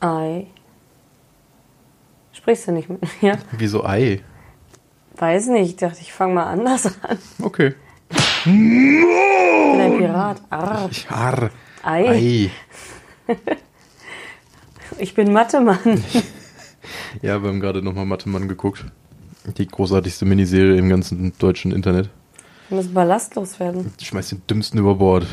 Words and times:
Ei. 0.00 0.46
Sprichst 2.32 2.68
du 2.68 2.72
nicht 2.72 2.88
mit 2.88 3.00
mir? 3.22 3.38
Wieso 3.52 3.84
Ei? 3.84 4.20
Weiß 5.16 5.46
nicht, 5.46 5.70
ich 5.70 5.76
dachte, 5.76 5.98
ich 6.00 6.12
fange 6.12 6.34
mal 6.34 6.44
anders 6.44 6.86
an. 7.02 7.18
Okay. 7.42 7.74
Ich 8.10 8.44
bin 8.44 9.80
ein 9.80 9.98
Pirat. 9.98 10.42
Arr. 10.50 10.90
Arr. 11.08 11.50
Ei. 11.82 12.08
Ei. 12.08 13.34
Ich 14.98 15.14
bin 15.14 15.32
Mathe-Mann. 15.32 16.02
Ja, 17.20 17.42
wir 17.42 17.48
haben 17.48 17.60
gerade 17.60 17.82
nochmal 17.82 18.06
Mathe-Mann 18.06 18.46
geguckt. 18.46 18.84
Die 19.58 19.66
großartigste 19.66 20.24
Miniserie 20.24 20.76
im 20.76 20.88
ganzen 20.88 21.32
deutschen 21.38 21.72
Internet. 21.72 22.10
Wir 22.68 22.76
müssen 22.78 22.94
ballastlos 22.94 23.58
werden. 23.58 23.92
Ich 23.98 24.06
schmeiß 24.06 24.28
den 24.28 24.42
dümmsten 24.48 24.78
über 24.78 24.94
Bord. 24.94 25.26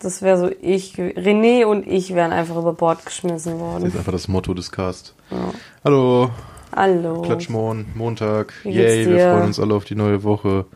Das 0.00 0.22
wäre 0.22 0.38
so 0.38 0.50
ich. 0.62 0.94
René 0.96 1.64
und 1.64 1.86
ich 1.86 2.14
wären 2.14 2.32
einfach 2.32 2.56
über 2.56 2.72
Bord 2.72 3.04
geschmissen 3.04 3.52
Das 3.52 3.60
worden. 3.60 3.86
ist 3.86 3.96
einfach 3.96 4.12
das 4.12 4.28
Motto 4.28 4.54
des 4.54 4.70
Cast. 4.70 5.14
Ja. 5.30 5.36
Hallo, 5.84 6.30
Hallo. 6.74 7.22
Klatschmorn, 7.22 7.86
Montag. 7.94 8.52
Yay, 8.64 9.06
wir 9.08 9.18
freuen 9.32 9.44
uns 9.46 9.58
alle 9.58 9.74
auf 9.74 9.84
die 9.84 9.94
neue 9.96 10.22
Woche. 10.22 10.66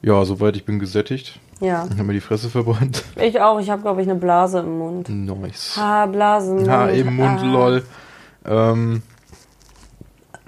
Ja, 0.00 0.24
soweit 0.24 0.56
ich 0.56 0.64
bin 0.64 0.78
gesättigt. 0.80 1.38
Ja. 1.60 1.84
Ich 1.84 1.92
habe 1.92 2.04
mir 2.04 2.14
die 2.14 2.20
Fresse 2.20 2.50
verbrannt. 2.50 3.04
Ich 3.20 3.40
auch. 3.40 3.60
Ich 3.60 3.70
habe, 3.70 3.82
glaube 3.82 4.02
ich, 4.02 4.08
eine 4.10 4.18
Blase 4.18 4.58
im 4.60 4.78
Mund. 4.78 5.08
Nice. 5.08 5.76
Ha, 5.76 6.06
Blasen. 6.06 6.68
Ha, 6.68 6.88
im 6.88 7.14
Mund, 7.14 7.38
Ah. 7.40 7.44
lol. 7.44 7.84
Ähm, 8.44 9.02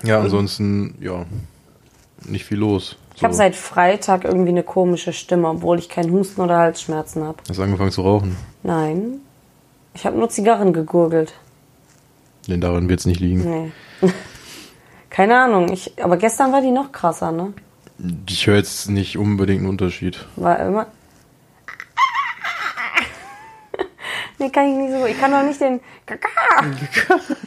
ja, 0.03 0.19
ansonsten, 0.21 0.97
ja, 1.01 1.25
nicht 2.25 2.45
viel 2.45 2.59
los. 2.59 2.97
Ich 3.17 3.23
habe 3.23 3.35
seit 3.35 3.55
Freitag 3.55 4.25
irgendwie 4.25 4.51
eine 4.51 4.65
komische 4.65 5.13
Stimme, 5.13 5.49
obwohl 5.49 5.79
ich 5.79 5.89
keinen 5.89 6.11
Husten 6.11 6.41
oder 6.41 6.59
Halsschmerzen 6.59 7.25
habe. 7.25 7.39
Hast 7.49 7.61
angefangen 7.61 7.93
zu 7.93 8.03
rauchen. 8.03 8.37
Nein. 8.63 9.21
Ich 9.95 10.05
habe 10.05 10.19
nur 10.19 10.29
Zigarren 10.29 10.73
gegurgelt. 10.73 11.33
Denn 12.49 12.61
daran 12.61 12.89
wird 12.89 13.01
es 13.01 13.07
nicht 13.07 13.21
liegen. 13.21 13.73
Nee. 14.01 14.01
Keine 15.11 15.39
Ahnung. 15.39 15.73
Ich, 15.73 15.93
aber 16.03 16.17
gestern 16.17 16.53
war 16.53 16.61
die 16.61 16.73
noch 16.73 16.91
krasser, 16.91 17.31
ne? 17.31 17.53
Ich 18.29 18.49
höre 18.49 18.57
jetzt 18.57 18.91
nicht 18.91 19.17
unbedingt 19.17 19.61
einen 19.61 19.69
Unterschied. 19.69 20.27
War 20.35 20.59
immer. 20.59 20.87
nee, 24.41 24.51
kann 24.51 24.69
ich 24.69 24.77
nicht 24.77 24.99
so. 24.99 25.07
Ich 25.07 25.21
kann 25.21 25.31
doch 25.31 25.45
nicht 25.45 25.61
den. 25.61 25.81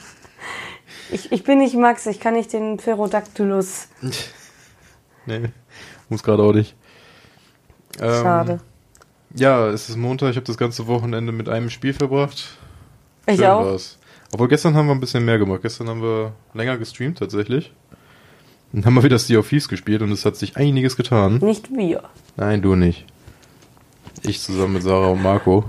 Ich, 1.10 1.32
ich 1.32 1.46
bin 1.46 1.60
nicht 1.60 1.74
Max, 1.74 2.06
ich 2.06 2.20
kann 2.20 2.34
nicht 2.34 2.52
den 2.52 2.76
Pterodactylus. 2.76 3.88
Nee, 5.28 5.50
muss 6.10 6.24
gerade 6.24 6.42
auch 6.42 6.54
nicht. 6.54 6.76
Ähm, 8.00 8.24
Schade. 8.24 8.60
Ja, 9.36 9.68
es 9.68 9.90
ist 9.90 9.98
Montag, 9.98 10.32
ich 10.32 10.36
habe 10.38 10.46
das 10.46 10.58
ganze 10.58 10.88
Wochenende 10.88 11.32
mit 11.32 11.50
einem 11.50 11.70
Spiel 11.70 11.94
verbracht. 11.94 12.58
Ich 13.26 13.36
Schön 13.36 13.46
auch. 13.46 13.66
war's. 13.66 13.98
Obwohl 14.32 14.48
gestern 14.48 14.76
haben 14.76 14.88
wir 14.88 14.96
ein 14.96 15.00
bisschen 15.00 15.26
mehr 15.26 15.38
gemacht. 15.38 15.62
Gestern 15.62 15.90
haben 15.90 16.02
wir 16.02 16.34
länger 16.54 16.78
gestreamt 16.78 17.18
tatsächlich. 17.20 17.72
Dann 18.74 18.86
haben 18.86 18.96
wir 18.96 19.04
wieder 19.04 19.20
Sea 19.20 19.40
of 19.40 19.48
Thieves 19.48 19.70
gespielt 19.70 20.02
und 20.02 20.12
es 20.12 20.26
hat 20.26 20.36
sich 20.36 20.58
einiges 20.58 20.98
getan. 20.98 21.38
Nicht 21.38 21.72
wir. 21.72 22.04
Nein, 22.36 22.62
du 22.62 22.76
nicht. 22.76 23.06
Ich 24.24 24.42
zusammen 24.42 24.74
mit 24.74 24.84
Sarah 24.84 25.08
und 25.08 25.22
Marco. 25.22 25.64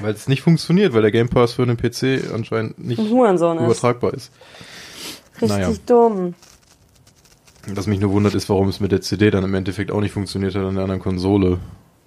Weil 0.00 0.12
es 0.12 0.28
nicht 0.28 0.42
funktioniert, 0.42 0.92
weil 0.92 1.02
der 1.02 1.10
Game 1.12 1.28
Pass 1.28 1.52
für 1.54 1.62
einen 1.62 1.76
PC 1.76 2.30
anscheinend 2.32 2.78
nicht 2.78 2.98
Hurensohn 2.98 3.58
ist. 3.58 3.64
übertragbar 3.64 4.12
ist. 4.14 4.32
Richtig 5.40 5.48
naja. 5.48 5.72
dumm. 5.86 6.34
Was 7.74 7.86
mich 7.86 8.00
nur 8.00 8.12
wundert, 8.12 8.34
ist, 8.34 8.48
warum 8.48 8.68
es 8.68 8.80
mit 8.80 8.92
der 8.92 9.00
CD 9.00 9.30
dann 9.30 9.44
im 9.44 9.54
Endeffekt 9.54 9.90
auch 9.92 10.00
nicht 10.00 10.12
funktioniert 10.12 10.54
hat 10.54 10.64
an 10.64 10.74
der 10.74 10.82
anderen 10.84 11.00
Konsole. 11.02 11.58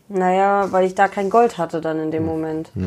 Naja, 0.09 0.71
weil 0.71 0.85
ich 0.85 0.95
da 0.95 1.07
kein 1.07 1.29
Gold 1.29 1.57
hatte 1.57 1.81
dann 1.81 1.99
in 1.99 2.11
dem 2.11 2.25
Moment. 2.25 2.71
Ja. 2.75 2.85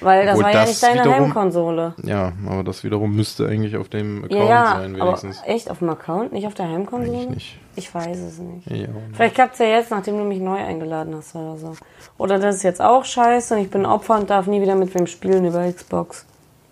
Weil 0.00 0.26
das 0.26 0.34
Obwohl 0.36 0.44
war 0.44 0.52
ja 0.52 0.60
das 0.60 0.68
nicht 0.68 0.82
deine 0.84 1.00
wiederum- 1.00 1.24
Heimkonsole. 1.24 1.94
ja, 2.04 2.32
aber 2.46 2.62
das 2.62 2.84
wiederum 2.84 3.16
müsste 3.16 3.48
eigentlich 3.48 3.76
auf 3.76 3.88
dem 3.88 4.24
Account 4.24 4.32
Ja, 4.40 4.48
ja, 4.48 4.76
sein, 4.76 4.94
aber 4.94 5.06
wenigstens. 5.06 5.42
echt 5.44 5.70
auf 5.70 5.78
dem 5.80 5.90
Account, 5.90 6.32
nicht 6.32 6.46
auf 6.46 6.54
der 6.54 6.68
Heimkonsole? 6.68 7.18
Eigentlich 7.18 7.34
nicht. 7.34 7.58
Ich 7.74 7.92
weiß 7.92 8.16
es 8.16 8.38
nicht. 8.38 8.70
Ja, 8.70 8.86
Vielleicht 9.12 9.34
klappt's 9.34 9.58
ja 9.58 9.66
jetzt, 9.66 9.90
nachdem 9.90 10.16
du 10.18 10.24
mich 10.24 10.38
neu 10.38 10.56
eingeladen 10.56 11.14
hast 11.16 11.34
oder 11.34 11.56
so. 11.56 11.72
Oder 12.16 12.38
das 12.38 12.56
ist 12.56 12.62
jetzt 12.62 12.80
auch 12.80 13.04
scheiße 13.04 13.56
und 13.56 13.60
ich 13.60 13.70
bin 13.70 13.84
Opfer 13.86 14.16
und 14.18 14.30
darf 14.30 14.46
nie 14.46 14.60
wieder 14.62 14.76
mit 14.76 14.94
wem 14.94 15.06
spielen 15.08 15.44
über 15.44 15.70
Xbox. 15.70 16.24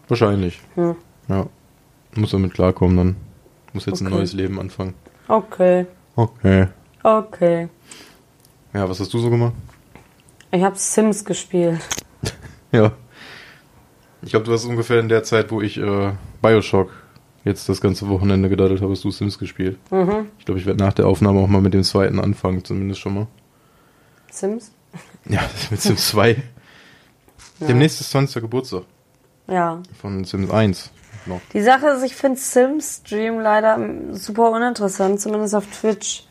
wahrscheinlich. 0.08 0.60
Hm. 0.76 0.94
Ja. 1.28 1.46
Muss 2.14 2.30
damit 2.30 2.54
klarkommen 2.54 2.96
dann. 2.96 3.16
Muss 3.72 3.86
jetzt 3.86 4.00
ein 4.02 4.06
Okay. 4.06 4.16
neues 4.16 4.32
Leben 4.34 4.60
anfangen. 4.60 4.94
Okay, 5.28 5.86
Okay. 6.14 6.68
okay. 7.02 7.68
Ja, 8.72 8.88
was 8.88 9.00
hast 9.00 9.12
du 9.12 9.18
so 9.18 9.30
gemacht? 9.30 9.54
Ich 10.50 10.62
habe 10.62 10.76
Sims 10.76 11.24
gespielt. 11.24 11.80
Ja. 12.72 12.92
Ich 14.22 14.30
glaube, 14.30 14.44
du 14.44 14.52
hast 14.52 14.64
ungefähr 14.64 14.98
in 14.98 15.08
der 15.08 15.22
Zeit, 15.22 15.50
wo 15.52 15.60
ich 15.62 15.78
äh, 15.78 16.12
Bioshock 16.42 16.90
jetzt 17.44 17.68
das 17.68 17.80
ganze 17.80 18.08
Wochenende 18.08 18.48
gedaddelt 18.48 18.82
habe, 18.82 18.90
hast 18.92 19.04
du 19.04 19.10
Sims 19.10 19.38
gespielt. 19.38 19.78
Mhm. 19.90 20.26
Ich 20.38 20.44
glaube, 20.44 20.58
ich 20.60 20.66
werde 20.66 20.82
nach 20.82 20.92
der 20.92 21.06
Aufnahme 21.06 21.40
auch 21.40 21.46
mal 21.46 21.60
mit 21.62 21.74
dem 21.74 21.84
zweiten 21.84 22.18
anfangen, 22.18 22.64
zumindest 22.64 23.00
schon 23.00 23.14
mal. 23.14 23.26
Sims? 24.30 24.72
Ja, 25.28 25.40
mit 25.70 25.80
Sims 25.80 26.08
2. 26.08 26.42
Ja. 27.60 27.68
Demnächst 27.68 28.00
ist 28.02 28.10
20. 28.10 28.42
Geburtstag 28.42 28.82
Ja. 29.48 29.80
von 29.98 30.24
Sims 30.24 30.50
1. 30.50 30.90
Noch. 31.26 31.40
Die 31.52 31.62
Sache 31.62 31.88
ist, 31.88 32.02
ich 32.02 32.14
finde 32.14 32.38
Sims-Stream 32.38 33.40
leider 33.40 33.76
mm, 33.78 34.14
super 34.14 34.50
uninteressant, 34.50 35.20
zumindest 35.20 35.54
auf 35.54 35.66
Twitch. 35.66 36.24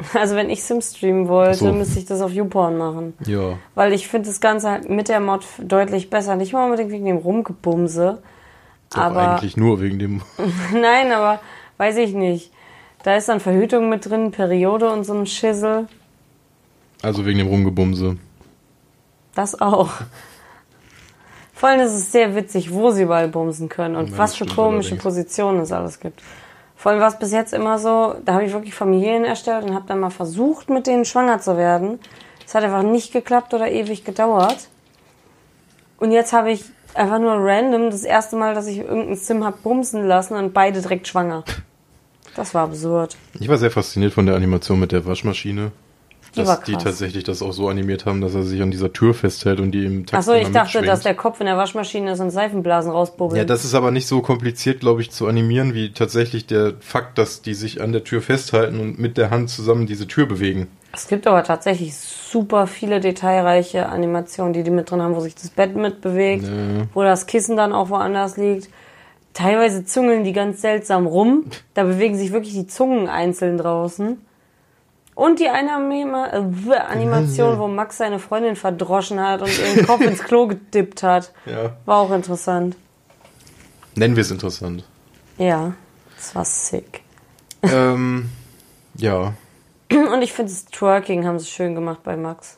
Also 0.14 0.34
wenn 0.34 0.50
ich 0.50 0.62
Sims 0.64 0.96
streamen 0.96 1.28
wollte, 1.28 1.58
so. 1.58 1.72
müsste 1.72 1.98
ich 1.98 2.06
das 2.06 2.22
auf 2.22 2.32
YouPorn 2.32 2.78
machen. 2.78 3.14
Ja. 3.26 3.58
Weil 3.74 3.92
ich 3.92 4.08
finde 4.08 4.28
das 4.28 4.40
Ganze 4.40 4.70
halt 4.70 4.88
mit 4.88 5.08
der 5.08 5.20
Mod 5.20 5.44
deutlich 5.58 6.10
besser. 6.10 6.36
Nicht 6.36 6.54
mal 6.54 6.64
unbedingt 6.64 6.90
wegen 6.90 7.04
dem 7.04 7.18
Rumgebumse. 7.18 8.22
Doch 8.90 8.98
Aber 8.98 9.32
eigentlich 9.32 9.56
nur 9.56 9.80
wegen 9.80 9.98
dem. 9.98 10.22
Nein, 10.72 11.12
aber 11.12 11.40
weiß 11.76 11.98
ich 11.98 12.14
nicht. 12.14 12.50
Da 13.02 13.16
ist 13.16 13.28
dann 13.28 13.40
Verhütung 13.40 13.88
mit 13.88 14.08
drin, 14.08 14.30
Periode 14.30 14.90
und 14.90 15.04
so 15.04 15.14
ein 15.14 15.26
Schissel. 15.26 15.86
Also 17.02 17.24
wegen 17.24 17.38
dem 17.38 17.48
Rumgebumse. 17.48 18.16
Das 19.34 19.60
auch. 19.60 19.90
Vor 21.60 21.68
allem 21.68 21.80
ist 21.80 21.92
es 21.92 22.10
sehr 22.10 22.34
witzig, 22.34 22.72
wo 22.72 22.90
sie 22.90 23.02
überall 23.02 23.28
bumsen 23.28 23.68
können 23.68 23.94
und 23.94 24.12
Ja, 24.12 24.16
was 24.16 24.34
für 24.34 24.46
komische. 24.46 24.96
Positionen 24.96 25.60
es 25.60 25.72
alles 25.72 26.00
gibt. 26.00 26.22
Vor 26.74 26.90
allem 26.90 27.02
war 27.02 27.08
es 27.08 27.18
bis 27.18 27.32
jetzt 27.32 27.52
immer 27.52 27.78
so, 27.78 28.14
da 28.24 28.32
habe 28.32 28.46
ich 28.46 28.54
wirklich 28.54 28.74
Familien 28.74 29.26
erstellt 29.26 29.64
und 29.64 29.74
habe 29.74 29.84
dann 29.86 30.00
mal 30.00 30.08
versucht, 30.08 30.70
mit 30.70 30.86
denen 30.86 31.04
schwanger 31.04 31.38
zu 31.38 31.58
werden. 31.58 31.98
Es 32.46 32.54
hat 32.54 32.64
einfach 32.64 32.82
nicht 32.82 33.12
geklappt 33.12 33.52
oder 33.52 33.70
ewig 33.70 34.06
gedauert. 34.06 34.68
Und 35.98 36.12
jetzt 36.12 36.32
habe 36.32 36.50
ich 36.50 36.64
einfach 36.94 37.18
nur 37.18 37.34
random 37.34 37.90
das 37.90 38.04
erste 38.04 38.36
Mal, 38.36 38.54
dass 38.54 38.66
ich 38.66 38.78
irgendeinen 38.78 39.16
Sim 39.16 39.44
hab 39.44 39.62
bumsen 39.62 40.08
lassen 40.08 40.36
und 40.36 40.54
beide 40.54 40.80
direkt 40.80 41.08
schwanger. 41.08 41.44
Das 42.36 42.54
war 42.54 42.64
absurd. 42.64 43.18
Ich 43.38 43.50
war 43.50 43.58
sehr 43.58 43.70
fasziniert 43.70 44.14
von 44.14 44.24
der 44.24 44.34
Animation 44.34 44.80
mit 44.80 44.92
der 44.92 45.04
Waschmaschine. 45.04 45.72
Die 46.36 46.44
Dass 46.44 46.60
die 46.62 46.72
tatsächlich 46.74 47.24
das 47.24 47.42
auch 47.42 47.52
so 47.52 47.68
animiert 47.68 48.06
haben, 48.06 48.20
dass 48.20 48.34
er 48.34 48.44
sich 48.44 48.62
an 48.62 48.70
dieser 48.70 48.92
Tür 48.92 49.14
festhält 49.14 49.58
und 49.58 49.72
die 49.72 49.84
im 49.84 50.06
Takt 50.06 50.20
Achso, 50.20 50.32
ich 50.34 50.44
dachte, 50.44 50.58
mitschwingt. 50.78 50.86
dass 50.88 51.00
der 51.00 51.14
Kopf 51.14 51.40
in 51.40 51.46
der 51.46 51.56
Waschmaschine 51.56 52.12
ist 52.12 52.20
und 52.20 52.30
Seifenblasen 52.30 52.92
rausbubbeln. 52.92 53.36
Ja, 53.38 53.44
das 53.44 53.64
ist 53.64 53.74
aber 53.74 53.90
nicht 53.90 54.06
so 54.06 54.22
kompliziert, 54.22 54.78
glaube 54.80 55.00
ich, 55.00 55.10
zu 55.10 55.26
animieren, 55.26 55.74
wie 55.74 55.92
tatsächlich 55.92 56.46
der 56.46 56.74
Fakt, 56.80 57.18
dass 57.18 57.42
die 57.42 57.54
sich 57.54 57.80
an 57.80 57.92
der 57.92 58.04
Tür 58.04 58.22
festhalten 58.22 58.78
und 58.78 58.98
mit 59.00 59.16
der 59.18 59.30
Hand 59.30 59.50
zusammen 59.50 59.86
diese 59.86 60.06
Tür 60.06 60.26
bewegen. 60.26 60.68
Es 60.92 61.08
gibt 61.08 61.26
aber 61.26 61.42
tatsächlich 61.44 61.96
super 61.96 62.66
viele 62.66 63.00
detailreiche 63.00 63.88
Animationen, 63.88 64.52
die 64.52 64.62
die 64.62 64.70
mit 64.70 64.90
drin 64.90 65.02
haben, 65.02 65.14
wo 65.16 65.20
sich 65.20 65.34
das 65.34 65.50
Bett 65.50 65.74
mitbewegt, 65.76 66.44
Nee. 66.44 66.84
wo 66.94 67.02
das 67.02 67.26
Kissen 67.26 67.56
dann 67.56 67.72
auch 67.72 67.90
woanders 67.90 68.36
liegt. 68.36 68.68
Teilweise 69.32 69.84
zungeln 69.84 70.24
die 70.24 70.32
ganz 70.32 70.60
seltsam 70.60 71.06
rum. 71.06 71.44
Da 71.74 71.84
bewegen 71.84 72.16
sich 72.16 72.32
wirklich 72.32 72.54
die 72.54 72.66
Zungen 72.66 73.08
einzeln 73.08 73.58
draußen. 73.58 74.18
Und 75.20 75.38
die 75.38 75.50
eine 75.50 75.72
äh, 75.72 76.76
Animation, 76.76 77.58
wo 77.58 77.68
Max 77.68 77.98
seine 77.98 78.18
Freundin 78.18 78.56
verdroschen 78.56 79.20
hat 79.20 79.42
und 79.42 79.50
ihren 79.58 79.86
Kopf 79.86 80.00
ins 80.06 80.22
Klo 80.22 80.46
gedippt 80.46 81.02
hat. 81.02 81.34
Ja. 81.44 81.76
War 81.84 81.98
auch 81.98 82.10
interessant. 82.10 82.74
Nennen 83.96 84.16
wir 84.16 84.22
es 84.22 84.30
interessant. 84.30 84.82
Ja, 85.36 85.74
das 86.16 86.34
war 86.34 86.46
sick. 86.46 87.02
ähm, 87.60 88.30
ja. 88.94 89.34
Und 89.92 90.22
ich 90.22 90.32
finde, 90.32 90.52
das 90.52 90.64
Twerking 90.64 91.26
haben 91.26 91.38
sie 91.38 91.48
schön 91.48 91.74
gemacht 91.74 92.02
bei 92.02 92.16
Max. 92.16 92.56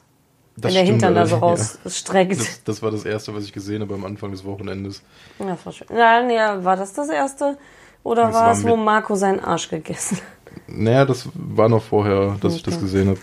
Das 0.54 0.68
Wenn 0.72 0.74
der 0.74 0.84
Hintern 0.84 1.16
da 1.16 1.26
so 1.26 1.38
rausstreckt. 1.38 2.34
Ja. 2.34 2.38
Das, 2.38 2.62
das 2.62 2.80
war 2.80 2.92
das 2.92 3.04
Erste, 3.04 3.34
was 3.34 3.42
ich 3.42 3.52
gesehen 3.52 3.82
habe 3.82 3.94
am 3.94 4.04
Anfang 4.04 4.30
des 4.30 4.44
Wochenendes. 4.44 5.02
Ja, 5.40 5.58
war 5.64 5.72
schön. 5.72 5.88
Ja, 5.92 6.22
nee, 6.22 6.64
war 6.64 6.76
das 6.76 6.92
das 6.92 7.08
erste? 7.08 7.58
Oder 8.04 8.26
Das 8.26 8.34
war 8.34 8.52
es, 8.52 8.64
wo 8.64 8.76
Marco 8.76 9.16
seinen 9.16 9.40
Arsch 9.40 9.68
gegessen 9.68 10.18
hat? 10.18 10.41
Naja, 10.66 11.04
das 11.04 11.28
war 11.34 11.68
noch 11.68 11.82
vorher, 11.82 12.36
dass 12.40 12.54
ich 12.56 12.62
das 12.62 12.74
Okay. 12.74 12.82
gesehen 12.84 13.08
habe. 13.08 13.18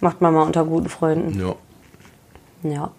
Macht 0.00 0.20
man 0.20 0.32
mal 0.34 0.42
unter 0.42 0.64
guten 0.64 0.88
Freunden. 0.88 1.38
Ja. 1.38 1.54
Ja. 2.62 2.90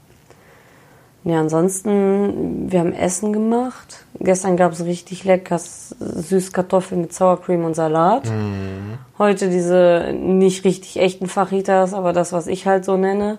Ja, 1.24 1.40
ansonsten, 1.40 2.72
wir 2.72 2.80
haben 2.80 2.94
Essen 2.94 3.32
gemacht. 3.32 4.06
Gestern 4.20 4.58
gab 4.58 4.72
es 4.72 4.84
richtig 4.86 5.24
leckeres 5.24 5.96
Süßkartoffeln 6.00 7.02
mit 7.02 7.14
Sour 7.14 7.40
Cream 7.42 7.64
und 7.64 7.76
Salat. 7.76 8.26
Mhm. 8.26 8.98
Heute 9.20 9.50
diese 9.52 10.14
nicht 10.18 10.66
richtig 10.66 11.00
echten 11.00 11.28
Fajitas, 11.28 11.94
aber 11.94 12.12
das, 12.14 12.34
was 12.34 12.48
ich 12.48 12.66
halt 12.66 12.86
so 12.86 12.98
nenne. 12.98 13.38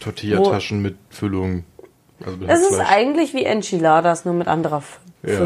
Tortillataschen 0.00 0.82
mit 0.82 0.96
Füllung. 1.08 1.64
Also 2.24 2.36
mit 2.36 2.50
Es 2.50 2.68
ist 2.68 2.80
eigentlich 2.80 3.32
wie 3.32 3.44
Enchiladas, 3.44 4.24
nur 4.24 4.34
mit 4.34 4.48
anderer 4.48 4.78
F- 4.78 4.98
Ja, 5.24 5.38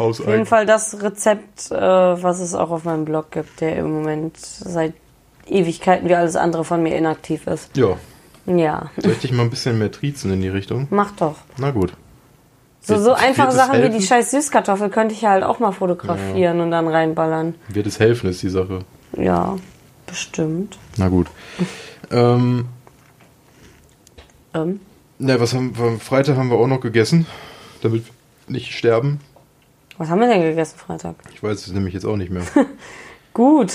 Doch. 0.00 0.20
Auf 0.20 0.26
jeden. 0.26 0.46
Fall 0.46 0.66
das 0.66 1.02
Rezept, 1.02 1.70
äh, 1.70 1.74
was 1.76 2.40
es 2.40 2.54
auch 2.54 2.70
auf 2.70 2.84
meinem 2.84 3.04
Blog 3.04 3.30
gibt, 3.32 3.60
der 3.60 3.76
im 3.76 3.92
Moment 3.92 4.36
seit 4.38 4.94
Ewigkeiten 5.46 6.08
wie 6.08 6.14
alles 6.14 6.36
andere 6.36 6.64
von 6.64 6.82
mir 6.82 6.96
inaktiv 6.96 7.46
ist. 7.46 7.76
Ja. 7.76 7.96
Ja, 8.46 8.90
Soll 8.96 9.12
ich 9.12 9.18
dich 9.18 9.32
mal 9.32 9.42
ein 9.42 9.50
bisschen 9.50 9.78
mehr 9.78 9.92
triezen 9.92 10.32
in 10.32 10.40
die 10.40 10.48
Richtung? 10.48 10.86
mach 10.90 11.10
doch. 11.12 11.36
Na 11.58 11.70
gut. 11.70 11.92
So, 12.80 12.98
so 12.98 13.12
einfache 13.12 13.52
Sachen 13.52 13.74
wie 13.74 13.82
helfen? 13.82 13.98
die 13.98 14.04
scheiß 14.06 14.30
Süßkartoffel 14.30 14.88
könnte 14.88 15.14
ich 15.14 15.20
ja 15.20 15.30
halt 15.30 15.44
auch 15.44 15.58
mal 15.58 15.72
fotografieren 15.72 16.60
und 16.60 16.70
dann 16.70 16.88
reinballern. 16.88 17.54
Wird 17.68 17.86
es 17.86 18.00
helfen, 18.00 18.30
ist 18.30 18.42
die 18.42 18.48
Sache. 18.48 18.80
Ja, 19.16 19.56
bestimmt. 20.06 20.78
Na 20.96 21.08
gut. 21.08 21.26
Ähm, 22.10 22.66
Ähm, 24.54 24.80
na, 25.18 25.38
was 25.38 25.52
haben 25.54 25.76
wir, 25.78 25.98
Freitag 26.00 26.36
haben 26.38 26.50
wir 26.50 26.56
auch 26.56 26.66
noch 26.66 26.80
gegessen, 26.80 27.26
damit 27.82 28.04
wir 28.06 28.12
nicht 28.54 28.72
sterben. 28.72 29.20
Was 30.00 30.08
haben 30.08 30.20
wir 30.20 30.28
denn 30.28 30.40
gegessen 30.40 30.78
Freitag? 30.78 31.16
Ich 31.34 31.42
weiß 31.42 31.66
es 31.66 31.72
nämlich 31.74 31.92
jetzt 31.92 32.06
auch 32.06 32.16
nicht 32.16 32.30
mehr. 32.30 32.42
Gut. 33.34 33.74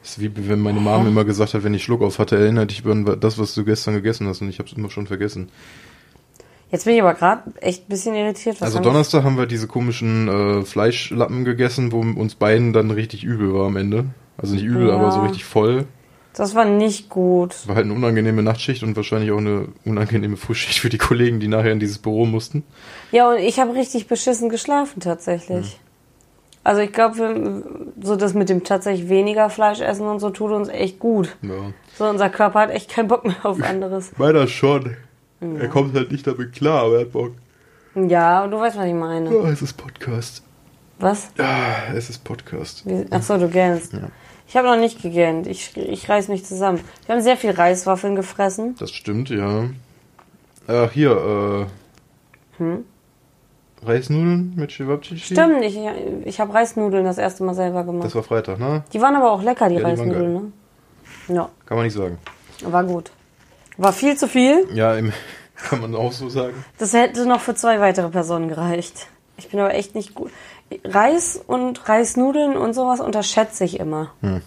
Das 0.00 0.12
ist 0.12 0.20
wie 0.20 0.48
wenn 0.48 0.60
meine 0.60 0.78
Mom 0.78 1.08
immer 1.08 1.24
gesagt 1.24 1.54
hat, 1.54 1.64
wenn 1.64 1.74
ich 1.74 1.82
Schluck 1.82 2.02
auf 2.02 2.20
hatte, 2.20 2.36
erinnert 2.36 2.70
dich 2.70 2.86
an 2.86 3.18
das, 3.20 3.36
was 3.36 3.52
du 3.52 3.64
gestern 3.64 3.94
gegessen 3.94 4.28
hast 4.28 4.40
und 4.40 4.48
ich 4.48 4.60
habe 4.60 4.68
es 4.68 4.76
immer 4.76 4.90
schon 4.90 5.08
vergessen. 5.08 5.48
Jetzt 6.70 6.84
bin 6.84 6.94
ich 6.94 7.02
aber 7.02 7.14
gerade 7.14 7.52
echt 7.60 7.86
ein 7.86 7.88
bisschen 7.88 8.14
irritiert. 8.14 8.56
Was 8.60 8.62
also 8.62 8.76
haben 8.78 8.84
Donnerstag 8.84 9.24
haben 9.24 9.36
wir 9.36 9.46
diese 9.46 9.66
komischen 9.66 10.28
äh, 10.28 10.64
Fleischlappen 10.64 11.44
gegessen, 11.44 11.90
wo 11.90 12.00
uns 12.00 12.36
beiden 12.36 12.72
dann 12.72 12.92
richtig 12.92 13.24
übel 13.24 13.52
war 13.52 13.66
am 13.66 13.76
Ende. 13.76 14.04
Also 14.38 14.54
nicht 14.54 14.64
übel, 14.64 14.86
Ja. 14.88 14.94
aber 14.94 15.10
so 15.10 15.20
richtig 15.22 15.44
voll. 15.44 15.86
Das 16.36 16.54
war 16.54 16.66
nicht 16.66 17.08
gut. 17.08 17.66
War 17.66 17.76
halt 17.76 17.86
eine 17.86 17.94
unangenehme 17.94 18.42
Nachtschicht 18.42 18.82
und 18.82 18.94
wahrscheinlich 18.94 19.30
auch 19.32 19.38
eine 19.38 19.68
unangenehme 19.86 20.36
Frühschicht 20.36 20.78
für 20.80 20.90
die 20.90 20.98
Kollegen, 20.98 21.40
die 21.40 21.48
nachher 21.48 21.72
in 21.72 21.80
dieses 21.80 21.96
Büro 21.98 22.26
mussten. 22.26 22.62
Ja, 23.10 23.30
und 23.30 23.38
ich 23.38 23.58
habe 23.58 23.74
richtig 23.74 24.06
beschissen 24.06 24.50
geschlafen 24.50 25.00
tatsächlich. 25.00 25.80
Also 26.62 26.82
ich 26.82 26.92
glaube, 26.92 27.64
so 28.02 28.16
das 28.16 28.34
mit 28.34 28.48
dem 28.50 28.64
tatsächlich 28.64 29.08
weniger 29.08 29.48
Fleisch 29.48 29.80
essen 29.80 30.06
und 30.06 30.20
so 30.20 30.28
tut 30.30 30.50
uns 30.52 30.68
echt 30.68 30.98
gut. 30.98 31.34
Ja. 31.40 31.72
So 31.96 32.04
unser 32.04 32.28
Körper 32.28 32.60
hat 32.60 32.70
echt 32.70 32.90
keinen 32.90 33.08
Bock 33.08 33.24
mehr 33.24 33.36
auf 33.44 33.62
anderes. 33.62 34.12
Meiner 34.18 34.46
schon. 34.46 34.94
Er 35.40 35.68
kommt 35.68 35.94
halt 35.94 36.12
nicht 36.12 36.26
damit 36.26 36.52
klar, 36.52 36.82
aber 36.84 36.94
er 36.96 37.00
hat 37.02 37.12
Bock. 37.12 37.32
Ja, 37.94 38.44
und 38.44 38.50
du 38.50 38.58
weißt, 38.58 38.76
was 38.76 38.84
ich 38.86 38.92
meine. 38.94 39.32
Ja, 39.34 39.48
es 39.48 39.62
ist 39.62 39.74
Podcast. 39.74 40.42
Was? 40.98 41.30
Ja, 41.38 41.94
es 41.94 42.10
ist 42.10 42.24
Podcast. 42.24 42.82
Wie- 42.84 43.06
Ach 43.10 43.22
so, 43.22 43.38
du 43.38 43.48
gähnst. 43.48 43.92
Ja. 43.94 44.00
Ich 44.48 44.56
habe 44.56 44.68
noch 44.68 44.76
nicht 44.76 45.02
gegähnt. 45.02 45.46
Ich, 45.46 45.76
ich 45.76 46.08
reiß 46.08 46.28
mich 46.28 46.44
zusammen. 46.44 46.80
Wir 47.06 47.14
haben 47.14 47.22
sehr 47.22 47.36
viel 47.36 47.50
Reiswaffeln 47.50 48.14
gefressen. 48.14 48.76
Das 48.78 48.90
stimmt, 48.92 49.28
ja. 49.30 49.64
Ach, 50.68 50.90
hier, 50.92 51.68
äh. 52.60 52.66
Reisnudeln 53.84 54.54
mit 54.56 54.72
Chewabchichi? 54.72 55.34
Stimmt, 55.34 55.62
ich, 55.62 55.78
ich 56.24 56.40
habe 56.40 56.54
Reisnudeln 56.54 57.04
das 57.04 57.18
erste 57.18 57.44
Mal 57.44 57.54
selber 57.54 57.84
gemacht. 57.84 58.06
Das 58.06 58.14
war 58.14 58.22
Freitag, 58.22 58.58
ne? 58.58 58.82
Die 58.92 59.00
waren 59.00 59.14
aber 59.14 59.30
auch 59.30 59.42
lecker, 59.42 59.68
die 59.68 59.74
Ja, 59.74 59.80
die 59.80 59.86
Reisnudeln, 59.86 60.32
ne? 60.32 60.52
Ja, 61.28 61.48
Kann 61.66 61.76
man 61.76 61.84
nicht 61.84 61.94
sagen. 61.94 62.18
war 62.62 62.84
gut. 62.84 63.10
War 63.76 63.92
viel 63.92 64.16
zu 64.16 64.26
viel. 64.28 64.66
Ja, 64.72 64.96
kann 65.56 65.80
man 65.80 65.94
auch 65.94 66.12
so 66.12 66.28
sagen. 66.28 66.64
Das 66.78 66.92
hätte 66.94 67.26
noch 67.26 67.40
für 67.40 67.54
zwei 67.54 67.80
weitere 67.80 68.08
Personen 68.08 68.48
gereicht. 68.48 69.08
Ich 69.36 69.50
bin 69.50 69.60
aber 69.60 69.74
echt 69.74 69.94
nicht 69.94 70.14
gut. 70.14 70.30
Reis 70.84 71.40
und 71.46 71.88
Reisnudeln 71.88 72.56
und 72.56 72.74
sowas 72.74 73.00
unterschätze 73.00 73.64
ich 73.64 73.78
immer. 73.78 74.12
Hm. 74.20 74.42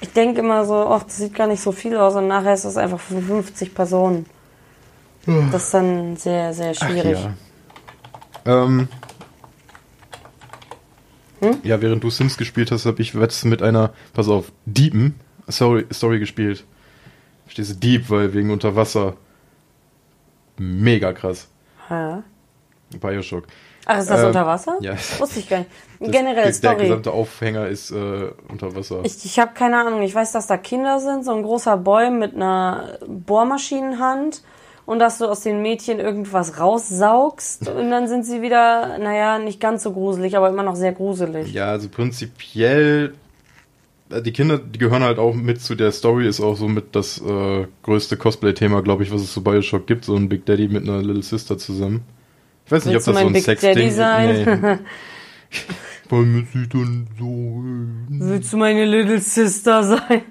Ich 0.00 0.12
denke 0.12 0.40
immer 0.40 0.64
so, 0.64 0.74
ach, 0.74 1.04
das 1.04 1.16
sieht 1.16 1.34
gar 1.34 1.46
nicht 1.46 1.62
so 1.62 1.72
viel 1.72 1.96
aus 1.96 2.14
und 2.16 2.26
nachher 2.26 2.54
ist 2.54 2.64
das 2.64 2.76
einfach 2.76 2.98
für 2.98 3.20
50 3.20 3.74
Personen. 3.74 4.26
Das 5.24 5.64
ist 5.64 5.74
dann 5.74 6.16
sehr, 6.16 6.52
sehr 6.52 6.74
schwierig. 6.74 7.16
Ja. 8.44 8.64
Ähm, 8.64 8.88
Hm? 11.42 11.58
Ja, 11.64 11.82
während 11.82 12.04
du 12.04 12.08
Sims 12.08 12.38
gespielt 12.38 12.70
hast, 12.70 12.86
habe 12.86 13.02
ich 13.02 13.18
was 13.18 13.44
mit 13.44 13.62
einer, 13.62 13.92
pass 14.14 14.28
auf, 14.28 14.52
Diepen 14.64 15.16
Story, 15.50 15.86
Story 15.92 16.20
gespielt. 16.20 16.64
Verstehst 17.44 17.72
du, 17.72 17.74
Deep, 17.74 18.08
weil 18.10 18.32
wegen 18.32 18.52
Unterwasser. 18.52 19.16
Mega 20.56 21.12
krass. 21.12 21.48
Hä? 21.88 22.22
Bioshock. 23.00 23.48
Ach, 23.86 23.98
ist 23.98 24.10
das 24.10 24.20
Ähm, 24.20 24.26
unter 24.28 24.46
Wasser? 24.46 24.76
ja. 24.80 24.94
Wusste 25.18 25.40
ich 25.40 25.48
gar 25.48 25.58
nicht. 25.60 25.70
Das- 26.02 26.10
Generell, 26.10 26.34
der, 26.34 26.44
Der 26.44 26.52
Story. 26.52 26.82
gesamte 26.88 27.12
Aufhänger 27.12 27.68
ist 27.68 27.92
äh, 27.92 28.30
unter 28.48 28.74
Wasser. 28.74 29.00
Ich, 29.04 29.24
ich 29.24 29.38
habe 29.38 29.52
keine 29.54 29.78
Ahnung. 29.86 30.02
Ich 30.02 30.12
weiß, 30.14 30.32
dass 30.32 30.48
da 30.48 30.56
Kinder 30.56 30.98
sind, 30.98 31.24
so 31.24 31.32
ein 31.32 31.44
großer 31.44 31.76
Boy 31.76 32.10
mit 32.10 32.34
einer 32.34 32.98
Bohrmaschinenhand 33.06 34.42
und 34.86 34.98
dass 34.98 35.18
du 35.18 35.26
aus 35.26 35.40
den 35.42 35.62
Mädchen 35.62 36.00
irgendwas 36.00 36.58
raussaugst 36.58 37.68
und 37.68 37.90
dann 37.90 38.08
sind 38.08 38.24
sie 38.24 38.42
wieder, 38.42 38.98
naja, 38.98 39.38
nicht 39.38 39.60
ganz 39.60 39.84
so 39.84 39.92
gruselig, 39.92 40.36
aber 40.36 40.48
immer 40.48 40.64
noch 40.64 40.74
sehr 40.74 40.92
gruselig. 40.92 41.52
Ja, 41.52 41.66
also 41.66 41.88
prinzipiell, 41.88 43.14
äh, 44.10 44.22
die 44.22 44.32
Kinder, 44.32 44.58
die 44.58 44.78
gehören 44.80 45.04
halt 45.04 45.18
auch 45.20 45.34
mit 45.34 45.60
zu 45.62 45.74
der 45.76 45.92
Story, 45.92 46.26
ist 46.26 46.40
auch 46.40 46.56
so 46.56 46.66
mit 46.66 46.96
das 46.96 47.18
äh, 47.20 47.66
größte 47.84 48.16
Cosplay-Thema, 48.16 48.82
glaube 48.82 49.04
ich, 49.04 49.12
was 49.12 49.20
es 49.22 49.32
zu 49.32 49.44
Bioshock 49.44 49.86
gibt, 49.86 50.04
so 50.04 50.16
ein 50.16 50.28
Big 50.28 50.46
Daddy 50.46 50.66
mit 50.68 50.82
einer 50.82 51.00
Little 51.00 51.22
Sister 51.22 51.58
zusammen. 51.58 52.02
Ich 52.66 52.72
weiß 52.72 52.84
nicht, 52.86 52.94
Willst 52.94 53.06
du 53.06 53.10
ob 53.10 53.14
das 53.16 53.20
so 53.20 53.24
mein 53.24 53.26
ein 53.28 53.32
Big 53.32 53.44
Sex-Ding 53.44 53.74
Daddy 53.74 53.90
sein? 53.90 54.44
Nee. 54.44 54.78
Wollen 56.08 56.34
wir 56.34 56.44
sie 56.62 56.68
dann 56.68 57.06
so... 57.18 57.24
äh, 57.24 58.30
Willst 58.30 58.52
du 58.52 58.56
meine 58.58 58.84
Little 58.84 59.18
Sister 59.18 59.82
sein? 59.82 60.22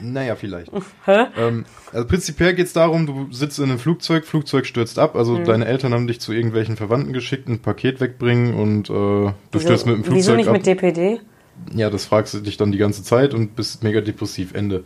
Naja, 0.00 0.34
vielleicht. 0.34 0.72
Hä? 1.04 1.26
Ähm, 1.36 1.64
also 1.92 2.06
prinzipiell 2.08 2.54
geht's 2.54 2.72
darum, 2.72 3.06
du 3.06 3.28
sitzt 3.32 3.58
in 3.60 3.66
einem 3.66 3.78
Flugzeug, 3.78 4.24
Flugzeug 4.26 4.66
stürzt 4.66 4.98
ab, 4.98 5.14
also 5.14 5.38
Mhm. 5.38 5.44
deine 5.44 5.66
Eltern 5.66 5.94
haben 5.94 6.08
dich 6.08 6.20
zu 6.20 6.32
irgendwelchen 6.32 6.76
Verwandten 6.76 7.12
geschickt, 7.12 7.48
ein 7.48 7.60
Paket 7.60 8.00
wegbringen 8.00 8.54
und 8.54 8.90
äh, 8.90 8.92
du 8.92 9.32
stürzt 9.60 9.86
mit 9.86 9.94
dem 9.94 10.02
Flugzeug 10.02 10.16
Wieso 10.18 10.34
nicht 10.34 10.48
ab. 10.48 10.54
mit 10.54 10.66
DPD? 10.66 11.20
Ja, 11.72 11.90
das 11.90 12.06
fragst 12.06 12.34
du 12.34 12.40
dich 12.40 12.56
dann 12.56 12.72
die 12.72 12.78
ganze 12.78 13.04
Zeit 13.04 13.34
und 13.34 13.54
bist 13.54 13.84
mega 13.84 14.00
depressiv. 14.00 14.52
Ende. 14.54 14.82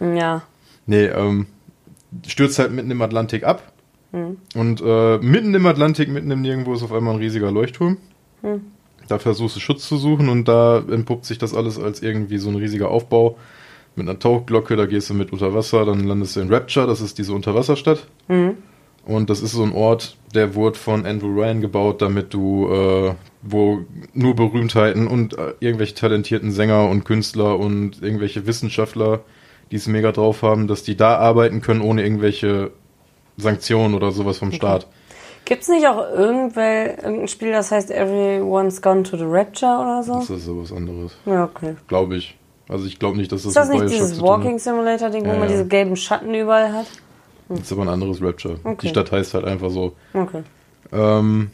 Ja. 0.00 0.42
Nee, 0.86 1.04
ähm, 1.04 1.46
stürzt 2.26 2.58
halt 2.58 2.72
mitten 2.72 2.90
im 2.90 3.02
Atlantik 3.02 3.44
ab. 3.44 3.72
Hm. 4.12 4.36
Und 4.54 4.82
äh, 4.84 5.18
mitten 5.18 5.54
im 5.54 5.66
Atlantik, 5.66 6.08
mitten 6.08 6.30
im 6.30 6.42
Nirgendwo 6.42 6.74
ist 6.74 6.82
auf 6.82 6.92
einmal 6.92 7.14
ein 7.14 7.20
riesiger 7.20 7.50
Leuchtturm. 7.50 7.98
Hm. 8.42 8.60
Da 9.08 9.18
versuchst 9.18 9.56
du 9.56 9.60
Schutz 9.60 9.88
zu 9.88 9.96
suchen 9.96 10.28
und 10.28 10.48
da 10.48 10.78
entpuppt 10.78 11.24
sich 11.24 11.38
das 11.38 11.54
alles 11.54 11.78
als 11.78 12.02
irgendwie 12.02 12.38
so 12.38 12.48
ein 12.48 12.56
riesiger 12.56 12.90
Aufbau 12.90 13.36
mit 13.94 14.08
einer 14.08 14.18
Tauchglocke. 14.18 14.76
Da 14.76 14.86
gehst 14.86 15.10
du 15.10 15.14
mit 15.14 15.32
unter 15.32 15.54
Wasser, 15.54 15.84
dann 15.84 16.04
landest 16.04 16.36
du 16.36 16.40
in 16.40 16.52
Rapture, 16.52 16.86
das 16.86 17.00
ist 17.00 17.18
diese 17.18 17.32
Unterwasserstadt. 17.32 18.06
Mhm. 18.28 18.56
Und 19.04 19.30
das 19.30 19.40
ist 19.40 19.52
so 19.52 19.62
ein 19.62 19.72
Ort, 19.72 20.16
der 20.34 20.56
wurde 20.56 20.76
von 20.76 21.06
Andrew 21.06 21.32
Ryan 21.32 21.60
gebaut, 21.60 22.02
damit 22.02 22.34
du, 22.34 22.68
äh, 22.68 23.14
wo 23.42 23.84
nur 24.14 24.34
Berühmtheiten 24.34 25.06
und 25.06 25.38
äh, 25.38 25.54
irgendwelche 25.60 25.94
talentierten 25.94 26.50
Sänger 26.50 26.88
und 26.88 27.04
Künstler 27.04 27.56
und 27.56 28.02
irgendwelche 28.02 28.48
Wissenschaftler, 28.48 29.20
die 29.70 29.76
es 29.76 29.86
mega 29.86 30.10
drauf 30.10 30.42
haben, 30.42 30.66
dass 30.66 30.82
die 30.82 30.96
da 30.96 31.18
arbeiten 31.18 31.60
können, 31.60 31.82
ohne 31.82 32.02
irgendwelche 32.02 32.72
Sanktionen 33.36 33.94
oder 33.94 34.12
sowas 34.12 34.38
vom 34.38 34.52
Staat. 34.52 34.86
Gibt's 35.44 35.68
nicht 35.68 35.86
auch 35.86 35.98
irgendein 36.10 37.28
Spiel, 37.28 37.52
das 37.52 37.70
heißt 37.70 37.90
Everyone's 37.90 38.82
Gone 38.82 39.04
to 39.04 39.16
the 39.16 39.24
Rapture 39.26 39.78
oder 39.80 40.02
so? 40.02 40.14
Das 40.14 40.30
ist 40.30 40.44
sowas 40.44 40.72
anderes, 40.72 41.16
Ja, 41.24 41.44
okay. 41.44 41.76
glaube 41.86 42.16
ich. 42.16 42.36
Also 42.68 42.86
ich 42.86 42.98
glaube 42.98 43.16
nicht, 43.16 43.30
dass 43.30 43.42
das, 43.44 43.50
Ist 43.50 43.56
das 43.56 43.68
nicht 43.68 43.88
dieses. 43.90 44.20
Walking 44.20 44.58
Simulator 44.58 45.08
Ding, 45.10 45.22
wo 45.24 45.28
Ja, 45.28 45.34
man 45.34 45.42
ja. 45.42 45.48
diese 45.48 45.66
gelben 45.66 45.94
Schatten 45.94 46.34
überall 46.34 46.72
hat? 46.72 46.86
Das 47.48 47.60
ist 47.60 47.72
aber 47.72 47.82
ein 47.82 47.88
anderes 47.90 48.20
Rapture. 48.20 48.58
Okay. 48.64 48.76
Die 48.82 48.88
Stadt 48.88 49.12
heißt 49.12 49.34
halt 49.34 49.44
einfach 49.44 49.70
so. 49.70 49.92
Okay. 50.14 50.42
Ähm, 50.92 51.50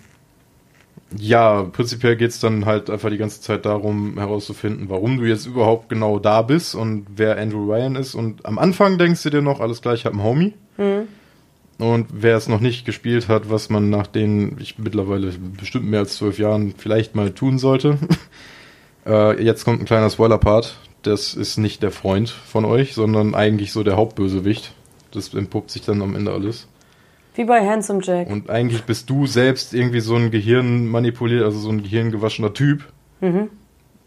ja, 1.19 1.65
prinzipiell 1.65 2.17
geht's 2.17 2.41
dann 2.41 2.65
halt 2.65 2.89
einfach 2.89 3.11
die 3.11 3.19
ganze 3.19 3.43
Zeit 3.43 3.67
darum, 3.67 4.15
herauszufinden, 4.17 4.89
warum 4.89 5.19
du 5.19 5.25
jetzt 5.27 5.45
überhaupt 5.45 5.91
genau 5.91 6.19
da 6.19 6.41
bist 6.41 6.75
und 6.75 7.07
wer 7.17 7.37
Andrew 7.37 7.71
Ryan 7.71 7.97
ist. 7.97 8.15
Und 8.15 8.47
am 8.47 8.59
Anfang 8.59 8.97
denkst 8.97 9.23
du 9.23 9.29
dir 9.29 9.43
noch, 9.43 9.61
alles 9.61 9.83
klar, 9.83 9.93
ich 9.93 10.07
habe 10.07 10.15
einen 10.15 10.25
Homie. 10.25 10.55
Mhm. 10.79 11.09
Und 11.79 12.07
wer 12.13 12.37
es 12.37 12.49
noch 12.49 12.61
nicht 12.61 12.85
gespielt 12.85 13.29
hat, 13.29 13.51
was 13.51 13.71
man 13.71 13.91
nach 13.91 14.07
den, 14.07 14.57
ich 14.61 14.79
mittlerweile 14.79 15.33
bestimmt 15.59 15.87
mehr 15.87 16.01
als 16.01 16.17
zwölf 16.17 16.39
Jahren 16.39 16.75
vielleicht 16.77 17.15
mal 17.15 17.33
tun 17.33 17.59
sollte. 17.59 17.99
äh, 19.07 19.43
jetzt 19.43 19.65
kommt 19.65 19.81
ein 19.81 19.87
kleiner 19.87 20.11
Spoiler-Part. 20.11 20.77
Das 21.03 21.35
ist 21.35 21.57
nicht 21.59 21.83
der 21.83 21.91
Freund 21.91 22.31
von 22.31 22.65
euch, 22.65 22.95
sondern 22.95 23.35
eigentlich 23.35 23.73
so 23.73 23.83
der 23.83 23.97
Hauptbösewicht. 23.97 24.73
Das 25.11 25.35
entpuppt 25.35 25.71
sich 25.71 25.83
dann 25.83 26.01
am 26.03 26.15
Ende 26.15 26.33
alles. 26.33 26.69
Wie 27.35 27.45
bei 27.45 27.67
Handsome 27.67 28.01
Jack. 28.03 28.29
Und 28.29 28.51
eigentlich 28.51 28.83
bist 28.83 29.09
du 29.11 29.27
selbst 29.27 29.75
irgendwie 29.75 30.01
so 30.01 30.15
ein 30.15 30.31
Gehirn 30.31 30.87
manipuliert, 30.87 31.43
also 31.43 31.59
so 31.59 31.71
ein 31.71 31.83
gehirngewaschener 31.83 32.53
Typ, 32.53 32.85
Mhm. 33.21 33.49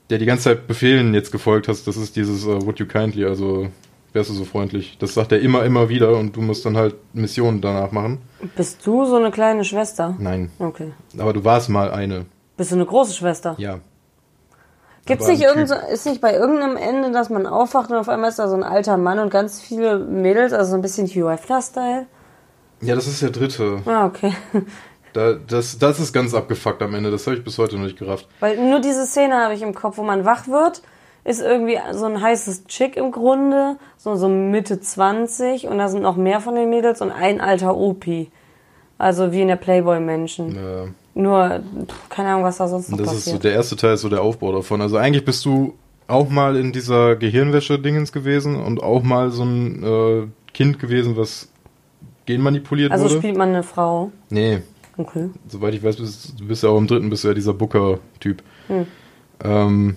der 0.10 0.20
die 0.20 0.26
ganze 0.26 0.46
Zeit 0.46 0.68
Befehlen 0.68 1.14
jetzt 1.14 1.32
gefolgt 1.32 1.68
hast. 1.68 1.88
Das 1.88 1.98
ist 1.98 2.16
dieses 2.16 2.46
uh, 2.46 2.62
Would 2.66 2.80
you 2.80 2.86
kindly, 2.86 3.26
also 3.26 3.70
wärst 4.16 4.30
du 4.30 4.34
so 4.34 4.46
freundlich. 4.46 4.98
Das 5.00 5.14
sagt 5.14 5.32
er 5.32 5.40
immer, 5.42 5.64
immer 5.64 5.90
wieder 5.90 6.18
und 6.18 6.36
du 6.36 6.42
musst 6.42 6.66
dann 6.66 6.76
halt 6.78 6.96
Missionen 7.14 7.62
danach 7.62 7.92
machen. 7.92 8.20
Bist 8.56 8.86
du 8.88 9.06
so 9.06 9.18
eine 9.18 9.30
kleine 9.32 9.64
Schwester? 9.64 10.16
Nein, 10.18 10.50
Okay. 10.58 10.94
aber 11.20 11.34
du 11.34 11.44
warst 11.44 11.70
mal 11.70 11.92
eine. 11.92 12.26
Bist 12.58 12.72
du 12.72 12.76
eine 12.76 12.86
große 12.86 13.14
Schwester? 13.14 13.56
Ja. 13.60 13.80
Gibt's 15.06 15.28
nicht 15.28 15.44
irgend 15.44 15.70
ist 15.92 16.08
nicht 16.08 16.20
bei 16.20 16.34
irgendeinem 16.34 16.78
Ende, 16.78 17.12
dass 17.12 17.30
man 17.30 17.46
aufwacht 17.46 17.92
und 17.92 17.98
auf 17.98 18.10
einmal 18.10 18.30
ist 18.30 18.40
da 18.40 18.48
so 18.48 18.56
ein 18.56 18.64
alter 18.64 18.98
Mann 18.98 19.20
und 19.20 19.30
ganz 19.30 19.62
viele 19.62 20.00
Mädels, 20.00 20.52
also 20.52 20.72
so 20.72 20.76
ein 20.78 20.82
bisschen 20.82 21.06
Hugh 21.06 21.30
Hefner-Style? 21.30 22.08
Ja, 22.82 22.96
das 22.96 23.06
ist 23.06 23.22
der 23.22 23.30
dritte. 23.30 23.82
Ah, 23.86 24.06
okay. 24.08 24.34
Da, 25.14 25.32
das, 25.32 25.80
das 25.80 26.02
ist 26.02 26.12
ganz 26.12 26.34
abgefuckt 26.34 26.82
am 26.82 26.94
Ende. 26.94 27.10
Das 27.10 27.26
habe 27.26 27.38
ich 27.38 27.44
bis 27.46 27.58
heute 27.58 27.78
noch 27.78 27.86
nicht 27.86 27.98
gerafft. 27.98 28.28
Weil 28.42 28.58
nur 28.58 28.82
diese 28.82 29.06
Szene 29.06 29.36
habe 29.36 29.54
ich 29.54 29.62
im 29.62 29.74
Kopf, 29.74 29.98
wo 29.98 30.04
man 30.04 30.26
wach 30.26 30.50
wird, 30.50 30.82
ist 31.26 31.42
irgendwie 31.42 31.78
so 31.92 32.06
ein 32.06 32.22
heißes 32.22 32.66
Chick 32.66 32.96
im 32.96 33.12
Grunde, 33.12 33.76
so, 33.98 34.16
so 34.16 34.30
Mitte 34.30 34.80
20 34.80 35.68
und 35.68 35.78
da 35.80 35.90
sind 35.90 36.02
noch 36.04 36.16
mehr 36.16 36.40
von 36.40 36.56
den 36.56 36.70
Mädels 36.70 37.02
und 37.02 37.12
ein 37.12 37.42
alter 37.42 37.76
Opi. 37.76 38.30
Also 38.98 39.34
wie 39.34 39.42
in 39.42 39.50
der 39.50 39.58
Playboy-Menschen. 39.58 40.56
Ja. 40.56 40.86
Nur, 41.16 41.60
pff, 41.88 42.10
keine 42.10 42.30
Ahnung, 42.30 42.44
was 42.44 42.58
da 42.58 42.68
sonst 42.68 42.90
noch 42.92 42.98
das 43.00 43.08
ist 43.08 43.26
so, 43.26 43.32
passiert. 43.32 43.44
der 43.44 43.54
erste 43.54 43.76
Teil 43.76 43.96
ist 43.96 44.02
so 44.02 44.10
der 44.10 44.22
Aufbau 44.22 44.52
davon. 44.54 44.82
Also 44.82 44.96
eigentlich 44.98 45.26
bist 45.26 45.44
du 45.46 45.74
auch 46.08 46.30
mal 46.30 46.56
in 46.56 46.72
dieser 46.72 47.16
Gehirnwäsche-Dingens 47.16 48.12
gewesen 48.12 48.56
und 48.62 48.82
auch 48.84 49.02
mal 49.04 49.32
so 49.32 49.44
ein 49.44 49.84
äh, 49.84 50.28
Kind 50.54 50.80
gewesen, 50.80 51.18
was 51.18 51.50
genmanipuliert 52.26 52.92
also 52.92 53.06
wurde. 53.06 53.18
spielt 53.18 53.38
man 53.38 53.50
eine 53.50 53.64
Frau. 53.64 54.12
Nee, 54.30 54.62
Okay. 54.98 55.30
soweit 55.50 55.74
ich 55.74 55.84
weiß, 55.84 55.98
bist, 55.98 56.40
du 56.40 56.48
bist 56.48 56.64
ja 56.64 56.70
auch 56.70 56.78
im 56.78 56.88
dritten, 56.88 57.10
bist 57.10 57.24
du 57.24 57.28
ja 57.30 57.34
dieser 57.34 57.54
Booker-Typ. 57.54 58.42
Hm. 58.68 58.86
Ähm, 59.44 59.96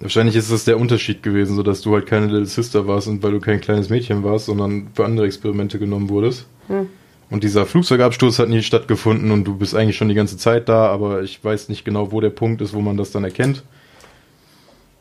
wahrscheinlich 0.00 0.36
ist 0.36 0.50
das 0.50 0.64
der 0.64 0.78
Unterschied 0.78 1.22
gewesen, 1.22 1.54
so 1.56 1.62
dass 1.62 1.82
du 1.82 1.94
halt 1.94 2.06
keine 2.06 2.26
Little 2.26 2.46
Sister 2.46 2.86
warst 2.86 3.06
und 3.06 3.22
weil 3.22 3.32
du 3.32 3.40
kein 3.40 3.60
kleines 3.60 3.90
Mädchen 3.90 4.24
warst, 4.24 4.46
sondern 4.46 4.88
für 4.94 5.04
andere 5.04 5.26
Experimente 5.26 5.78
genommen 5.78 6.08
wurdest. 6.08 6.46
Hm. 6.68 6.88
Und 7.30 7.44
dieser 7.44 7.64
Flugzeugabsturz 7.64 8.40
hat 8.40 8.48
nie 8.48 8.62
stattgefunden 8.62 9.30
und 9.30 9.44
du 9.44 9.56
bist 9.56 9.76
eigentlich 9.76 9.96
schon 9.96 10.08
die 10.08 10.16
ganze 10.16 10.36
Zeit 10.36 10.68
da, 10.68 10.88
aber 10.88 11.22
ich 11.22 11.42
weiß 11.44 11.68
nicht 11.68 11.84
genau, 11.84 12.10
wo 12.10 12.20
der 12.20 12.30
Punkt 12.30 12.60
ist, 12.60 12.74
wo 12.74 12.80
man 12.80 12.96
das 12.96 13.12
dann 13.12 13.22
erkennt. 13.22 13.62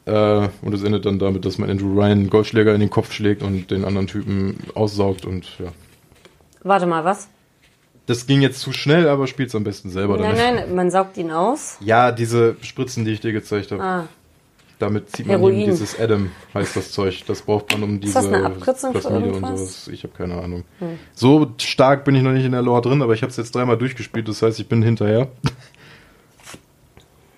Äh, 0.06 0.50
und 0.62 0.74
es 0.74 0.84
endet 0.84 1.06
dann 1.06 1.18
damit, 1.18 1.46
dass 1.46 1.58
man 1.58 1.70
Andrew 1.70 1.94
Ryan 1.94 2.12
einen 2.12 2.30
Golfschläger 2.30 2.74
in 2.74 2.82
den 2.82 2.92
Kopf 2.92 3.12
schlägt 3.14 3.42
und 3.42 3.72
den 3.72 3.84
anderen 3.84 4.08
Typen 4.08 4.58
aussaugt 4.76 5.26
und 5.26 5.46
ja. 5.60 5.72
Warte 6.64 6.86
mal, 6.86 7.04
was? 7.04 7.30
Das 8.06 8.28
ging 8.28 8.42
jetzt 8.42 8.60
zu 8.60 8.74
schnell, 8.74 9.08
aber 9.08 9.28
spielt's 9.28 9.56
am 9.56 9.64
besten 9.64 9.90
selber 9.90 10.18
Nein, 10.18 10.36
damit. 10.36 10.68
nein, 10.68 10.76
man 10.76 10.92
saugt 10.92 11.18
ihn 11.18 11.32
aus. 11.32 11.78
Ja, 11.80 12.12
diese 12.12 12.58
Spritzen, 12.62 13.06
die 13.06 13.12
ich 13.12 13.22
dir 13.22 13.32
gezeigt 13.32 13.72
habe. 13.72 13.84
Ah, 13.84 14.08
Damit 14.80 15.10
zieht 15.12 15.28
man 15.28 15.44
eben 15.44 15.66
dieses 15.66 16.00
Adam, 16.00 16.32
heißt 16.54 16.76
das 16.78 16.92
Zeug. 16.94 17.24
Das 17.28 17.42
braucht 17.42 17.72
man 17.74 17.84
um 17.84 18.00
diese 18.00 18.14
das 18.14 18.28
eine 18.28 18.46
Abkürzung 18.46 18.94
für 18.94 19.00
Plasmide 19.02 19.18
und 19.26 19.34
irgendwas? 19.34 19.50
Hm. 19.52 19.58
sowas. 19.58 19.88
Ich 19.90 20.04
habe 20.04 20.14
keine 20.18 20.42
Ahnung. 20.42 20.64
So 21.14 21.52
stark 21.58 22.06
bin 22.06 22.16
ich 22.16 22.24
noch 22.24 22.32
nicht 22.32 22.46
in 22.46 22.54
der 22.54 22.62
Lore 22.62 22.82
drin, 22.82 23.02
aber 23.02 23.14
ich 23.14 23.22
habe 23.22 23.30
es 23.30 23.36
jetzt 23.36 23.54
dreimal 23.54 23.78
durchgespielt, 23.78 24.28
das 24.30 24.42
heißt, 24.42 24.58
ich 24.60 24.70
bin 24.70 24.82
hinterher. 24.82 25.28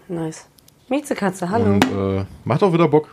nice. 0.08 0.46
Miezekatze, 0.90 1.50
hallo. 1.50 1.66
Und 1.74 1.86
äh, 1.86 2.26
macht 2.44 2.62
auch 2.64 2.74
wieder 2.74 2.88
Bock. 2.88 3.10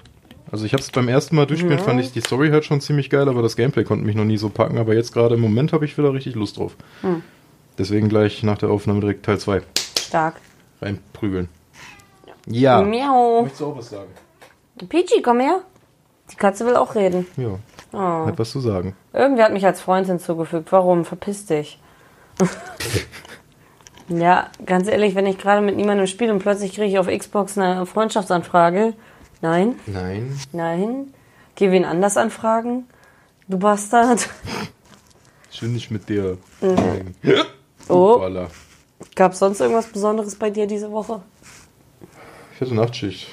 Also 0.51 0.65
ich 0.65 0.73
habe 0.73 0.83
es 0.83 0.91
beim 0.91 1.09
ersten 1.09 1.37
Mal 1.37 1.47
durchspielen, 1.47 1.79
Ja. 1.79 1.85
fand 1.85 2.01
ich 2.01 2.13
die 2.13 2.21
Story 2.21 2.51
halt 2.51 2.65
schon 2.65 2.81
ziemlich 2.81 3.11
geil, 3.11 3.29
aber 3.29 3.41
das 3.43 3.55
Gameplay 3.57 3.85
konnte 3.85 4.05
mich 4.05 4.17
noch 4.17 4.25
nie 4.25 4.37
so 4.39 4.49
packen. 4.49 4.79
Aber 4.79 4.95
jetzt 4.95 5.13
gerade 5.13 5.37
im 5.37 5.41
Moment 5.41 5.73
habe 5.73 5.85
ich 5.85 5.97
wieder 5.97 6.13
richtig 6.13 6.35
Lust 6.35 6.57
drauf. 6.59 6.75
Hm. 7.03 7.23
Deswegen 7.79 8.09
gleich 8.09 8.43
nach 8.43 8.59
der 8.59 8.71
Aufnahme 8.71 9.01
direkt 9.01 9.25
Teil 9.25 9.39
2 9.39 9.63
Stark. 9.99 10.37
reinprügeln. 10.83 11.49
Ja. 12.51 12.83
Miau. 12.83 13.43
Möchtest 13.43 13.61
du 13.61 13.67
auch 13.67 13.77
was 13.77 13.91
sagen? 13.91 14.11
Peachy, 14.89 15.23
komm 15.23 15.41
her. 15.41 15.61
Die 16.31 16.37
Katze 16.37 16.67
will 16.67 16.77
auch 16.77 16.95
reden. 16.95 17.27
Ja, 17.37 17.59
Oh. 17.93 18.27
hat 18.27 18.39
was 18.39 18.51
zu 18.51 18.61
sagen. 18.61 18.95
Irgendwer 19.15 19.47
hat 19.47 19.53
mich 19.53 19.65
als 19.65 19.81
Freund 19.81 20.07
hinzugefügt. 20.07 20.71
Warum? 20.73 21.05
Verpiss 21.07 21.47
dich. 21.47 21.81
ja, 24.09 24.49
ganz 24.65 24.89
ehrlich, 24.89 25.15
wenn 25.15 25.27
ich 25.27 25.39
gerade 25.39 25.61
mit 25.63 25.77
niemandem 25.77 26.07
spiele 26.07 26.33
und 26.33 26.39
plötzlich 26.41 26.75
kriege 26.75 26.87
ich 26.87 26.99
auf 26.99 27.07
Xbox 27.09 27.59
eine 27.59 27.87
Freundschaftsanfrage. 27.87 28.95
Nein, 29.41 29.77
Nein. 29.87 30.39
nein. 30.53 31.15
Geh 31.55 31.71
wen 31.71 31.85
anders 31.85 32.17
anfragen. 32.17 32.87
Du 33.49 33.59
Bastard. 33.59 34.29
Ich 35.51 35.63
will 35.63 35.71
nicht 35.71 35.91
mit 35.91 36.09
dir. 36.09 36.39
Oh. 37.89 38.21
Voila. 38.21 38.49
Gab's 39.15 39.39
sonst 39.39 39.61
irgendwas 39.61 39.87
Besonderes 39.87 40.37
bei 40.37 40.51
dir 40.51 40.67
diese 40.67 40.91
Woche? 40.93 41.23
Hatte 42.61 42.75
Nachtschicht. 42.75 43.29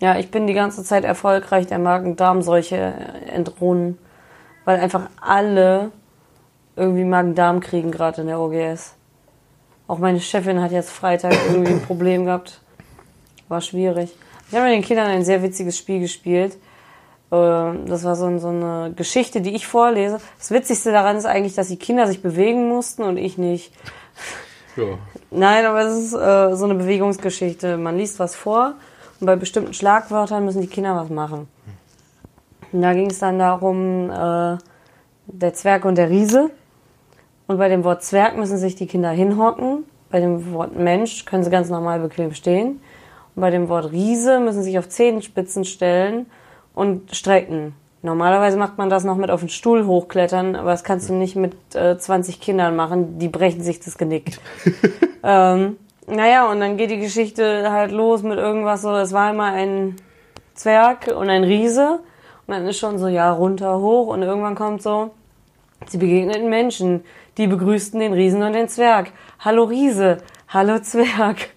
Ja, 0.00 0.18
ich 0.18 0.30
bin 0.30 0.46
die 0.46 0.52
ganze 0.52 0.82
Zeit 0.82 1.04
erfolgreich 1.04 1.66
der 1.66 1.78
Magen-Darm-Seuche 1.78 2.76
äh, 2.76 3.30
entronnen, 3.30 3.98
weil 4.64 4.80
einfach 4.80 5.08
alle 5.20 5.92
irgendwie 6.76 7.04
Magen-Darm 7.04 7.60
kriegen 7.60 7.90
gerade 7.90 8.22
in 8.22 8.26
der 8.26 8.40
OGS. 8.40 8.94
Auch 9.86 9.98
meine 9.98 10.20
Chefin 10.20 10.60
hat 10.60 10.72
jetzt 10.72 10.90
Freitag 10.90 11.34
irgendwie 11.50 11.72
ein 11.72 11.82
Problem 11.82 12.24
gehabt. 12.24 12.60
War 13.48 13.60
schwierig. 13.60 14.10
Ich 14.48 14.54
habe 14.54 14.66
mit 14.66 14.74
den 14.74 14.82
Kindern 14.82 15.06
ein 15.06 15.24
sehr 15.24 15.42
witziges 15.42 15.78
Spiel 15.78 16.00
gespielt. 16.00 16.56
Ähm, 17.30 17.86
Das 17.86 18.04
war 18.04 18.16
so 18.16 18.26
eine 18.26 18.92
Geschichte, 18.94 19.40
die 19.40 19.54
ich 19.54 19.66
vorlese. 19.66 20.20
Das 20.38 20.50
Witzigste 20.50 20.92
daran 20.92 21.16
ist 21.16 21.26
eigentlich, 21.26 21.54
dass 21.54 21.68
die 21.68 21.78
Kinder 21.78 22.06
sich 22.06 22.22
bewegen 22.22 22.68
mussten 22.68 23.02
und 23.02 23.16
ich 23.16 23.38
nicht. 23.38 23.72
Ja. 24.76 24.98
Nein, 25.30 25.66
aber 25.66 25.80
es 25.82 25.98
ist 25.98 26.14
äh, 26.14 26.54
so 26.54 26.64
eine 26.64 26.74
Bewegungsgeschichte. 26.74 27.76
Man 27.76 27.96
liest 27.96 28.18
was 28.18 28.34
vor 28.34 28.74
und 29.20 29.26
bei 29.26 29.36
bestimmten 29.36 29.74
Schlagwörtern 29.74 30.44
müssen 30.44 30.62
die 30.62 30.68
Kinder 30.68 30.96
was 30.96 31.10
machen. 31.10 31.48
Und 32.72 32.82
da 32.82 32.94
ging 32.94 33.10
es 33.10 33.18
dann 33.18 33.38
darum, 33.38 34.10
äh, 34.10 34.56
der 35.26 35.54
Zwerg 35.54 35.84
und 35.84 35.96
der 35.96 36.10
Riese. 36.10 36.50
Und 37.46 37.58
bei 37.58 37.68
dem 37.68 37.84
Wort 37.84 38.02
Zwerg 38.02 38.36
müssen 38.36 38.56
sich 38.56 38.76
die 38.76 38.86
Kinder 38.86 39.10
hinhocken. 39.10 39.84
Bei 40.10 40.20
dem 40.20 40.52
Wort 40.52 40.76
Mensch 40.76 41.24
können 41.24 41.44
sie 41.44 41.50
ganz 41.50 41.68
normal 41.68 42.00
bequem 42.00 42.32
stehen. 42.32 42.80
Und 43.34 43.40
bei 43.40 43.50
dem 43.50 43.68
Wort 43.68 43.92
Riese 43.92 44.40
müssen 44.40 44.62
sie 44.62 44.70
sich 44.70 44.78
auf 44.78 44.88
Zehenspitzen 44.88 45.64
stellen 45.64 46.26
und 46.74 47.14
strecken. 47.14 47.74
Normalerweise 48.04 48.56
macht 48.56 48.78
man 48.78 48.90
das 48.90 49.04
noch 49.04 49.16
mit 49.16 49.30
auf 49.30 49.40
den 49.40 49.48
Stuhl 49.48 49.86
hochklettern, 49.86 50.56
aber 50.56 50.72
das 50.72 50.82
kannst 50.82 51.08
du 51.08 51.14
nicht 51.14 51.36
mit 51.36 51.54
äh, 51.74 51.96
20 51.96 52.40
Kindern 52.40 52.74
machen, 52.74 53.20
die 53.20 53.28
brechen 53.28 53.62
sich 53.62 53.78
das 53.78 53.96
Genick. 53.96 54.38
ähm, 55.22 55.76
naja, 56.08 56.50
und 56.50 56.58
dann 56.58 56.76
geht 56.76 56.90
die 56.90 56.98
Geschichte 56.98 57.70
halt 57.70 57.92
los 57.92 58.24
mit 58.24 58.38
irgendwas 58.38 58.82
so, 58.82 58.92
es 58.96 59.12
war 59.12 59.30
immer 59.30 59.52
ein 59.52 59.94
Zwerg 60.54 61.14
und 61.16 61.30
ein 61.30 61.44
Riese 61.44 62.00
und 62.48 62.54
dann 62.54 62.66
ist 62.66 62.78
schon 62.78 62.98
so, 62.98 63.06
ja, 63.06 63.30
runter, 63.30 63.78
hoch 63.78 64.08
und 64.08 64.22
irgendwann 64.22 64.56
kommt 64.56 64.82
so, 64.82 65.10
sie 65.86 65.98
begegneten 65.98 66.50
Menschen, 66.50 67.04
die 67.38 67.46
begrüßten 67.46 68.00
den 68.00 68.12
Riesen 68.12 68.42
und 68.42 68.52
den 68.52 68.68
Zwerg. 68.68 69.12
Hallo 69.38 69.62
Riese, 69.62 70.18
hallo 70.48 70.80
Zwerg. 70.80 71.50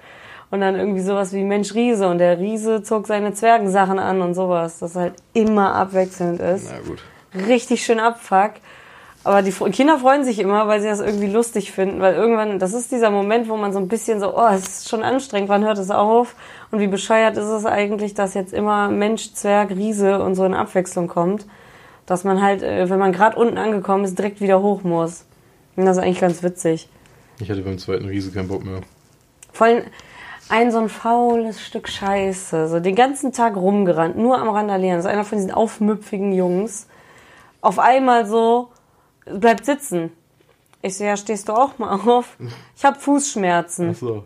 Und 0.52 0.62
dann 0.62 0.76
irgendwie 0.76 1.02
sowas 1.02 1.34
wie 1.34 1.44
Mensch 1.44 1.74
Riese 1.74 2.08
und 2.08 2.20
der 2.20 2.40
Riese 2.40 2.84
zog 2.84 3.08
seine 3.08 3.34
Zwergensachen 3.34 4.00
an 4.00 4.22
und 4.22 4.36
sowas, 4.36 4.80
das 4.80 4.96
halt 4.96 5.14
immer 5.34 5.74
abwechselnd 5.74 6.40
ist 6.40 6.70
Na 6.72 6.88
gut. 6.88 7.48
richtig 7.48 7.84
schön 7.84 8.00
abfuck. 8.00 8.52
Aber 9.26 9.42
die 9.42 9.52
Kinder 9.52 9.98
freuen 9.98 10.24
sich 10.24 10.38
immer, 10.38 10.68
weil 10.68 10.82
sie 10.82 10.88
das 10.88 11.00
irgendwie 11.00 11.26
lustig 11.26 11.72
finden, 11.72 12.00
weil 12.00 12.14
irgendwann, 12.14 12.60
das 12.60 12.74
ist 12.76 12.92
dieser 12.92 13.10
Moment, 13.10 13.50
wo 13.50 13.58
man 13.58 13.74
so 13.74 13.80
ein 13.80 13.88
bisschen 13.88 14.20
so, 14.20 14.38
oh, 14.38 14.48
es 14.54 14.68
ist 14.68 14.90
schon 14.90 15.02
anstrengend, 15.02 15.50
wann 15.50 15.66
hört 15.66 15.80
es 15.80 15.90
auf? 15.90 16.36
Und 16.70 16.80
wie 16.80 16.86
bescheuert 16.86 17.36
ist 17.36 17.48
es 17.48 17.66
eigentlich, 17.66 18.14
dass 18.14 18.36
jetzt 18.36 18.54
immer 18.54 18.88
Mensch, 18.90 19.34
Zwerg, 19.34 19.72
Riese 19.72 20.22
und 20.22 20.36
so 20.36 20.46
in 20.46 20.54
Abwechslung 20.54 21.08
kommt, 21.08 21.48
dass 22.06 22.24
man 22.24 22.40
halt, 22.40 22.62
äh, 22.62 22.88
wenn 22.88 23.00
man 23.00 23.14
gerade 23.14 23.36
unten 23.36 23.58
angekommen 23.58 24.06
ist, 24.06 24.16
direkt 24.16 24.42
wieder 24.42 24.62
hoch 24.62 24.84
muss. 24.84 25.26
Und 25.76 25.86
das 25.86 25.98
ist 25.98 26.04
eigentlich 26.04 26.22
ganz 26.22 26.44
witzig. 26.44 26.88
Ich 27.40 27.50
hatte 27.50 27.64
beim 27.64 27.80
zweiten 27.80 28.06
Riese 28.06 28.32
keinen 28.32 28.48
Bock 28.48 28.64
mehr. 28.64 28.82
Vor 29.52 29.66
allem 29.66 29.84
ein 30.50 30.72
so 30.72 30.80
ein 30.80 30.90
faules 30.90 31.62
Stück 31.62 31.90
Scheiße, 31.90 32.68
so 32.68 32.80
den 32.80 32.96
ganzen 32.96 33.32
Tag 33.32 33.56
rumgerannt, 33.56 34.18
nur 34.18 34.38
am 34.38 34.50
Randalieren. 34.50 35.00
Ist 35.00 35.06
einer 35.06 35.26
von 35.26 35.38
diesen 35.38 35.52
aufmüpfigen 35.52 36.34
Jungs. 36.34 36.88
Auf 37.62 37.80
einmal 37.80 38.26
so, 38.26 38.70
bleibt 39.26 39.66
sitzen. 39.66 40.12
Ich 40.82 40.98
so, 40.98 41.04
ja, 41.04 41.18
stehst 41.18 41.50
du 41.50 41.54
auch 41.54 41.80
mal 41.80 42.00
auf? 42.08 42.38
Ich 42.76 42.86
habe 42.86 43.00
Fußschmerzen. 43.00 43.90
Achso. 43.90 44.24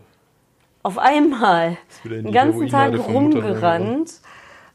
Auf 0.82 0.98
einmal. 0.98 1.78
Den 2.04 2.32
ganzen 2.32 2.68
Tag 2.68 2.92
rumgerannt. 2.98 4.12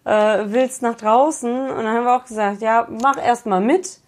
Äh, 0.03 0.45
willst 0.45 0.81
nach 0.81 0.95
draußen. 0.95 1.51
Und 1.51 1.77
dann 1.77 1.87
haben 1.87 2.05
wir 2.05 2.15
auch 2.15 2.25
gesagt, 2.25 2.61
ja, 2.61 2.87
mach 2.89 3.17
erst 3.17 3.45
mal 3.45 3.61
mit. 3.61 3.99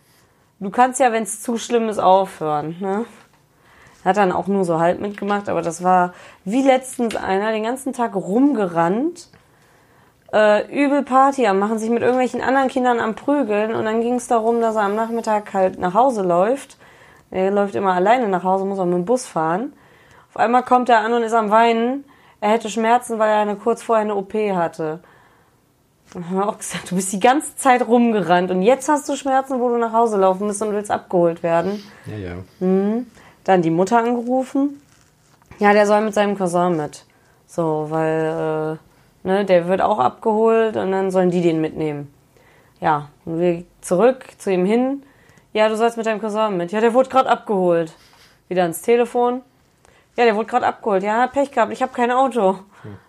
Du 0.59 0.71
kannst 0.71 0.99
ja, 0.99 1.11
wenn 1.11 1.23
es 1.23 1.41
zu 1.41 1.57
schlimm 1.57 1.87
ist, 1.89 1.99
aufhören. 1.99 2.77
Ne? 2.79 3.05
Hat 4.07 4.15
dann 4.15 4.31
auch 4.31 4.47
nur 4.47 4.63
so 4.63 4.79
halb 4.79 5.01
mitgemacht, 5.01 5.49
aber 5.49 5.61
das 5.61 5.83
war 5.83 6.13
wie 6.45 6.61
letztens 6.61 7.17
einer, 7.17 7.51
den 7.51 7.63
ganzen 7.63 7.91
Tag 7.91 8.15
rumgerannt. 8.15 9.27
Äh, 10.31 10.65
übel 10.71 11.03
Party 11.03 11.45
am 11.45 11.59
machen, 11.59 11.77
sich 11.77 11.89
mit 11.89 12.03
irgendwelchen 12.03 12.39
anderen 12.39 12.69
Kindern 12.69 13.01
am 13.01 13.15
Prügeln. 13.15 13.75
Und 13.75 13.83
dann 13.83 13.99
ging 13.99 14.15
es 14.15 14.29
darum, 14.29 14.61
dass 14.61 14.77
er 14.77 14.83
am 14.83 14.95
Nachmittag 14.95 15.53
halt 15.53 15.77
nach 15.77 15.93
Hause 15.93 16.23
läuft. 16.23 16.77
Er 17.31 17.51
läuft 17.51 17.75
immer 17.75 17.91
alleine 17.95 18.29
nach 18.29 18.43
Hause, 18.43 18.63
muss 18.63 18.79
auch 18.79 18.85
mit 18.85 18.93
dem 18.93 19.03
Bus 19.03 19.27
fahren. 19.27 19.73
Auf 20.29 20.37
einmal 20.37 20.63
kommt 20.63 20.87
er 20.87 20.99
an 20.99 21.11
und 21.11 21.23
ist 21.23 21.33
am 21.33 21.49
Weinen. 21.49 22.05
Er 22.39 22.51
hätte 22.51 22.69
Schmerzen, 22.69 23.19
weil 23.19 23.29
er 23.29 23.39
eine, 23.39 23.57
kurz 23.57 23.83
vorher 23.83 24.05
eine 24.05 24.15
OP 24.15 24.33
hatte. 24.33 25.01
Dann 26.13 26.29
haben 26.29 26.37
wir 26.37 26.47
auch 26.47 26.59
gesagt, 26.59 26.91
du 26.91 26.95
bist 26.95 27.11
die 27.11 27.19
ganze 27.19 27.57
Zeit 27.57 27.85
rumgerannt 27.85 28.51
und 28.51 28.61
jetzt 28.61 28.87
hast 28.87 29.09
du 29.09 29.17
Schmerzen, 29.17 29.59
wo 29.59 29.67
du 29.67 29.75
nach 29.75 29.91
Hause 29.91 30.15
laufen 30.15 30.47
musst 30.47 30.61
und 30.61 30.71
willst 30.71 30.91
abgeholt 30.91 31.43
werden. 31.43 31.83
Ja, 32.05 32.15
ja. 32.15 32.35
Dann 33.47 33.61
die 33.61 33.69
Mutter 33.69 33.99
angerufen. 33.99 34.81
Ja, 35.57 35.71
der 35.71 35.87
soll 35.87 36.01
mit 36.01 36.13
seinem 36.13 36.37
Cousin 36.37 36.75
mit. 36.75 37.05
So, 37.45 37.87
weil, 37.87 38.77
äh, 39.23 39.27
ne, 39.27 39.45
der 39.45 39.69
wird 39.69 39.81
auch 39.81 39.99
abgeholt 39.99 40.75
und 40.75 40.91
dann 40.91 41.11
sollen 41.11 41.31
die 41.31 41.41
den 41.41 41.61
mitnehmen. 41.61 42.13
Ja, 42.81 43.07
und 43.23 43.39
wir 43.39 43.63
zurück 43.79 44.25
zu 44.37 44.51
ihm 44.51 44.65
hin. 44.65 45.01
Ja, 45.53 45.69
du 45.69 45.77
sollst 45.77 45.95
mit 45.95 46.05
deinem 46.05 46.19
Cousin 46.19 46.57
mit. 46.57 46.73
Ja, 46.73 46.81
der 46.81 46.93
wurde 46.93 47.07
gerade 47.07 47.29
abgeholt. 47.29 47.93
Wieder 48.49 48.63
ans 48.63 48.81
Telefon. 48.81 49.41
Ja, 50.17 50.25
der 50.25 50.35
wurde 50.35 50.47
gerade 50.47 50.67
abgeholt. 50.67 51.03
Ja, 51.03 51.21
hat 51.21 51.31
Pech 51.31 51.49
gehabt. 51.51 51.71
Ich 51.71 51.81
habe 51.81 51.93
kein 51.93 52.11
Auto. 52.11 52.59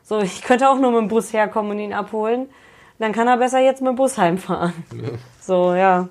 So, 0.04 0.21
ich 0.21 0.42
könnte 0.42 0.68
auch 0.68 0.78
nur 0.78 0.92
mit 0.92 1.00
dem 1.00 1.09
Bus 1.09 1.33
herkommen 1.33 1.73
und 1.73 1.80
ihn 1.80 1.92
abholen. 1.92 2.49
Dann 3.00 3.11
kann 3.11 3.26
er 3.26 3.38
besser 3.38 3.59
jetzt 3.59 3.83
mit 3.83 3.88
dem 3.88 3.97
Bus 3.97 4.16
heimfahren. 4.16 4.73
Ja. 4.92 5.09
So, 5.40 5.75
ja. 5.75 6.09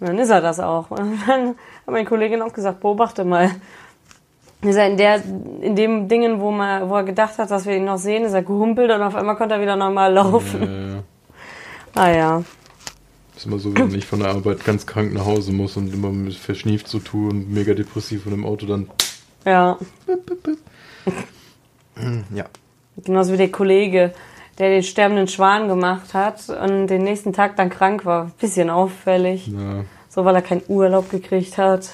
Und 0.00 0.08
dann 0.08 0.18
ist 0.18 0.30
er 0.30 0.40
das 0.40 0.60
auch. 0.60 0.90
Und 0.90 1.18
dann 1.28 1.56
hat 1.86 1.92
meine 1.92 2.04
Kollegin 2.04 2.42
auch 2.42 2.52
gesagt, 2.52 2.80
beobachte 2.80 3.24
mal. 3.24 3.50
Ist 4.62 4.76
er 4.76 4.88
in, 4.88 4.96
der, 4.96 5.22
in 5.60 5.74
dem 5.74 6.08
Dingen, 6.08 6.40
wo, 6.40 6.52
man, 6.52 6.88
wo 6.88 6.94
er 6.94 7.02
gedacht 7.02 7.36
hat, 7.38 7.50
dass 7.50 7.66
wir 7.66 7.76
ihn 7.76 7.84
noch 7.84 7.98
sehen, 7.98 8.24
ist 8.24 8.32
er 8.32 8.42
gehumpelt 8.42 8.92
und 8.92 9.02
auf 9.02 9.16
einmal 9.16 9.36
konnte 9.36 9.56
er 9.56 9.60
wieder 9.60 9.74
normal 9.74 10.12
laufen. 10.12 10.62
Ja, 10.62 10.94
ja. 10.94 11.02
Ah 11.94 12.10
ja. 12.10 12.44
Ist 13.36 13.46
immer 13.46 13.58
so, 13.58 13.74
wenn 13.74 13.92
ich 13.94 14.06
von 14.06 14.20
der 14.20 14.28
Arbeit 14.28 14.64
ganz 14.64 14.86
krank 14.86 15.12
nach 15.12 15.26
Hause 15.26 15.52
muss 15.52 15.76
und 15.76 15.92
immer 15.92 16.10
mit 16.10 16.34
verschnieft 16.34 16.86
so 16.86 17.00
tue 17.00 17.30
und 17.30 17.50
mega 17.50 17.74
depressiv 17.74 18.24
und 18.26 18.34
im 18.34 18.46
Auto 18.46 18.66
dann. 18.66 18.88
Ja. 19.44 19.78
Ja. 22.32 22.46
Genauso 23.04 23.32
wie 23.32 23.36
der 23.38 23.50
Kollege, 23.50 24.14
der 24.58 24.70
den 24.70 24.82
sterbenden 24.82 25.26
Schwan 25.28 25.68
gemacht 25.68 26.14
hat 26.14 26.48
und 26.48 26.86
den 26.86 27.02
nächsten 27.02 27.32
Tag 27.32 27.56
dann 27.56 27.68
krank 27.68 28.04
war. 28.04 28.30
Bisschen 28.40 28.70
auffällig. 28.70 29.48
ja. 29.48 29.84
So, 30.14 30.24
weil 30.26 30.34
er 30.34 30.42
keinen 30.42 30.62
Urlaub 30.68 31.10
gekriegt 31.10 31.56
hat. 31.56 31.88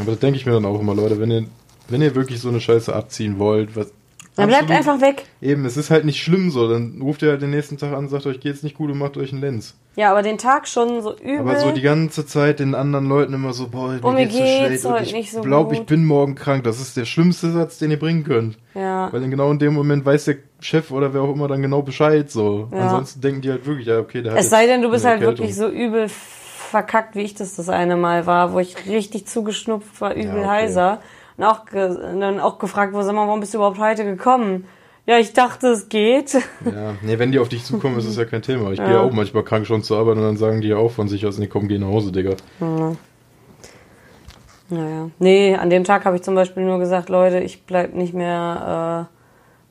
Aber 0.00 0.12
das 0.12 0.20
denke 0.20 0.38
ich 0.38 0.46
mir 0.46 0.52
dann 0.52 0.64
auch 0.64 0.80
immer, 0.80 0.94
Leute, 0.94 1.20
wenn 1.20 1.30
ihr, 1.30 1.44
wenn 1.88 2.00
ihr 2.00 2.14
wirklich 2.14 2.40
so 2.40 2.48
eine 2.48 2.60
Scheiße 2.60 2.94
abziehen 2.94 3.38
wollt, 3.38 3.76
was. 3.76 3.92
Dann 4.36 4.48
bleibt 4.48 4.68
einfach 4.70 5.00
weg. 5.00 5.26
Eben, 5.40 5.64
es 5.64 5.76
ist 5.76 5.90
halt 5.90 6.04
nicht 6.04 6.20
schlimm 6.20 6.50
so. 6.50 6.68
Dann 6.68 7.00
ruft 7.02 7.22
ihr 7.22 7.28
halt 7.30 7.42
den 7.42 7.50
nächsten 7.50 7.76
Tag 7.76 7.92
an, 7.92 8.08
sagt 8.08 8.26
euch, 8.26 8.40
geht's 8.40 8.64
nicht 8.64 8.76
gut 8.76 8.90
und 8.90 8.98
macht 8.98 9.16
euch 9.16 9.30
einen 9.30 9.42
Lenz. 9.42 9.74
Ja, 9.94 10.10
aber 10.10 10.22
den 10.22 10.38
Tag 10.38 10.66
schon 10.66 11.02
so 11.02 11.14
übel. 11.18 11.38
Aber 11.38 11.56
so 11.60 11.70
die 11.70 11.82
ganze 11.82 12.26
Zeit 12.26 12.58
den 12.58 12.74
anderen 12.74 13.08
Leuten 13.08 13.32
immer 13.34 13.52
so, 13.52 13.68
boah, 13.68 13.92
mir, 13.92 14.00
Oh, 14.02 14.10
mir 14.10 14.26
geht's, 14.26 14.38
geht's 14.38 14.82
so 14.82 14.88
schlecht 14.88 14.88
und 14.88 14.92
heute 14.94 15.04
ich 15.04 15.12
nicht 15.12 15.30
so 15.32 15.40
glaube, 15.42 15.74
ich 15.74 15.80
gut. 15.80 15.86
bin 15.88 16.04
morgen 16.04 16.34
krank. 16.34 16.64
Das 16.64 16.80
ist 16.80 16.96
der 16.96 17.04
schlimmste 17.04 17.52
Satz, 17.52 17.78
den 17.78 17.92
ihr 17.92 17.98
bringen 17.98 18.24
könnt. 18.24 18.58
ja. 18.74 19.12
Weil 19.12 19.22
in 19.22 19.30
genau 19.30 19.50
in 19.52 19.60
dem 19.60 19.74
Moment 19.74 20.04
weiß 20.04 20.24
der 20.24 20.36
Chef 20.58 20.90
oder 20.90 21.14
wer 21.14 21.20
auch 21.20 21.32
immer 21.32 21.46
dann 21.46 21.62
genau 21.62 21.82
Bescheid 21.82 22.28
so. 22.28 22.68
Ja. 22.72 22.78
Ansonsten 22.78 23.20
denken 23.20 23.42
die 23.42 23.50
halt 23.50 23.66
wirklich, 23.66 23.86
ja, 23.86 24.00
okay, 24.00 24.22
der 24.22 24.32
hat 24.32 24.40
Es 24.40 24.50
sei 24.50 24.66
denn, 24.66 24.82
du 24.82 24.90
bist 24.90 25.04
halt 25.04 25.20
wirklich 25.20 25.54
so 25.54 25.68
übel 25.68 26.08
verkackt, 26.74 27.14
wie 27.14 27.20
ich 27.22 27.34
das 27.34 27.54
das 27.54 27.68
eine 27.68 27.96
Mal 27.96 28.26
war, 28.26 28.52
wo 28.52 28.58
ich 28.58 28.74
richtig 28.88 29.28
zugeschnupft 29.28 30.00
war, 30.00 30.12
übel 30.14 30.26
Ja, 30.26 30.38
okay. 30.40 30.48
heiser. 30.48 30.98
Und 31.36 31.44
auch, 31.44 31.60
dann 31.70 32.40
auch 32.40 32.58
gefragt 32.58 32.92
wurde, 32.92 33.04
sag 33.04 33.14
mal, 33.14 33.28
warum 33.28 33.38
bist 33.38 33.54
du 33.54 33.58
überhaupt 33.58 33.78
heute 33.78 34.04
gekommen? 34.04 34.66
Ja, 35.06 35.18
ich 35.18 35.32
dachte, 35.34 35.68
es 35.68 35.88
geht. 35.88 36.32
Ja, 36.64 36.94
nee, 37.02 37.16
wenn 37.20 37.30
die 37.30 37.38
auf 37.38 37.48
dich 37.48 37.64
zukommen, 37.64 37.96
ist 37.96 38.06
es 38.06 38.16
ja 38.16 38.24
kein 38.24 38.42
Thema. 38.42 38.72
Ich 38.72 38.78
Ja. 38.80 38.86
gehe 38.86 38.94
ja 38.94 39.00
auch 39.02 39.12
manchmal 39.12 39.44
krank 39.44 39.66
schon 39.66 39.84
zur 39.84 39.98
Arbeit 39.98 40.16
und 40.16 40.22
dann 40.24 40.36
sagen 40.36 40.62
die 40.62 40.68
ja 40.68 40.76
auch 40.76 40.90
von 40.90 41.06
sich 41.06 41.24
aus, 41.26 41.38
nee, 41.38 41.46
komm, 41.46 41.68
geh 41.68 41.78
nach 41.78 41.86
Hause, 41.86 42.10
Digga. 42.10 42.34
Naja. 44.68 45.10
Nee, 45.20 45.54
an 45.54 45.70
dem 45.70 45.84
Tag 45.84 46.04
habe 46.06 46.16
ich 46.16 46.22
zum 46.22 46.34
Beispiel 46.34 46.64
nur 46.64 46.80
gesagt, 46.80 47.08
Leute, 47.08 47.38
ich 47.38 47.66
bleib 47.66 47.94
nicht 47.94 48.14
mehr 48.14 49.08
äh, 49.08 49.14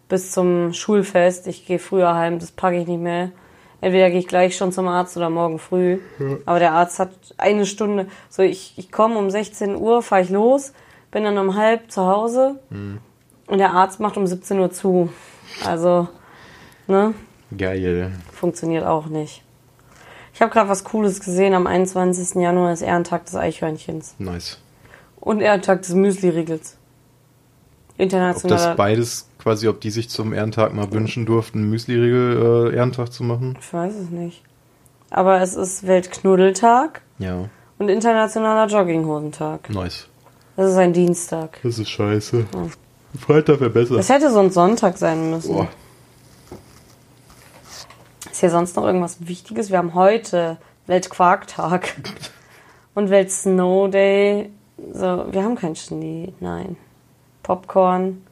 bis 0.08 0.32
zum 0.32 0.72
Schulfest. 0.72 1.48
Ich 1.48 1.66
gehe 1.66 1.80
früher 1.80 2.14
heim, 2.16 2.40
das 2.40 2.52
packe 2.52 2.78
ich 2.78 2.88
nicht 2.88 3.02
mehr. 3.02 3.32
Entweder 3.84 4.10
gehe 4.10 4.20
ich 4.20 4.30
gleich 4.30 4.56
schon 4.56 4.72
zum 4.72 4.88
Arzt 4.88 5.18
oder 5.18 5.30
morgen 5.30 5.60
früh. 5.60 6.00
Aber 6.46 6.60
der 6.60 6.72
Arzt 6.72 7.00
hat 7.00 7.10
eine 7.38 7.66
Stunde. 7.66 8.08
So, 8.30 8.42
ich, 8.42 8.74
ich 8.78 8.94
komme 8.94 9.18
um 9.18 9.30
16 9.30 9.76
Uhr, 9.76 10.02
fahre 10.02 10.22
ich 10.22 10.30
los, 10.30 10.72
bin 11.12 11.26
dann 11.26 11.38
um 11.38 11.56
halb 11.58 11.92
zu 11.92 12.06
Hause 12.06 12.62
und 13.48 13.58
der 13.58 13.72
Arzt 13.74 14.00
macht 14.00 14.16
um 14.16 14.26
17 14.26 14.58
Uhr 14.58 14.72
zu. 14.72 15.12
Also, 15.66 16.08
ne? 16.88 17.14
Geil. 17.58 18.14
Funktioniert 18.32 18.86
auch 18.86 19.08
nicht. 19.08 19.44
Ich 20.34 20.42
habe 20.42 20.50
gerade 20.50 20.70
was 20.70 20.86
Cooles 20.86 21.20
gesehen. 21.20 21.54
Am 21.54 21.68
21. 21.68 22.42
Januar 22.42 22.72
ist 22.72 22.84
Ehrentag 22.84 23.26
des 23.26 23.36
Eichhörnchens. 23.36 24.16
Nice. 24.18 24.60
Und 25.20 25.42
Ehrentag 25.42 25.82
des 25.82 25.94
Müsli-Riegels. 25.94 26.78
Ob 27.96 28.00
International. 28.00 28.58
das 28.58 28.78
beides 28.78 29.28
quasi, 29.44 29.68
ob 29.68 29.82
die 29.82 29.92
sich 29.92 30.10
zum 30.10 30.34
Ehrentag 30.34 30.74
mal 30.74 30.92
wünschen 30.92 31.26
durften, 31.26 31.70
Müsli-Riegel 31.70 32.72
äh, 32.72 32.76
Ehrentag 32.76 33.12
zu 33.12 33.24
machen? 33.24 33.58
ich 33.60 33.74
weiß 33.74 33.94
es 33.96 34.10
nicht. 34.10 34.42
Aber 35.10 35.42
es 35.42 35.56
ist 35.56 35.86
Weltknuddeltag 35.86 37.02
Ja. 37.20 37.50
und 37.78 37.90
Internationaler 37.90 38.68
Jogginghosentag. 38.68 39.70
Nice. 39.70 40.08
Das 40.56 40.72
ist 40.72 40.78
ein 40.78 40.94
Dienstag. 40.94 41.60
Das 41.64 41.78
ist 41.78 41.90
scheiße. 41.90 42.46
Freitag 43.20 43.60
wäre 43.60 43.70
besser. 43.70 43.96
Das 43.98 44.10
hätte 44.10 44.32
sonst 44.32 44.54
Sonntag 44.56 44.98
sein 44.98 45.30
müssen. 45.30 45.54
Boah. 45.54 45.68
Ist 48.32 48.40
hier 48.40 48.50
sonst 48.50 48.76
noch 48.76 48.86
irgendwas 48.86 49.28
Wichtiges? 49.28 49.70
Wir 49.70 49.78
haben 49.78 49.94
heute 49.94 50.58
Weltquarktag 50.88 51.96
und 52.96 53.10
Welt-Snow 53.10 53.90
Day. 53.90 54.50
So, 54.94 55.26
wir 55.32 55.44
haben 55.44 55.56
keinen 55.56 55.76
Schnee, 55.76 56.34
nein. 56.40 56.76
Popcorn. 57.44 58.23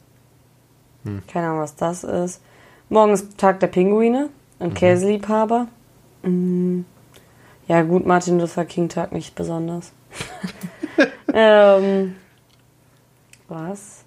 Keine 1.28 1.48
Ahnung, 1.48 1.60
was 1.60 1.76
das 1.76 2.04
ist. 2.04 2.42
Morgen 2.90 3.14
ist 3.14 3.38
Tag 3.38 3.60
der 3.60 3.68
Pinguine 3.68 4.30
und 4.60 4.76
Käseliebhaber. 4.76 5.68
Mm. 6.24 6.82
Ja, 7.68 7.84
gut, 7.84 8.06
Martin 8.06 8.40
Luther 8.40 8.66
King 8.66 8.90
Tag 8.90 9.12
nicht 9.12 9.34
besonders. 9.34 9.94
ähm, 11.34 12.16
was? 13.48 14.04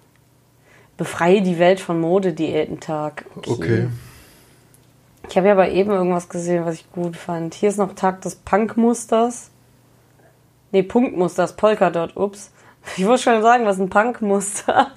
Befreie 0.97 1.41
die 1.41 1.59
Welt 1.59 1.79
von 1.79 1.99
Modediätentag. 1.99 3.25
Okay. 3.45 3.87
Ich 5.27 5.35
habe 5.35 5.47
ja 5.47 5.53
aber 5.53 5.69
eben 5.69 5.91
irgendwas 5.91 6.29
gesehen, 6.29 6.65
was 6.65 6.75
ich 6.75 6.91
gut 6.91 7.17
fand. 7.17 7.55
Hier 7.55 7.69
ist 7.69 7.77
noch 7.77 7.95
Tag 7.95 8.21
des 8.21 8.35
Punkmusters. 8.35 9.49
Nee, 10.71 10.83
Punktmusters, 10.83 11.55
Polkadot, 11.55 12.15
ups. 12.15 12.51
Ich 12.97 13.05
wollte 13.05 13.23
schon 13.23 13.41
sagen, 13.41 13.65
was 13.65 13.79
ein 13.79 13.89
Punkmuster? 13.89 14.91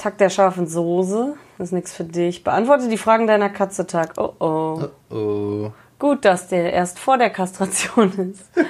Tag 0.00 0.16
der 0.16 0.30
scharfen 0.30 0.66
Soße. 0.66 1.34
Das 1.58 1.68
ist 1.68 1.72
nichts 1.72 1.92
für 1.92 2.04
dich. 2.04 2.42
Beantworte 2.42 2.88
die 2.88 2.96
Fragen 2.96 3.26
deiner 3.26 3.50
Katze 3.50 3.86
Tag. 3.86 4.14
Oh 4.16 4.32
oh. 4.40 4.88
Oh. 5.14 5.72
Gut, 5.98 6.24
dass 6.24 6.48
der 6.48 6.72
erst 6.72 6.98
vor 6.98 7.18
der 7.18 7.28
Kastration 7.28 8.32
ist. 8.32 8.48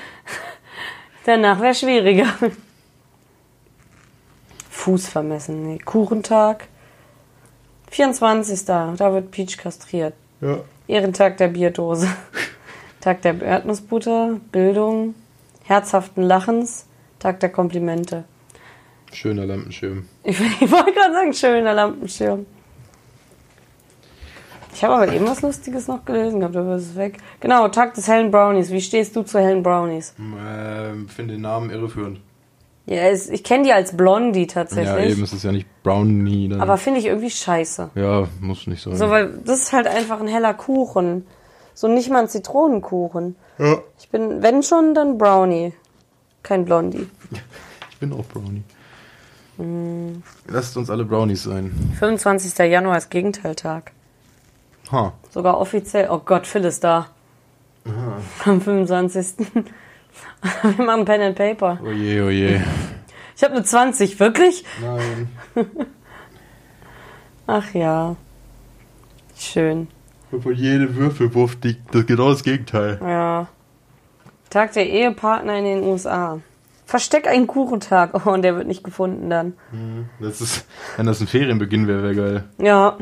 Danach 1.25 1.61
wäre 1.61 1.77
schwieriger. 1.77 2.27
Fuß 4.71 5.09
vermessen. 5.09 5.63
Nee. 5.63 5.79
Kuchentag. 5.79 6.67
24. 7.93 8.65
Da 8.65 8.97
wird 8.99 9.31
Peach 9.31 9.57
kastriert. 9.57 10.15
Ja. 10.41 10.59
Ehrentag 10.89 11.37
der 11.37 11.49
Bierdose. 11.49 12.09
Tag 13.01 13.23
der 13.23 13.41
Erdnussbutter. 13.41 14.41
Bildung. 14.51 15.15
Herzhaften 15.63 16.23
Lachens. 16.23 16.87
Tag 17.21 17.39
der 17.39 17.51
Komplimente. 17.51 18.25
Schöner 19.13 19.47
Lampenschirm. 19.47 20.07
Ich, 20.25 20.39
ich 20.61 20.71
wollte 20.71 20.93
gerade 20.93 21.13
sagen, 21.13 21.33
schöner 21.33 21.75
Lampenschirm. 21.75 22.47
Ich 24.73 24.85
habe 24.85 24.95
aber 24.95 25.13
eben 25.13 25.27
was 25.27 25.43
Lustiges 25.43 25.89
noch 25.89 26.05
gelesen 26.05 26.41
gehabt, 26.41 26.57
aber 26.57 26.77
es 26.77 26.85
ist 26.85 26.97
weg. 26.97 27.19
Genau, 27.41 27.69
Tag 27.69 27.95
des 27.95 28.09
hellen 28.09 28.31
Brownies. 28.31 28.71
Wie 28.71 28.81
stehst 28.81 29.15
du 29.17 29.23
zu 29.23 29.39
hellen 29.39 29.63
Brownies? 29.63 30.15
Ähm, 30.19 31.09
finde 31.09 31.35
den 31.35 31.43
Namen 31.43 31.71
irreführend. 31.71 32.21
Ja, 32.87 33.03
es, 33.03 33.29
ich 33.29 33.45
kenne 33.45 33.65
die 33.65 33.73
als 33.73 33.97
Blondie 33.97 34.47
tatsächlich. 34.47 34.89
Ja, 35.05 35.11
eben, 35.11 35.23
es 35.23 35.33
ist 35.33 35.45
ja 35.45 35.53
nicht 35.53 35.67
Brownie. 35.83 36.49
Dann. 36.49 36.61
aber 36.61 36.77
finde 36.79 37.01
ich 37.01 37.07
irgendwie 37.07 37.31
scheiße. 37.31 37.91
ja, 37.95 38.27
muss 38.41 38.67
nicht 38.67 38.83
sein. 38.83 38.97
So, 38.97 39.11
weil 39.11 39.35
das 39.45 39.63
ist 39.63 39.73
halt 39.73 39.87
einfach 39.87 40.21
ein 40.21 40.29
heller 40.29 40.55
Kuchen. 40.55 41.27
So 41.75 41.87
nicht 41.89 42.11
mal 42.11 42.21
ein 42.21 42.29
Zitronenkuchen. 42.29 43.37
ja. 43.59 43.79
Ich 43.99 44.09
bin, 44.09 44.43
wenn 44.43 44.63
schon, 44.63 44.95
dann 44.95 45.19
Brownie. 45.19 45.73
Kein 46.43 46.65
Blondie. 46.65 47.09
Ich 47.93 48.09
bin 48.09 48.15
auch 48.19 48.25
Brownie. 48.25 48.63
Lasst 50.47 50.77
uns 50.77 50.91
alle 50.91 51.05
Brownies 51.05 51.43
sein. 51.45 51.73
25. 51.99 52.59
Januar 52.71 52.99
ist 52.99 53.11
Gegenteiltag. 53.11 53.93
Ha. 54.93 55.13
Sogar 55.31 55.59
offiziell. 55.59 56.09
Oh 56.11 56.19
Gott, 56.19 56.47
Phil 56.47 56.65
ist 56.65 56.83
da. 56.83 57.09
Am 58.45 58.61
25. 58.61 59.47
Wir 60.77 60.85
machen 60.85 61.05
Pen 61.05 61.21
and 61.23 61.37
Paper. 61.37 61.79
Oje, 61.83 62.25
oje. 62.25 62.65
Ich 63.37 63.45
habe 63.45 63.55
eine 63.55 63.65
20, 63.65 64.19
wirklich? 64.21 64.65
Nein. 64.81 65.31
Ach 67.47 67.73
ja. 67.73 68.17
Schön. 69.37 69.89
Von 70.31 70.55
jedem 70.55 70.95
Würfelwurf 70.95 71.57
die, 71.57 71.77
das 71.91 72.07
genau 72.07 72.31
das 72.31 72.45
Gegenteil. 72.45 72.99
Ja. 73.03 73.49
Tag 74.51 74.73
der 74.73 74.89
Ehepartner 74.89 75.59
in 75.59 75.65
den 75.65 75.83
USA. 75.83 76.41
Versteck 76.91 77.29
einen 77.29 77.47
Kuchentag. 77.47 78.11
Oh, 78.27 78.31
und 78.31 78.43
der 78.43 78.57
wird 78.57 78.67
nicht 78.67 78.83
gefunden 78.83 79.31
dann. 79.31 79.55
Das 80.19 80.41
ist, 80.41 80.67
wenn 80.97 81.07
das 81.07 81.21
ein 81.21 81.29
Ferienbeginn 81.29 81.87
wäre, 81.87 82.03
wäre 82.03 82.15
geil. 82.17 82.45
Ja. 82.59 82.97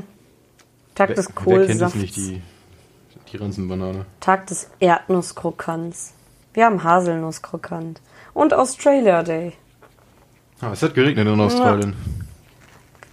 Tag 0.94 1.09
Wer, 1.09 1.16
des 1.16 1.29
wer 1.29 1.35
kennt 1.35 1.68
Kohlsafts. 1.68 1.94
nicht, 1.96 2.16
die, 2.16 2.42
die 3.33 3.37
Ranzenbanane? 3.38 4.05
Tag 4.20 4.46
des 4.48 4.68
Erdnusskrokants. 4.81 6.12
Wir 6.53 6.66
haben 6.66 6.85
Haselnusskrokant. 6.85 8.01
Und 8.35 8.53
Australia 8.53 9.22
Day. 9.22 9.53
Ah, 10.61 10.70
es 10.72 10.83
hat 10.83 10.94
geregnet 10.94 11.27
in 11.27 11.40
Australien. 11.40 11.94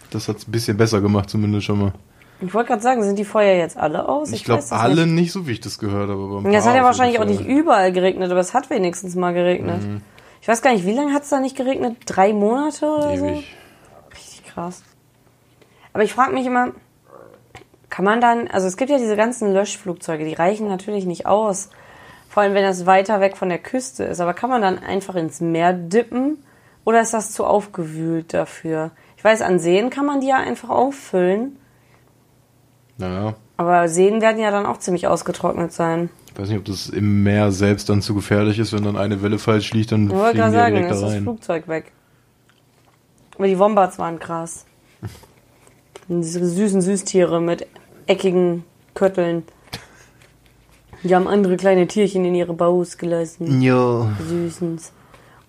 Das 0.10 0.28
hat 0.28 0.38
es 0.38 0.48
ein 0.48 0.52
bisschen 0.52 0.76
besser 0.78 1.00
gemacht, 1.00 1.30
zumindest 1.30 1.66
schon 1.66 1.80
mal. 1.80 1.94
Ich 2.42 2.54
wollte 2.54 2.68
gerade 2.70 2.82
sagen, 2.82 3.02
sind 3.04 3.18
die 3.18 3.24
Feuer 3.26 3.56
jetzt 3.58 3.78
alle 3.78 4.10
aus? 4.10 4.32
Ich, 4.34 4.44
glaube 4.44 4.62
weiß 4.62 4.70
das 4.70 4.80
alle 4.80 5.06
Nicht. 5.06 5.16
nicht. 5.16 5.32
so 5.32 5.48
wie 5.48 5.54
ich 5.54 5.62
das 5.62 5.80
gehört 5.80 6.10
habe. 6.10 6.22
Aber 6.40 6.50
Ja, 6.52 6.60
es 6.60 6.66
hat 6.66 6.76
ja 6.76 6.84
wahrscheinlich 6.84 7.20
auch 7.20 7.26
nicht 7.26 7.46
überall 7.46 7.94
geregnet, 7.94 8.30
aber 8.30 8.42
es 8.42 8.54
hat 8.54 8.70
wenigstens 8.70 9.16
mal 9.16 9.34
geregnet. 9.34 9.82
Mhm. 9.84 10.02
Ich 10.46 10.48
weiß 10.48 10.62
gar 10.62 10.74
nicht, 10.74 10.86
wie 10.86 10.94
lange 10.94 11.12
hat 11.12 11.24
es 11.24 11.30
da 11.30 11.40
nicht 11.40 11.58
geregnet? 11.58 11.98
Drei 12.06 12.32
Monate 12.32 12.86
oder 12.86 13.18
so? 13.18 13.26
Ewig. 13.26 13.56
Richtig 14.14 14.44
krass. 14.46 14.84
Aber 15.92 16.04
ich 16.04 16.14
frage 16.14 16.34
mich 16.34 16.46
immer, 16.46 16.74
kann 17.90 18.06
man 18.06 18.22
dann, 18.22 18.48
also 18.50 18.68
es 18.68 18.78
gibt 18.78 18.92
ja 18.92 19.00
diese 19.00 19.16
ganzen 19.16 19.52
Löschflugzeuge, 19.52 20.24
die 20.24 20.36
reichen 20.36 20.68
natürlich 20.68 21.08
nicht 21.08 21.26
aus. 21.26 21.72
Vor 22.30 22.44
allem, 22.44 22.54
wenn 22.54 22.62
das 22.62 22.86
weiter 22.86 23.22
weg 23.22 23.38
von 23.38 23.50
der 23.50 23.58
Küste 23.58 24.04
ist. 24.04 24.22
Aber 24.22 24.36
kann 24.36 24.52
man 24.52 24.62
dann 24.62 24.78
einfach 24.78 25.16
ins 25.16 25.42
Meer 25.42 25.74
dippen? 25.74 26.44
Oder 26.84 27.02
ist 27.02 27.16
das 27.16 27.32
zu 27.32 27.44
aufgewühlt 27.44 28.32
dafür? 28.32 28.92
Ich 29.18 29.24
weiß, 29.24 29.42
an 29.42 29.58
Seen 29.58 29.90
kann 29.90 30.06
man 30.06 30.22
die 30.22 30.28
ja 30.28 30.38
einfach 30.38 30.70
auffüllen. 30.70 31.58
Naja, 33.00 33.34
Aber 33.58 33.88
Seen 33.88 34.22
werden 34.22 34.40
ja 34.42 34.52
dann 34.52 34.66
auch 34.66 34.78
ziemlich 34.80 35.08
ausgetrocknet 35.08 35.72
sein. 35.72 36.10
ich 36.34 36.40
weiß 36.40 36.50
nicht, 36.50 36.58
ob 36.58 36.66
das 36.66 36.90
im 36.90 37.24
Meer 37.24 37.52
selbst 37.52 37.90
dann 37.90 38.02
zu 38.02 38.14
gefährlich 38.14 38.60
ist, 38.60 38.74
wenn 38.74 38.84
dann 38.84 38.98
eine 38.98 39.22
Welle 39.22 39.40
falsch 39.40 39.72
liegt, 39.74 39.92
dann 39.92 40.08
Ich 40.08 40.14
wollte 40.14 40.32
fliegen 40.38 40.52
die 40.52 40.54
sagen, 40.56 40.76
direkt 40.76 40.92
ist 40.92 41.00
da 41.02 41.06
das 41.06 41.16
rein. 41.16 41.24
Flugzeug 41.24 41.68
weg. 41.68 41.92
Aber 43.36 43.48
die 43.48 43.58
Wombats 43.60 43.98
waren 43.98 44.20
krass. 44.20 44.66
Diese 46.08 46.46
süßen 46.46 46.82
Süßtiere 46.82 47.42
mit 47.42 47.66
eckigen 48.08 48.64
Kötteln. 48.94 49.44
Die 51.04 51.16
haben 51.16 51.28
andere 51.28 51.56
kleine 51.58 51.88
Tierchen 51.88 52.26
in 52.26 52.36
ihre 52.36 52.54
Baus 52.54 52.98
gelassen. 52.98 53.62
Ja. 53.62 54.12
Süßens. 54.28 54.92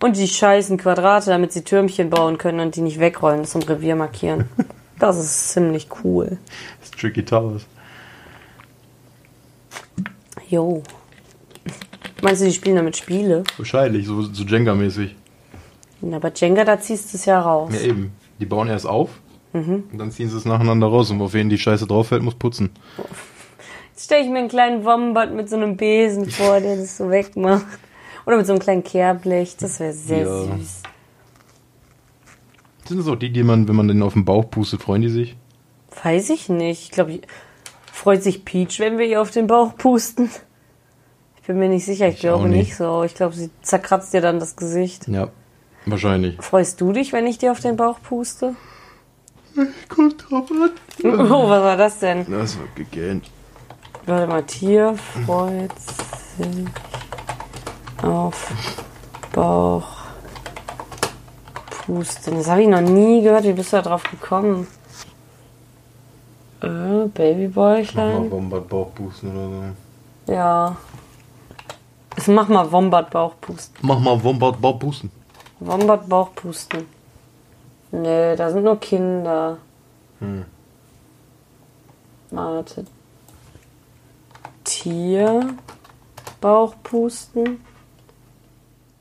Und 0.02 0.16
die 0.16 0.28
scheißen 0.28 0.76
Quadrate, 0.76 1.30
damit 1.30 1.52
sie 1.52 1.64
Türmchen 1.64 2.10
bauen 2.10 2.36
können 2.38 2.60
und 2.60 2.76
die 2.76 2.82
nicht 2.82 3.00
wegrollen 3.00 3.44
zum 3.44 3.62
Revier 3.62 3.96
markieren. 3.96 4.48
Das 4.98 5.18
ist 5.18 5.50
ziemlich 5.50 5.88
cool. 6.04 6.38
Das 6.80 6.88
ist 6.88 6.98
Tricky 6.98 7.22
Towers. 7.22 7.66
Jo. 10.48 10.82
Meinst 12.22 12.40
du, 12.40 12.46
die 12.46 12.52
spielen 12.52 12.76
damit 12.76 12.96
Spiele? 12.96 13.44
Wahrscheinlich, 13.56 14.06
so, 14.06 14.22
so 14.22 14.44
Jenga-mäßig. 14.44 15.14
Na, 16.00 16.18
bei 16.18 16.32
Jenga, 16.34 16.64
da 16.64 16.78
ziehst 16.80 17.12
du 17.12 17.16
es 17.16 17.24
ja 17.24 17.40
raus. 17.40 17.72
Ja, 17.74 17.80
eben. 17.80 18.12
Die 18.40 18.46
bauen 18.46 18.68
erst 18.68 18.86
auf 18.86 19.10
Mhm. 19.52 19.84
und 19.90 19.98
dann 19.98 20.10
ziehen 20.10 20.28
sie 20.28 20.36
es 20.36 20.44
nacheinander 20.44 20.86
raus 20.86 21.10
und 21.10 21.20
auf 21.22 21.32
wen 21.32 21.48
die 21.48 21.56
Scheiße 21.58 21.86
drauf 21.86 22.08
fällt, 22.08 22.22
muss 22.22 22.34
putzen. 22.34 22.70
Jetzt 23.92 24.04
stelle 24.04 24.22
ich 24.24 24.30
mir 24.30 24.40
einen 24.40 24.48
kleinen 24.48 24.84
Wombat 24.84 25.32
mit 25.34 25.48
so 25.48 25.56
einem 25.56 25.76
Besen 25.78 26.28
vor, 26.30 26.60
der 26.60 26.76
das 26.76 26.98
so 26.98 27.10
wegmacht. 27.10 27.64
Oder 28.26 28.36
mit 28.36 28.46
so 28.46 28.52
einem 28.52 28.60
kleinen 28.60 28.84
Kehrblech. 28.84 29.56
Das 29.56 29.80
wäre 29.80 29.92
sehr 29.92 30.26
Ja. 30.26 30.44
süß. 30.56 30.82
Sind 32.86 32.98
das 33.00 33.08
auch 33.08 33.16
die, 33.16 33.30
die 33.32 33.42
man, 33.42 33.66
wenn 33.68 33.76
man 33.76 33.88
den 33.88 34.02
auf 34.02 34.12
den 34.12 34.24
Bauch 34.24 34.50
pustet, 34.50 34.82
freuen 34.82 35.02
die 35.02 35.08
sich? 35.08 35.36
Weiß 36.04 36.28
ich 36.30 36.48
nicht. 36.48 36.82
Ich 36.84 36.90
glaube, 36.90 37.20
freut 37.96 38.22
sich 38.22 38.44
Peach, 38.44 38.78
wenn 38.78 38.98
wir 38.98 39.06
ihr 39.06 39.20
auf 39.20 39.30
den 39.30 39.46
Bauch 39.46 39.76
pusten. 39.76 40.30
Ich 41.40 41.46
bin 41.46 41.58
mir 41.58 41.68
nicht 41.68 41.84
sicher. 41.86 42.08
Ich, 42.08 42.16
Ich 42.16 42.20
glaube 42.20 42.48
nicht. 42.48 42.58
nicht 42.68 42.76
so. 42.76 43.02
Ich 43.04 43.14
glaube, 43.14 43.34
sie 43.34 43.50
zerkratzt 43.62 44.12
dir 44.12 44.20
dann 44.20 44.38
das 44.40 44.56
Gesicht. 44.56 45.06
Ja, 45.08 45.28
wahrscheinlich. 45.86 46.36
Freust 46.42 46.80
du 46.80 46.92
dich, 46.92 47.12
wenn 47.12 47.26
ich 47.26 47.38
dir 47.38 47.52
auf 47.52 47.60
den 47.60 47.76
Bauch 47.76 48.00
puste? 48.02 48.54
Kommt 49.88 50.30
drauf 50.30 50.50
an. 50.50 50.70
Oh, 51.04 51.48
was 51.48 51.62
war 51.62 51.76
das 51.76 51.98
denn? 52.00 52.26
Das 52.30 52.58
war 52.58 52.66
gegähnt. 52.74 53.30
Warte 54.04 54.26
mal, 54.26 54.42
Tier 54.44 54.94
freut 55.24 55.70
sich 55.80 56.66
auf 58.02 58.52
Bauch 59.32 59.88
pusten. 61.86 62.34
Das 62.36 62.48
habe 62.48 62.62
ich 62.62 62.68
noch 62.68 62.80
nie 62.82 63.22
gehört. 63.22 63.44
Wie 63.44 63.52
bist 63.52 63.72
du 63.72 63.76
da 63.76 63.82
drauf 63.82 64.02
gekommen? 64.10 64.66
Äh, 66.62 66.66
Mach 66.66 66.72
mal 66.72 67.08
Babybäuchlein? 67.08 68.30
Wombat 68.30 68.68
Bauchpusten 68.68 69.30
oder 69.30 69.74
so. 70.26 70.32
Ja. 70.32 70.76
Ich 72.16 72.26
mach 72.28 72.48
mal 72.48 72.70
Wombat 72.72 73.10
Bauchpusten. 73.10 73.76
Mach 73.82 73.98
mal 73.98 74.22
Wombat 74.22 74.60
Bauchpusten. 74.60 75.10
Wombat 75.60 76.08
Bauchpusten. 76.08 76.86
Nö, 77.92 78.36
da 78.36 78.50
sind 78.50 78.64
nur 78.64 78.80
Kinder. 78.80 79.58
Hm. 80.20 80.44
Warte. 82.30 82.84
Tier. 84.64 85.54
Bauchpusten. 86.40 87.60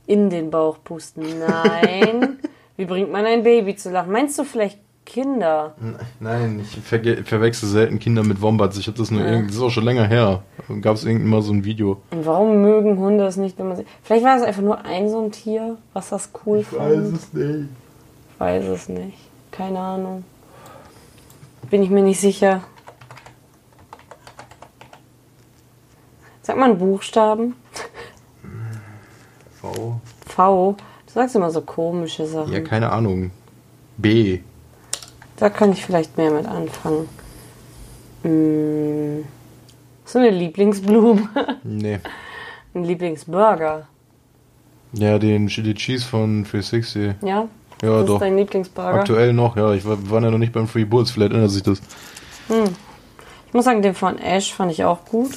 In 0.08 0.30
den 0.30 0.52
Bauch 0.52 0.78
pusten. 0.84 1.40
Nein. 1.40 2.40
Wie 2.78 2.86
bringt 2.86 3.12
man 3.12 3.26
ein 3.26 3.44
Baby 3.44 3.76
zu 3.76 3.90
lachen? 3.90 4.12
Meinst 4.12 4.38
du 4.38 4.44
vielleicht 4.44 4.80
Kinder? 5.06 5.76
Nein, 6.20 6.60
ich 6.62 6.80
verge 6.82 7.24
verwechsel 7.24 7.70
selten 7.70 8.00
Kinder 8.00 8.24
mit 8.24 8.42
Wombats. 8.42 8.78
Ich 8.78 8.88
habe 8.88 8.98
das 8.98 9.12
nur 9.12 9.22
Ja. 9.22 9.28
irgendwie, 9.28 9.48
das 9.48 9.56
ist 9.58 9.62
auch 9.62 9.70
schon 9.70 9.86
länger 9.86 10.08
her. 10.08 10.42
Gab 10.82 10.96
es 10.96 11.06
irgendwann 11.06 11.30
mal 11.30 11.42
so 11.42 11.54
ein 11.54 11.64
Video. 11.64 12.02
Und 12.12 12.26
warum 12.26 12.62
mögen 12.62 12.98
Hunde 12.98 13.26
es 13.26 13.38
nicht, 13.38 13.58
wenn 13.60 13.68
man 13.68 13.78
sie. 13.78 13.86
Vielleicht 14.04 14.26
war 14.26 14.36
es 14.36 14.44
einfach 14.44 14.62
nur 14.64 14.84
ein 14.84 15.10
so 15.10 15.22
ein 15.24 15.32
Tier, 15.32 15.78
was 15.94 16.10
das 16.10 16.30
cool 16.46 16.64
fand. 16.64 17.14
es 17.16 17.32
nicht. 17.34 17.70
Ich 18.34 18.40
weiß 18.40 18.66
es 18.66 18.90
nicht. 18.90 19.18
Keine 19.52 19.80
Ahnung. 19.80 20.24
Bin 21.70 21.82
ich 21.84 21.90
mir 21.90 22.02
nicht 22.04 22.20
sicher. 22.20 22.62
Sag 26.42 26.58
mal 26.58 26.70
einen 26.70 26.78
Buchstaben. 26.78 27.56
V. 29.62 30.00
V. 30.28 30.76
Du 31.08 31.14
sagst 31.14 31.36
immer 31.36 31.50
so 31.50 31.62
komische 31.62 32.26
Sachen. 32.28 32.52
Ja, 32.54 32.60
keine 32.62 32.92
Ahnung. 32.92 33.32
B. 33.98 34.40
Da 35.38 35.50
kann 35.50 35.72
ich 35.72 35.86
vielleicht 35.86 36.18
mehr 36.18 36.32
mit 36.32 36.46
anfangen. 36.46 37.10
Hm. 38.24 39.26
So 40.06 40.20
eine 40.20 40.30
Lieblingsblume. 40.30 41.30
Nee. 41.64 42.00
Ein 42.74 42.84
Lieblingsburger. 42.84 43.88
Ja, 44.94 45.18
den 45.18 45.48
Chili 45.48 45.74
Cheese 45.74 46.06
von 46.06 46.44
360. 46.44 47.16
Ja? 47.22 47.48
Ja, 47.82 48.00
das 48.00 48.06
doch. 48.06 48.16
ist 48.16 48.22
dein 48.22 48.38
Lieblingsburger. 48.38 49.00
Aktuell 49.00 49.34
noch, 49.34 49.56
ja. 49.58 49.74
Ich 49.74 49.86
war, 49.86 50.02
wir 50.02 50.10
waren 50.10 50.24
ja 50.24 50.32
noch 50.32 50.38
nicht 50.38 50.54
beim 50.54 50.68
Free 50.68 50.86
Bulls, 50.86 51.12
vielleicht 51.12 51.34
ändert 51.34 51.52
sich 51.52 51.64
das. 51.64 51.82
Ich 52.50 53.54
muss 53.54 53.66
sagen, 53.66 53.82
den 53.82 53.96
von 53.96 54.18
Ash 54.18 54.54
fand 54.54 54.72
ich 54.72 54.84
auch 54.84 55.06
gut. 55.06 55.32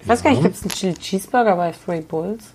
Ich 0.00 0.08
weiß 0.08 0.22
gar 0.22 0.30
nicht, 0.30 0.42
gibt 0.42 0.54
es 0.56 0.62
einen 0.62 0.70
Chili 0.70 0.94
Cheeseburger 0.94 1.56
bei 1.56 1.72
Three 1.72 2.00
Bulls? 2.00 2.52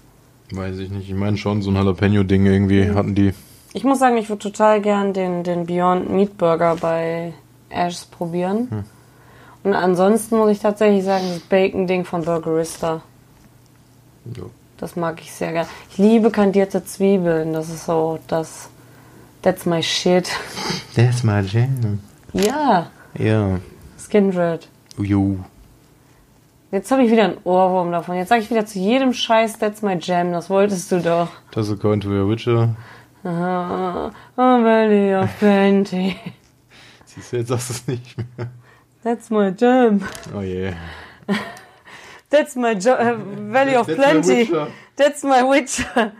Weiß 0.51 0.77
ich 0.79 0.89
nicht. 0.89 1.09
Ich 1.09 1.15
meine 1.15 1.37
schon, 1.37 1.61
so 1.61 1.69
ein 1.71 1.75
Jalapeno-Ding 1.75 2.45
irgendwie 2.45 2.89
hatten 2.91 3.15
die. 3.15 3.33
Ich 3.77 3.83
muss 3.83 3.99
sagen, 3.99 4.17
ich 4.17 4.27
würde 4.27 4.41
total 4.41 4.81
gern 4.81 5.13
den, 5.13 5.43
den 5.43 5.67
Beyond 5.67 6.09
Meat 6.09 6.35
Burger 6.35 6.77
bei 6.81 7.35
Ash's 7.69 8.05
probieren. 8.05 8.67
Hm. 8.71 8.83
Und 9.63 9.75
ansonsten 9.75 10.35
muss 10.37 10.49
ich 10.49 10.57
tatsächlich 10.57 11.05
sagen, 11.05 11.25
das 11.29 11.41
Bacon-Ding 11.41 12.03
von 12.03 12.25
Burgerista. 12.25 13.03
Ja. 14.35 14.45
Das 14.77 14.95
mag 14.95 15.21
ich 15.21 15.31
sehr 15.31 15.51
gern. 15.51 15.67
Ich 15.91 15.99
liebe 15.99 16.31
kandierte 16.31 16.83
Zwiebeln. 16.85 17.53
Das 17.53 17.69
ist 17.69 17.85
so, 17.85 18.17
das. 18.27 18.69
That's 19.43 19.67
my 19.67 19.83
shit. 19.83 20.27
That's 20.95 21.23
my 21.23 21.41
jam. 21.41 21.99
Ja, 22.33 22.87
Ja. 23.13 23.59
Skindred. 23.99 24.67
Jo. 24.97 25.37
Jetzt 26.71 26.89
habe 26.89 27.03
ich 27.03 27.11
wieder 27.11 27.25
einen 27.25 27.37
Ohrwurm 27.43 27.91
davon. 27.91 28.15
Jetzt 28.15 28.29
sage 28.29 28.41
ich 28.41 28.49
wieder 28.49 28.65
zu 28.65 28.79
jedem 28.79 29.13
Scheiß, 29.13 29.59
that's 29.59 29.83
my 29.83 29.99
jam. 30.01 30.31
Das 30.31 30.49
wolltest 30.49 30.91
du 30.91 30.99
doch. 30.99 31.29
Das 31.51 31.67
ist 31.67 31.73
according 31.73 32.01
to 32.01 32.09
your 32.09 32.27
Witcher. 32.27 32.69
Ah, 33.23 34.11
oh, 34.37 34.63
Valley 34.63 35.13
of 35.15 35.29
Plenty. 35.39 36.15
Siehst 37.05 37.33
du, 37.33 37.37
jetzt 37.37 37.47
sagst 37.49 37.69
du 37.69 37.73
es 37.73 37.87
nicht 37.87 38.17
mehr. 38.17 38.49
That's 39.03 39.29
my 39.29 39.49
jam. 39.49 40.01
Oh 40.35 40.41
je. 40.41 40.73
That's 42.29 42.55
my 42.55 42.73
jo 42.75 42.91
äh, 42.91 43.15
Valley 43.51 43.75
of 43.75 43.87
That's 43.87 43.97
my 43.97 44.03
Plenty. 44.03 44.49
Witcher. 44.49 44.67
That's 44.95 45.23
my 45.23 45.41
Witcher. 45.43 46.11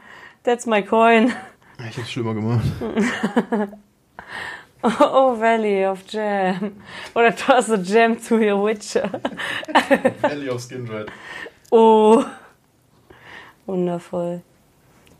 That's 0.43 0.65
my 0.65 0.81
coin. 0.81 1.33
Ich 1.89 1.97
hab's 1.97 2.11
schlimmer 2.11 2.33
gemacht. 2.33 2.65
Oh, 4.83 5.35
Valley 5.35 5.83
of 5.85 6.03
Jam. 6.07 6.77
Oder 7.15 7.35
toss 7.35 7.69
a 7.71 7.77
jam 7.77 8.15
to 8.15 8.37
your 8.37 8.63
Witcher. 8.63 9.09
Valley 10.21 10.49
of 10.49 10.61
Skindred. 10.61 11.11
Oh. 11.71 12.23
Wundervoll. 13.65 14.43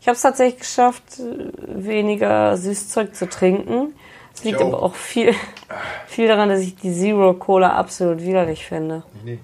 Ich 0.08 0.10
habe 0.10 0.16
es 0.16 0.22
tatsächlich 0.22 0.60
geschafft, 0.60 1.20
weniger 1.66 2.56
Süßzeug 2.56 3.14
zu 3.14 3.28
trinken. 3.28 3.92
Es 4.34 4.42
liegt 4.42 4.58
aber 4.58 4.82
auch 4.82 4.94
viel, 4.94 5.34
viel 6.06 6.28
daran, 6.28 6.48
dass 6.48 6.60
ich 6.60 6.76
die 6.76 6.94
Zero 6.94 7.34
Cola 7.34 7.74
absolut 7.76 8.22
widerlich 8.22 8.64
finde. 8.64 9.02
Nee. 9.22 9.38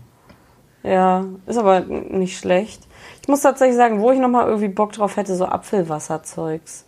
Ja, 0.82 1.26
ist 1.44 1.58
aber 1.58 1.80
nicht 1.80 2.38
schlecht. 2.38 2.80
Ich 3.20 3.28
muss 3.28 3.42
tatsächlich 3.42 3.76
sagen, 3.76 4.00
wo 4.00 4.10
ich 4.10 4.18
nochmal 4.18 4.46
irgendwie 4.46 4.68
Bock 4.68 4.92
drauf 4.92 5.18
hätte, 5.18 5.36
so 5.36 5.44
Apfelwasserzeugs. 5.44 6.86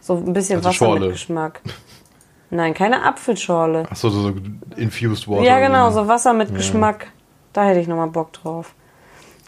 So 0.00 0.16
ein 0.16 0.32
bisschen 0.32 0.56
Also 0.56 0.70
Wasser 0.70 0.76
Schorle. 0.76 1.00
mit 1.00 1.12
Geschmack. 1.12 1.60
Nein, 2.50 2.74
keine 2.74 3.04
Apfelschorle. 3.04 3.86
Achso, 3.88 4.10
so, 4.10 4.20
so 4.22 4.34
infused 4.74 5.28
water. 5.28 5.44
Ja, 5.44 5.60
genau, 5.60 5.92
so 5.92 6.08
Wasser 6.08 6.32
mit 6.32 6.52
Geschmack. 6.52 7.06
Da 7.52 7.66
hätte 7.66 7.78
ich 7.78 7.86
nochmal 7.86 8.08
Bock 8.08 8.32
drauf. 8.32 8.74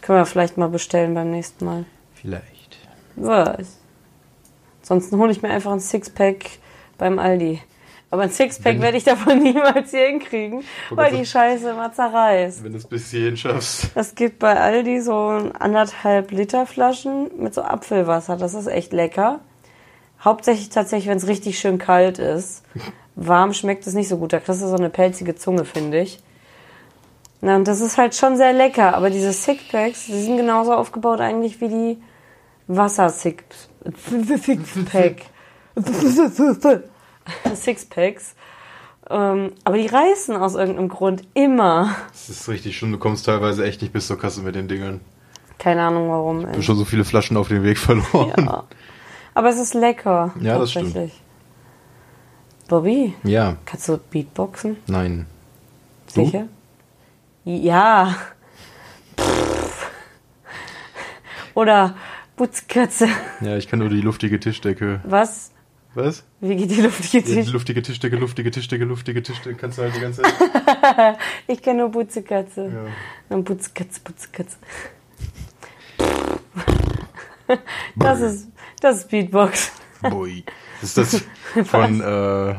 Können 0.01 0.19
wir 0.19 0.25
vielleicht 0.25 0.57
mal 0.57 0.69
bestellen 0.69 1.13
beim 1.13 1.29
nächsten 1.29 1.65
Mal. 1.65 1.83
Vielleicht. 2.13 2.52
Was? 3.15 3.79
Ansonsten 4.81 5.17
hole 5.17 5.31
ich 5.31 5.41
mir 5.41 5.49
einfach 5.49 5.71
ein 5.71 5.79
Sixpack 5.79 6.59
beim 6.97 7.19
Aldi. 7.19 7.61
Aber 8.13 8.21
ein 8.21 8.29
Sixpack 8.29 8.79
werde 8.79 8.97
ich 8.97 9.05
davon 9.05 9.39
niemals 9.43 9.89
hier 9.89 10.05
hinkriegen, 10.05 10.63
weil 10.91 11.15
die 11.15 11.25
Scheiße 11.25 11.71
immer 11.71 11.91
zerreißt. 11.91 12.63
Wenn 12.63 12.73
du 12.73 12.77
es 12.77 12.85
bis 12.85 13.09
hierhin 13.09 13.35
schaffst. 13.35 13.89
Es 13.95 14.13
gibt 14.13 14.37
bei 14.37 14.59
Aldi 14.59 15.01
so 15.01 15.29
anderthalb 15.57 16.29
Liter 16.29 16.67
Flaschen 16.67 17.31
mit 17.39 17.55
so 17.55 17.63
Apfelwasser. 17.63 18.37
Das 18.37 18.53
ist 18.53 18.67
echt 18.67 18.93
lecker. 18.93 19.39
Hauptsächlich 20.23 20.69
tatsächlich, 20.69 21.09
wenn 21.09 21.17
es 21.17 21.27
richtig 21.27 21.57
schön 21.57 21.79
kalt 21.79 22.19
ist. 22.19 22.63
Warm 23.15 23.51
schmeckt 23.53 23.87
es 23.87 23.95
nicht 23.95 24.09
so 24.09 24.17
gut. 24.17 24.31
Da 24.31 24.39
kriegst 24.39 24.61
du 24.61 24.67
so 24.67 24.75
eine 24.75 24.91
pelzige 24.91 25.33
Zunge, 25.33 25.65
finde 25.65 26.01
ich. 26.01 26.19
Na, 27.41 27.55
und 27.55 27.67
das 27.67 27.81
ist 27.81 27.97
halt 27.97 28.15
schon 28.15 28.37
sehr 28.37 28.53
lecker. 28.53 28.95
Aber 28.95 29.09
diese 29.09 29.33
Sixpacks, 29.33 30.05
die 30.05 30.21
sind 30.21 30.37
genauso 30.37 30.73
aufgebaut 30.73 31.19
eigentlich 31.19 31.61
wie 31.61 31.67
die 31.67 31.97
Wasser-Sixpack. 32.67 35.21
Sixpacks. 37.55 38.35
Ähm, 39.09 39.51
aber 39.63 39.77
die 39.77 39.87
reißen 39.87 40.35
aus 40.35 40.55
irgendeinem 40.55 40.89
Grund 40.89 41.23
immer. 41.33 41.95
Das 42.11 42.29
ist 42.29 42.47
richtig 42.47 42.77
schlimm. 42.77 42.91
Du 42.93 42.97
kommst 42.99 43.25
teilweise 43.25 43.65
echt 43.65 43.81
nicht 43.81 43.91
bis 43.93 44.07
zur 44.07 44.17
Kasse 44.17 44.41
mit 44.41 44.55
den 44.55 44.67
Dingern. 44.67 45.01
Keine 45.59 45.83
Ahnung 45.83 46.09
warum. 46.09 46.39
Ich 46.41 46.45
ey. 46.45 46.51
habe 46.53 46.63
schon 46.63 46.77
so 46.77 46.85
viele 46.85 47.03
Flaschen 47.05 47.37
auf 47.37 47.47
dem 47.49 47.63
Weg 47.63 47.77
verloren. 47.77 48.33
Ja. 48.45 48.63
Aber 49.33 49.49
es 49.49 49.59
ist 49.59 49.73
lecker. 49.73 50.33
Ja, 50.39 50.57
das 50.57 50.71
stimmt. 50.71 50.93
tatsächlich. 50.93 51.19
Bobby, 52.69 53.13
Ja, 53.23 53.57
kannst 53.65 53.89
du 53.89 53.97
Beatboxen? 53.97 54.77
nein. 54.87 55.25
Du? 56.15 56.25
Sicher? 56.25 56.47
Ja. 57.43 58.15
Pff. 59.19 59.87
Oder 61.55 61.95
Putzkatze. 62.43 63.07
Ja, 63.39 63.55
ich 63.55 63.69
kann 63.69 63.79
nur 63.79 63.87
die 63.87 64.01
luftige 64.01 64.37
Tischdecke. 64.37 64.99
Was? 65.05 65.51
Was? 65.93 66.25
Wie 66.41 66.57
geht 66.57 66.71
die 66.71 66.81
luftige 66.81 67.25
Ja, 67.25 67.41
die 67.41 67.49
luftige 67.51 67.81
Tischdecke, 67.81 68.17
luftige 68.17 68.51
Tischdecke, 68.51 68.83
luftige 68.83 69.23
Tischdecke. 69.23 69.55
Kannst 69.55 69.77
du 69.77 69.83
halt 69.83 69.95
die 69.95 70.01
ganze 70.01 70.23
Zeit. 70.23 70.33
Ich 71.47 71.61
kenne 71.61 71.83
nur 71.83 71.91
Putzkatze. 71.91 72.65
Ja. 72.65 73.33
Und 73.33 73.45
Putzkatze, 73.45 74.01
Putzkatze. 74.03 74.57
Das 77.95 78.19
ist, 78.19 78.49
das 78.81 78.97
ist 78.97 79.09
Beatbox. 79.09 79.71
Boy. 80.01 80.43
Ist 80.81 80.97
das 80.97 81.23
von 81.65 82.01
äh, 82.01 82.55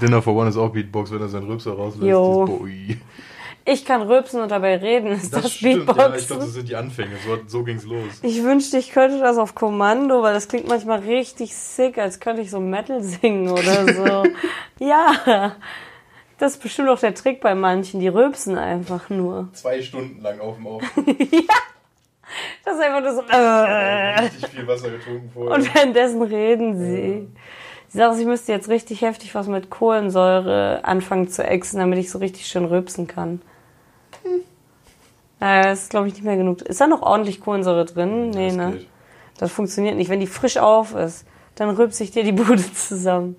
Dinner 0.00 0.22
for 0.22 0.36
One 0.36 0.48
ist 0.48 0.56
auch 0.56 0.70
Beatbox, 0.70 1.10
wenn 1.10 1.20
er 1.20 1.28
seinen 1.28 1.46
Rülpser 1.46 1.72
rauslässt? 1.72 2.06
Jo. 2.06 2.44
Boy. 2.44 2.98
Ich 3.66 3.84
kann 3.86 4.02
rülpsen 4.02 4.42
und 4.42 4.50
dabei 4.50 4.76
reden. 4.76 5.08
Ist 5.12 5.32
das, 5.34 5.52
stimmt, 5.52 5.86
Beatboxen? 5.86 6.12
ja, 6.12 6.18
ich 6.18 6.26
glaube, 6.26 6.42
das 6.42 6.52
sind 6.52 6.68
die 6.68 6.76
Anfänge. 6.76 7.12
So, 7.26 7.38
so 7.46 7.64
ging's 7.64 7.84
los. 7.84 8.20
Ich 8.22 8.42
wünschte, 8.42 8.76
ich 8.76 8.90
könnte 8.90 9.18
das 9.20 9.38
auf 9.38 9.54
Kommando, 9.54 10.22
weil 10.22 10.34
das 10.34 10.48
klingt 10.48 10.68
manchmal 10.68 10.98
richtig 11.00 11.54
sick, 11.56 11.96
als 11.96 12.20
könnte 12.20 12.42
ich 12.42 12.50
so 12.50 12.60
Metal 12.60 13.02
singen 13.02 13.48
oder 13.48 13.92
so. 13.94 14.24
ja, 14.84 15.56
das 16.38 16.52
ist 16.54 16.62
bestimmt 16.62 16.90
auch 16.90 16.98
der 16.98 17.14
Trick 17.14 17.40
bei 17.40 17.54
manchen, 17.54 18.00
die 18.00 18.08
rülpsen 18.08 18.58
einfach 18.58 19.08
nur. 19.08 19.48
Zwei 19.54 19.80
Stunden 19.80 20.20
lang 20.22 20.40
auf 20.40 20.56
dem 20.56 20.66
Auf. 20.66 20.82
Das 22.64 22.74
ist 22.76 22.80
einfach 22.82 23.00
nur 23.02 23.12
so. 23.14 23.22
Äh, 23.30 24.20
Richtig 24.20 24.48
viel 24.48 24.66
Wasser 24.66 24.90
getrunken 24.90 25.30
vorher. 25.32 25.54
und 25.54 25.74
währenddessen 25.74 26.22
reden 26.22 26.78
sie. 26.78 27.28
Sie 27.88 27.98
sagt, 27.98 28.18
ich 28.18 28.26
müsste 28.26 28.50
jetzt 28.50 28.68
richtig 28.68 29.02
heftig 29.02 29.34
was 29.34 29.46
mit 29.46 29.70
Kohlensäure 29.70 30.80
anfangen 30.84 31.28
zu 31.28 31.44
exen, 31.44 31.78
damit 31.78 31.98
ich 31.98 32.10
so 32.10 32.18
richtig 32.18 32.46
schön 32.46 32.64
rülpsen 32.64 33.06
kann. 33.06 33.40
Äh, 35.40 35.72
ist, 35.72 35.90
glaube 35.90 36.08
ich, 36.08 36.14
nicht 36.14 36.24
mehr 36.24 36.36
genug. 36.36 36.62
Ist 36.62 36.80
da 36.80 36.86
noch 36.86 37.02
ordentlich 37.02 37.40
Kohlensäure 37.40 37.84
drin? 37.84 38.30
Nee, 38.30 38.48
Das 38.48 38.56
ne? 38.56 38.72
geht. 38.72 38.86
Das 39.38 39.52
funktioniert 39.52 39.96
nicht. 39.96 40.08
Wenn 40.10 40.20
die 40.20 40.26
frisch 40.26 40.56
auf 40.58 40.94
ist, 40.94 41.26
dann 41.56 41.70
rülpse 41.70 42.04
ich 42.04 42.10
dir 42.12 42.22
die 42.24 42.32
Bude 42.40 42.62
zusammen. 42.72 43.36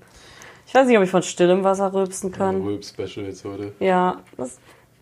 Ich 0.67 0.73
weiß 0.73 0.87
nicht, 0.87 0.97
ob 0.97 1.03
ich 1.03 1.09
von 1.09 1.23
stillem 1.23 1.63
Wasser 1.63 1.93
rülpsen 1.93 2.31
kann. 2.31 2.61
Rülp-Special 2.61 3.25
jetzt 3.27 3.45
heute. 3.45 3.73
Ja, 3.79 4.21
das, 4.35 4.57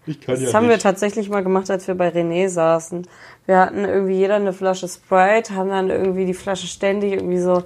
Ich 0.05 0.19
kann 0.21 0.35
das 0.35 0.43
ja 0.43 0.53
haben 0.53 0.67
wir 0.67 0.73
nicht. 0.73 0.83
tatsächlich 0.83 1.29
mal 1.29 1.41
gemacht, 1.43 1.69
als 1.71 1.87
wir 1.87 1.95
bei 1.95 2.09
René 2.09 2.47
saßen. 2.49 3.07
Wir 3.45 3.59
hatten 3.59 3.85
irgendwie 3.85 4.13
jeder 4.15 4.35
eine 4.35 4.53
Flasche 4.53 4.87
Sprite, 4.87 5.55
haben 5.55 5.69
dann 5.69 5.89
irgendwie 5.89 6.25
die 6.25 6.33
Flasche 6.33 6.67
ständig 6.67 7.13
irgendwie 7.13 7.39
so 7.39 7.63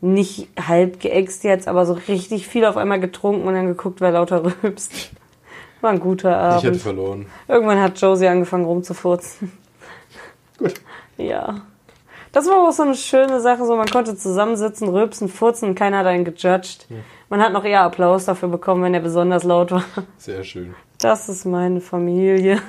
nicht 0.00 0.48
halb 0.60 1.00
geäxt 1.00 1.44
jetzt, 1.44 1.66
aber 1.66 1.86
so 1.86 1.94
richtig 1.94 2.46
viel 2.46 2.64
auf 2.66 2.76
einmal 2.76 3.00
getrunken 3.00 3.46
und 3.48 3.54
dann 3.54 3.66
geguckt, 3.66 4.00
wer 4.00 4.12
lauter 4.12 4.44
rülpst. 4.62 4.92
War 5.84 5.90
ein 5.90 6.00
guter 6.00 6.30
ich 6.30 6.56
hätte 6.64 6.68
Abend. 6.68 6.80
verloren. 6.80 7.26
Irgendwann 7.46 7.78
hat 7.78 8.00
Josie 8.00 8.26
angefangen 8.26 8.64
rumzufurzen. 8.64 9.52
Gut. 10.58 10.72
Ja. 11.18 11.60
Das 12.32 12.46
war 12.48 12.66
auch 12.66 12.72
so 12.72 12.84
eine 12.84 12.94
schöne 12.94 13.38
Sache, 13.38 13.66
so 13.66 13.76
man 13.76 13.86
konnte 13.88 14.16
zusammensitzen, 14.16 14.88
rülpsen, 14.88 15.28
furzen 15.28 15.68
und 15.68 15.74
keiner 15.74 15.98
hat 15.98 16.06
einen 16.06 16.24
gejudged. 16.24 16.86
Man 17.28 17.42
hat 17.42 17.52
noch 17.52 17.64
eher 17.64 17.82
Applaus 17.82 18.24
dafür 18.24 18.48
bekommen, 18.48 18.82
wenn 18.82 18.94
er 18.94 19.00
besonders 19.00 19.44
laut 19.44 19.72
war. 19.72 19.84
Sehr 20.16 20.42
schön. 20.42 20.74
Das 20.98 21.28
ist 21.28 21.44
meine 21.44 21.82
Familie. 21.82 22.62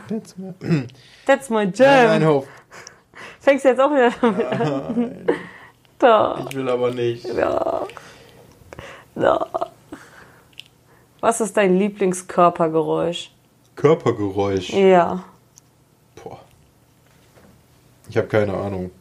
That's 1.25 1.49
my 1.49 1.63
Nein, 1.67 1.73
jam. 1.73 2.07
nein, 2.07 2.25
Hof. 2.27 2.47
Fängst 3.39 3.63
du 3.63 3.69
jetzt 3.69 3.79
auch 3.79 3.91
wieder 3.91 4.09
damit 4.19 4.45
an? 4.45 5.25
Doch. 5.99 6.49
Ich 6.49 6.55
will 6.57 6.67
aber 6.67 6.91
nicht. 6.91 7.25
Ja. 7.33 7.83
Ja. 9.15 9.47
Was 11.25 11.41
ist 11.41 11.57
dein 11.57 11.79
Lieblingskörpergeräusch? 11.79 13.31
Körpergeräusch. 13.75 14.69
Ja. 14.69 15.23
Boah. 16.13 16.39
Ich 18.07 18.15
habe 18.15 18.27
keine 18.27 18.53
Ahnung. 18.53 18.91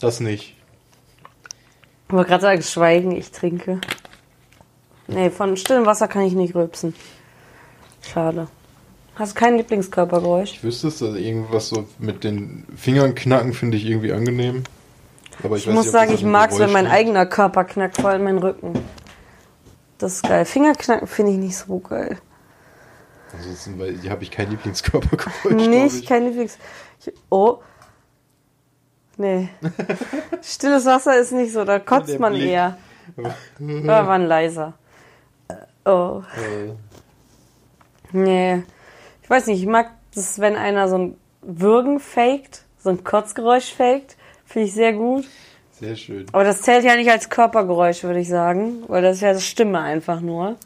Das 0.00 0.18
nicht. 0.18 0.56
Ich 2.08 2.12
wollte 2.12 2.28
gerade 2.28 2.42
sagen, 2.42 2.62
schweigen, 2.62 3.12
ich 3.12 3.30
trinke. 3.30 3.80
Nee, 5.06 5.30
von 5.30 5.56
stillem 5.56 5.86
Wasser 5.86 6.08
kann 6.08 6.22
ich 6.22 6.32
nicht 6.32 6.56
rülpsen. 6.56 6.92
Schade. 8.02 8.48
Hast 9.14 9.36
du 9.36 9.38
kein 9.38 9.56
Lieblingskörpergeräusch? 9.56 10.54
Ich 10.54 10.64
wüsste 10.64 10.88
es, 10.88 11.00
also 11.00 11.16
irgendwas 11.16 11.68
so 11.68 11.86
mit 12.00 12.24
den 12.24 12.66
Fingern 12.76 13.14
knacken 13.14 13.52
finde 13.52 13.76
ich 13.76 13.84
irgendwie 13.86 14.12
angenehm. 14.12 14.64
Aber 15.42 15.56
Ich 15.56 15.66
weiß 15.66 15.74
muss 15.74 15.90
sagen, 15.90 16.12
ich 16.12 16.24
mag 16.24 16.50
es, 16.50 16.58
wenn 16.58 16.72
mein 16.72 16.84
liegt. 16.86 16.96
eigener 16.96 17.26
Körper 17.26 17.64
knackt, 17.64 18.00
vor 18.00 18.10
allem 18.10 18.24
mein 18.24 18.38
Rücken. 18.38 18.72
Das 19.98 20.14
ist 20.14 20.22
geil. 20.22 20.44
Fingerknacken 20.44 21.06
finde 21.06 21.32
ich 21.32 21.38
nicht 21.38 21.56
so 21.56 21.78
geil. 21.78 22.18
Ansonsten 23.32 23.80
hier 24.00 24.10
habe 24.10 24.22
ich 24.22 24.30
kein 24.30 24.50
Lieblingskörpergeräusch. 24.50 25.52
Nicht, 25.66 25.96
ich. 25.96 26.06
kein 26.06 26.24
Lieblings... 26.24 26.58
Ich, 27.04 27.12
oh. 27.30 27.58
Nee. 29.16 29.48
Stilles 30.42 30.84
Wasser 30.86 31.18
ist 31.18 31.32
nicht 31.32 31.52
so, 31.52 31.64
da 31.64 31.78
kotzt 31.78 32.18
man 32.18 32.34
Blick. 32.34 32.48
eher. 32.48 32.76
Oder 33.60 34.06
waren 34.06 34.26
leiser. 34.26 34.74
Oh. 35.84 36.22
Äh, 36.36 36.72
Nee. 38.12 38.62
Ich 39.22 39.28
weiß 39.30 39.46
nicht, 39.48 39.60
ich 39.60 39.66
mag 39.66 39.90
das, 40.14 40.38
wenn 40.38 40.56
einer 40.56 40.88
so 40.88 40.96
ein 40.98 41.16
Würgen 41.42 41.98
faked, 42.00 42.64
so 42.78 42.90
ein 42.90 43.02
Kotzgeräusch 43.04 43.74
faked. 43.74 44.16
Finde 44.56 44.68
ich 44.68 44.74
sehr 44.74 44.94
gut. 44.94 45.26
Sehr 45.72 45.96
schön. 45.96 46.24
Aber 46.32 46.42
das 46.42 46.62
zählt 46.62 46.82
ja 46.82 46.96
nicht 46.96 47.10
als 47.10 47.28
Körpergeräusch, 47.28 48.02
würde 48.04 48.20
ich 48.20 48.28
sagen. 48.30 48.84
Weil 48.88 49.02
das 49.02 49.16
ist 49.16 49.20
ja 49.20 49.34
das 49.34 49.44
Stimme 49.44 49.80
einfach 49.80 50.22
nur. 50.22 50.56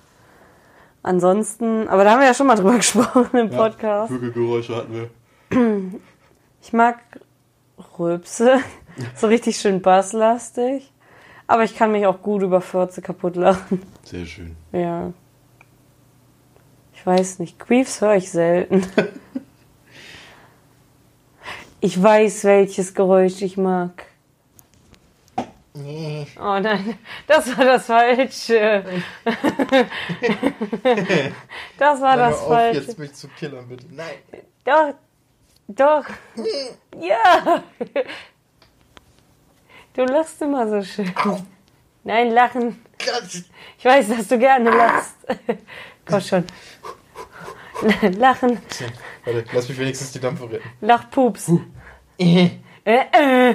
Ansonsten, 1.03 1.89
aber 1.89 2.05
da 2.05 2.13
haben 2.13 2.21
wir 2.21 2.29
ja 2.29 2.35
schon 2.35 2.47
mal 2.47 2.55
drüber 2.55 2.77
gesprochen 2.77 3.37
im 3.37 3.51
Podcast. 3.51 4.13
Würgegeräusche 4.13 4.77
hatten 4.77 4.95
wir. 4.95 5.11
Ich 6.63 6.73
mag 6.73 6.99
Rülpse. 7.99 8.61
so 9.17 9.27
richtig 9.27 9.57
schön 9.57 9.83
basslastig. 9.83 10.93
Aber 11.49 11.65
ich 11.65 11.75
kann 11.75 11.91
mich 11.91 12.07
auch 12.07 12.23
gut 12.23 12.43
über 12.43 12.61
Fürze 12.61 13.03
kaputt 13.03 13.35
lachen. 13.35 13.83
Sehr 14.05 14.25
schön. 14.25 14.55
Ja. 14.71 15.13
Ich 16.95 17.05
weiß 17.05 17.41
nicht. 17.41 17.59
Queefs 17.59 18.01
höre 18.03 18.15
ich 18.15 18.31
selten. 18.31 18.87
ich 21.81 22.03
weiß, 22.03 22.45
welches 22.45 22.95
Geräusch 22.95 23.43
ich 23.43 23.57
mag. 23.57 24.07
Oh 26.39 26.59
nein, 26.59 26.99
das 27.27 27.57
war 27.57 27.65
das 27.65 27.87
Falsche. 27.87 28.85
das 31.79 32.01
war 32.01 32.17
das 32.17 32.41
Falsche. 32.43 32.95
mich 32.99 33.15
zu 33.15 33.29
killern, 33.29 33.69
bitte. 33.69 33.87
Nein. 33.91 34.17
Doch, 34.65 34.95
doch. 35.69 36.05
Ja. 37.01 37.63
Du 39.95 40.05
lachst 40.05 40.41
immer 40.43 40.69
so 40.69 40.83
schön. 40.83 41.13
Nein, 42.05 42.31
lachen. 42.31 42.85
Ich 43.79 43.85
weiß, 43.85 44.09
dass 44.09 44.29
du 44.29 44.39
gerne 44.39 44.71
lachst. 44.71 45.17
Komm 46.07 46.21
schon. 46.21 46.45
Lachen, 48.19 48.59
Warte, 49.25 49.45
lass 49.53 49.69
mich 49.69 49.79
wenigstens 49.79 50.13
die 50.13 50.21
Dampfe 50.21 50.51
retten. 50.51 50.69
Lachpups. 50.81 51.53
Äh, 52.19 52.51
äh. 52.85 53.55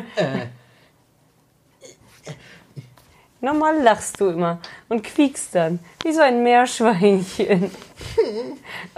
Normal 3.42 3.82
lachst 3.84 4.20
du 4.20 4.30
immer 4.30 4.60
und 4.90 5.04
quiekst 5.04 5.54
dann, 5.54 5.80
wie 6.04 6.12
so 6.14 6.22
ein 6.22 6.42
Meerschweinchen. 6.44 7.72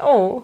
Oh. 0.02 0.44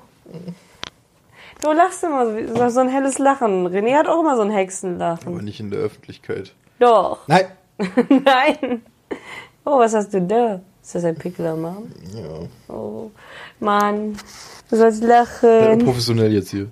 Du 1.61 1.71
lachst 1.71 2.03
immer 2.03 2.25
so, 2.25 2.53
so- 2.55 2.69
so 2.69 2.79
ein 2.81 2.89
helles 2.89 3.19
Lachen. 3.19 3.67
René 3.67 3.95
hat 3.95 4.07
auch 4.07 4.19
immer 4.19 4.35
so 4.35 4.41
ein 4.41 4.49
Hexenlachen. 4.51 5.27
Aber 5.33 5.41
nicht 5.41 5.59
in 5.59 5.69
der 5.71 5.79
Öffentlichkeit. 5.79 6.53
Doch. 6.79 7.27
Nein. 7.27 7.45
Nein. 8.09 8.81
Oh, 9.63 9.77
was 9.79 9.93
hast 9.93 10.13
du 10.13 10.21
da? 10.21 10.59
Ist 10.81 10.95
das 10.95 11.05
ein 11.05 11.15
Pickel 11.15 11.45
am 11.47 11.63
Arm? 11.65 11.91
Ja. 12.13 12.73
Oh, 12.75 13.11
Mann. 13.59 14.17
Du 14.73 14.79
sollst 14.79 15.03
ja. 15.03 15.07
lachen. 15.21 15.85
Professionell 15.85 16.33
jetzt 16.33 16.49
hier. 16.49 16.67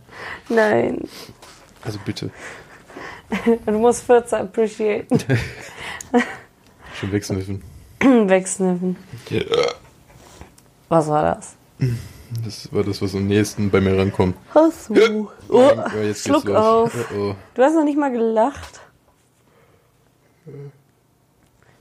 Nein. 0.50 1.08
Also 1.84 2.00
bitte. 2.04 2.32
Du 3.66 3.74
musst 3.74 4.04
14 4.06 4.40
appreciaten. 4.40 5.20
Schon 7.00 7.12
wegsniffen. 7.12 7.62
Wegsniffen. 8.02 8.98
Ja. 9.30 9.42
Was 10.90 11.08
war 11.08 11.36
das? 11.36 11.56
Das 12.44 12.74
war 12.74 12.84
das, 12.84 13.04
was 13.04 13.14
am 13.14 13.28
nächsten 13.28 13.70
bei 13.70 13.80
mir 13.80 13.96
rankommt. 13.96 14.36
Hast 14.54 14.90
du? 14.90 15.30
Oh, 15.48 15.62
Ja, 15.62 16.02
jetzt 16.02 16.24
Schluck 16.28 16.46
los. 16.46 16.58
auf. 16.58 17.12
Oh, 17.14 17.16
oh. 17.16 17.36
Du 17.54 17.62
hast 17.62 17.76
noch 17.76 17.86
nicht 17.86 18.00
mal 18.00 18.12
gelacht. 18.12 18.82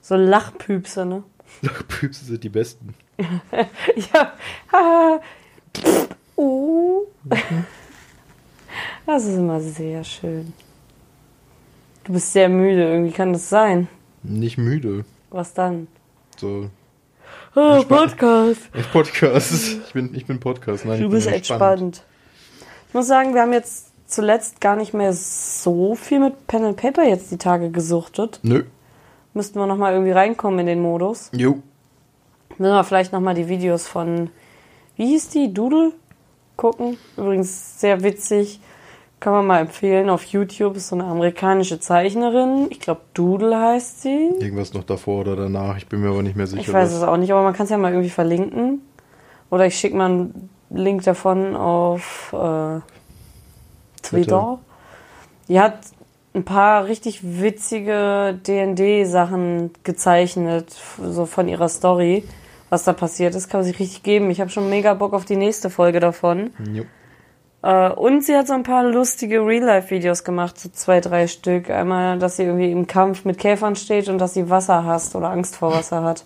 So 0.02 0.16
Lachpüpse, 0.16 1.06
ne? 1.06 1.24
Püpse 1.88 2.26
sind 2.26 2.44
die 2.44 2.50
besten. 2.50 2.94
Ja. 4.12 4.34
Oh. 6.36 7.06
Das 9.06 9.24
ist 9.24 9.36
immer 9.36 9.60
sehr 9.60 10.04
schön. 10.04 10.52
Du 12.04 12.14
bist 12.14 12.32
sehr 12.32 12.48
müde, 12.48 12.84
irgendwie 12.90 13.12
kann 13.12 13.32
das 13.32 13.48
sein. 13.48 13.88
Nicht 14.22 14.58
müde. 14.58 15.04
Was 15.30 15.54
dann? 15.54 15.88
So. 16.36 16.70
Oh. 17.54 17.82
Podcast. 17.84 18.60
Ich 18.74 18.90
Podcast. 18.92 19.52
Ich 19.86 19.92
bin, 19.92 20.14
ich 20.14 20.26
bin 20.26 20.40
Podcast. 20.40 20.84
Nein, 20.84 21.00
Du 21.00 21.06
ich 21.06 21.12
bist 21.12 21.26
entspannt. 21.26 22.04
Ich 22.88 22.94
muss 22.94 23.06
sagen, 23.06 23.34
wir 23.34 23.42
haben 23.42 23.52
jetzt 23.52 23.92
zuletzt 24.06 24.60
gar 24.60 24.76
nicht 24.76 24.94
mehr 24.94 25.12
so 25.12 25.94
viel 25.94 26.20
mit 26.20 26.46
Pen 26.46 26.64
and 26.64 26.76
Paper 26.76 27.04
jetzt 27.04 27.30
die 27.30 27.38
Tage 27.38 27.70
gesuchtet. 27.70 28.40
Nö. 28.42 28.64
Müssten 29.34 29.58
wir 29.58 29.66
nochmal 29.66 29.92
irgendwie 29.92 30.12
reinkommen 30.12 30.60
in 30.60 30.66
den 30.66 30.82
Modus. 30.82 31.30
Jo. 31.32 31.62
Müssen 32.58 32.72
wir 32.74 32.84
vielleicht 32.84 33.12
nochmal 33.12 33.34
die 33.34 33.48
Videos 33.48 33.86
von, 33.86 34.30
wie 35.00 35.06
hieß 35.06 35.30
die, 35.30 35.54
Doodle 35.54 35.92
gucken. 36.56 36.98
Übrigens 37.16 37.80
sehr 37.80 38.02
witzig. 38.02 38.60
Kann 39.18 39.32
man 39.32 39.46
mal 39.46 39.60
empfehlen 39.60 40.10
auf 40.10 40.24
YouTube. 40.24 40.76
Ist 40.76 40.88
so 40.88 40.96
eine 40.96 41.04
amerikanische 41.04 41.80
Zeichnerin. 41.80 42.66
Ich 42.68 42.80
glaube, 42.80 43.00
Doodle 43.14 43.58
heißt 43.58 44.02
sie. 44.02 44.30
Irgendwas 44.38 44.74
noch 44.74 44.84
davor 44.84 45.22
oder 45.22 45.36
danach. 45.36 45.78
Ich 45.78 45.86
bin 45.86 46.02
mir 46.02 46.10
aber 46.10 46.22
nicht 46.22 46.36
mehr 46.36 46.46
sicher. 46.46 46.60
Ich 46.60 46.70
weiß 46.70 46.92
es 46.92 47.02
auch 47.02 47.16
nicht, 47.16 47.32
aber 47.32 47.42
man 47.42 47.54
kann 47.54 47.64
es 47.64 47.70
ja 47.70 47.78
mal 47.78 47.92
irgendwie 47.92 48.10
verlinken. 48.10 48.82
Oder 49.50 49.64
ich 49.64 49.78
schicke 49.78 49.96
mal 49.96 50.10
einen 50.10 50.50
Link 50.68 51.02
davon 51.04 51.56
auf 51.56 52.34
äh, 52.34 52.80
Twitter. 54.02 54.58
Die 55.48 55.58
hat 55.58 55.78
ein 56.34 56.44
paar 56.44 56.84
richtig 56.84 57.40
witzige 57.40 58.38
D&D-Sachen 58.46 59.70
gezeichnet, 59.82 60.76
so 61.02 61.24
von 61.24 61.48
ihrer 61.48 61.70
Story. 61.70 62.22
Was 62.70 62.84
da 62.84 62.92
passiert 62.92 63.34
ist, 63.34 63.50
kann 63.50 63.60
man 63.60 63.66
sich 63.66 63.78
richtig 63.78 64.02
geben. 64.02 64.30
Ich 64.30 64.40
habe 64.40 64.50
schon 64.50 64.70
mega 64.70 64.94
Bock 64.94 65.12
auf 65.12 65.24
die 65.24 65.36
nächste 65.36 65.70
Folge 65.70 66.00
davon. 66.00 66.50
Jo. 66.72 66.84
Äh, 67.62 67.90
und 67.90 68.24
sie 68.24 68.36
hat 68.36 68.46
so 68.46 68.54
ein 68.54 68.62
paar 68.62 68.84
lustige 68.84 69.44
Real-Life-Videos 69.44 70.24
gemacht, 70.24 70.58
so 70.58 70.68
zwei, 70.70 71.00
drei 71.00 71.26
Stück. 71.26 71.68
Einmal, 71.68 72.18
dass 72.18 72.36
sie 72.36 72.44
irgendwie 72.44 72.70
im 72.70 72.86
Kampf 72.86 73.24
mit 73.24 73.38
Käfern 73.38 73.76
steht 73.76 74.08
und 74.08 74.18
dass 74.18 74.34
sie 74.34 74.48
Wasser 74.48 74.84
hasst 74.84 75.14
oder 75.14 75.30
Angst 75.30 75.56
vor 75.56 75.72
Wasser 75.72 76.02
hat. 76.02 76.24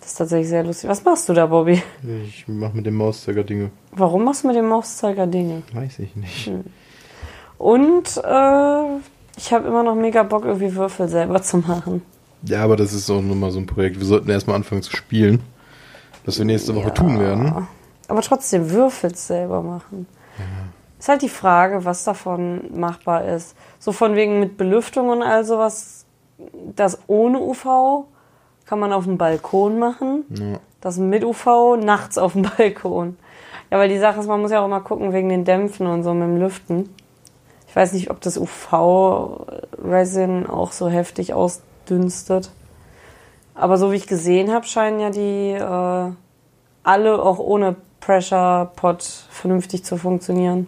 Das 0.00 0.08
ist 0.08 0.14
tatsächlich 0.16 0.48
sehr 0.48 0.64
lustig. 0.64 0.88
Was 0.88 1.04
machst 1.04 1.28
du 1.28 1.34
da, 1.34 1.46
Bobby? 1.46 1.82
Ich 2.26 2.48
mach 2.48 2.72
mit 2.72 2.86
dem 2.86 2.94
Mauszeiger 2.94 3.44
Dinge. 3.44 3.70
Warum 3.92 4.24
machst 4.24 4.42
du 4.42 4.48
mit 4.48 4.56
dem 4.56 4.66
Mauszeiger 4.66 5.26
Dinge? 5.26 5.62
Weiß 5.74 5.98
ich 5.98 6.16
nicht. 6.16 6.46
Hm. 6.46 6.64
Und 7.58 8.16
äh, 8.16 8.84
ich 9.36 9.52
habe 9.52 9.68
immer 9.68 9.82
noch 9.82 9.94
mega 9.94 10.22
Bock, 10.22 10.46
irgendwie 10.46 10.74
Würfel 10.74 11.08
selber 11.08 11.42
zu 11.42 11.58
machen. 11.58 12.02
Ja, 12.42 12.64
aber 12.64 12.76
das 12.76 12.92
ist 12.92 13.10
auch 13.10 13.20
nur 13.20 13.36
mal 13.36 13.50
so 13.50 13.58
ein 13.58 13.66
Projekt. 13.66 13.98
Wir 13.98 14.06
sollten 14.06 14.30
erstmal 14.30 14.56
anfangen 14.56 14.82
zu 14.82 14.96
spielen. 14.96 15.42
Was 16.24 16.38
wir 16.38 16.44
nächste 16.44 16.74
Woche 16.74 16.92
tun 16.92 17.18
werden. 17.18 17.66
Aber 18.08 18.22
trotzdem 18.22 18.70
Würfel 18.70 19.14
selber 19.14 19.62
machen. 19.62 20.06
Ist 20.98 21.08
halt 21.08 21.22
die 21.22 21.30
Frage, 21.30 21.84
was 21.84 22.04
davon 22.04 22.78
machbar 22.78 23.24
ist. 23.24 23.56
So 23.78 23.92
von 23.92 24.16
wegen 24.16 24.38
mit 24.38 24.58
Belüftung 24.58 25.08
und 25.08 25.22
all 25.22 25.44
sowas. 25.44 26.04
Das 26.76 26.98
ohne 27.06 27.40
UV 27.40 28.04
kann 28.66 28.78
man 28.78 28.92
auf 28.92 29.04
dem 29.04 29.16
Balkon 29.16 29.78
machen. 29.78 30.24
Ja. 30.28 30.58
Das 30.80 30.98
mit 30.98 31.24
UV 31.24 31.76
nachts 31.82 32.18
auf 32.18 32.34
dem 32.34 32.42
Balkon. 32.56 33.16
Ja, 33.70 33.78
weil 33.78 33.88
die 33.88 33.98
Sache 33.98 34.20
ist, 34.20 34.26
man 34.26 34.40
muss 34.40 34.50
ja 34.50 34.60
auch 34.60 34.66
immer 34.66 34.80
gucken 34.80 35.12
wegen 35.12 35.28
den 35.28 35.44
Dämpfen 35.44 35.86
und 35.86 36.02
so 36.02 36.12
mit 36.12 36.28
dem 36.28 36.38
Lüften. 36.38 36.90
Ich 37.68 37.76
weiß 37.76 37.92
nicht, 37.92 38.10
ob 38.10 38.20
das 38.20 38.36
UV-Resin 38.36 40.46
auch 40.46 40.72
so 40.72 40.88
heftig 40.88 41.34
ausdünstet. 41.90 42.50
Aber 43.54 43.76
so 43.76 43.92
wie 43.92 43.96
ich 43.96 44.06
gesehen 44.06 44.52
habe, 44.52 44.66
scheinen 44.66 45.00
ja 45.00 45.10
die 45.10 45.52
äh, 45.52 46.12
alle 46.82 47.22
auch 47.22 47.38
ohne 47.38 47.76
Pressure 48.00 48.70
Pot 48.76 49.02
vernünftig 49.30 49.84
zu 49.84 49.96
funktionieren. 49.96 50.66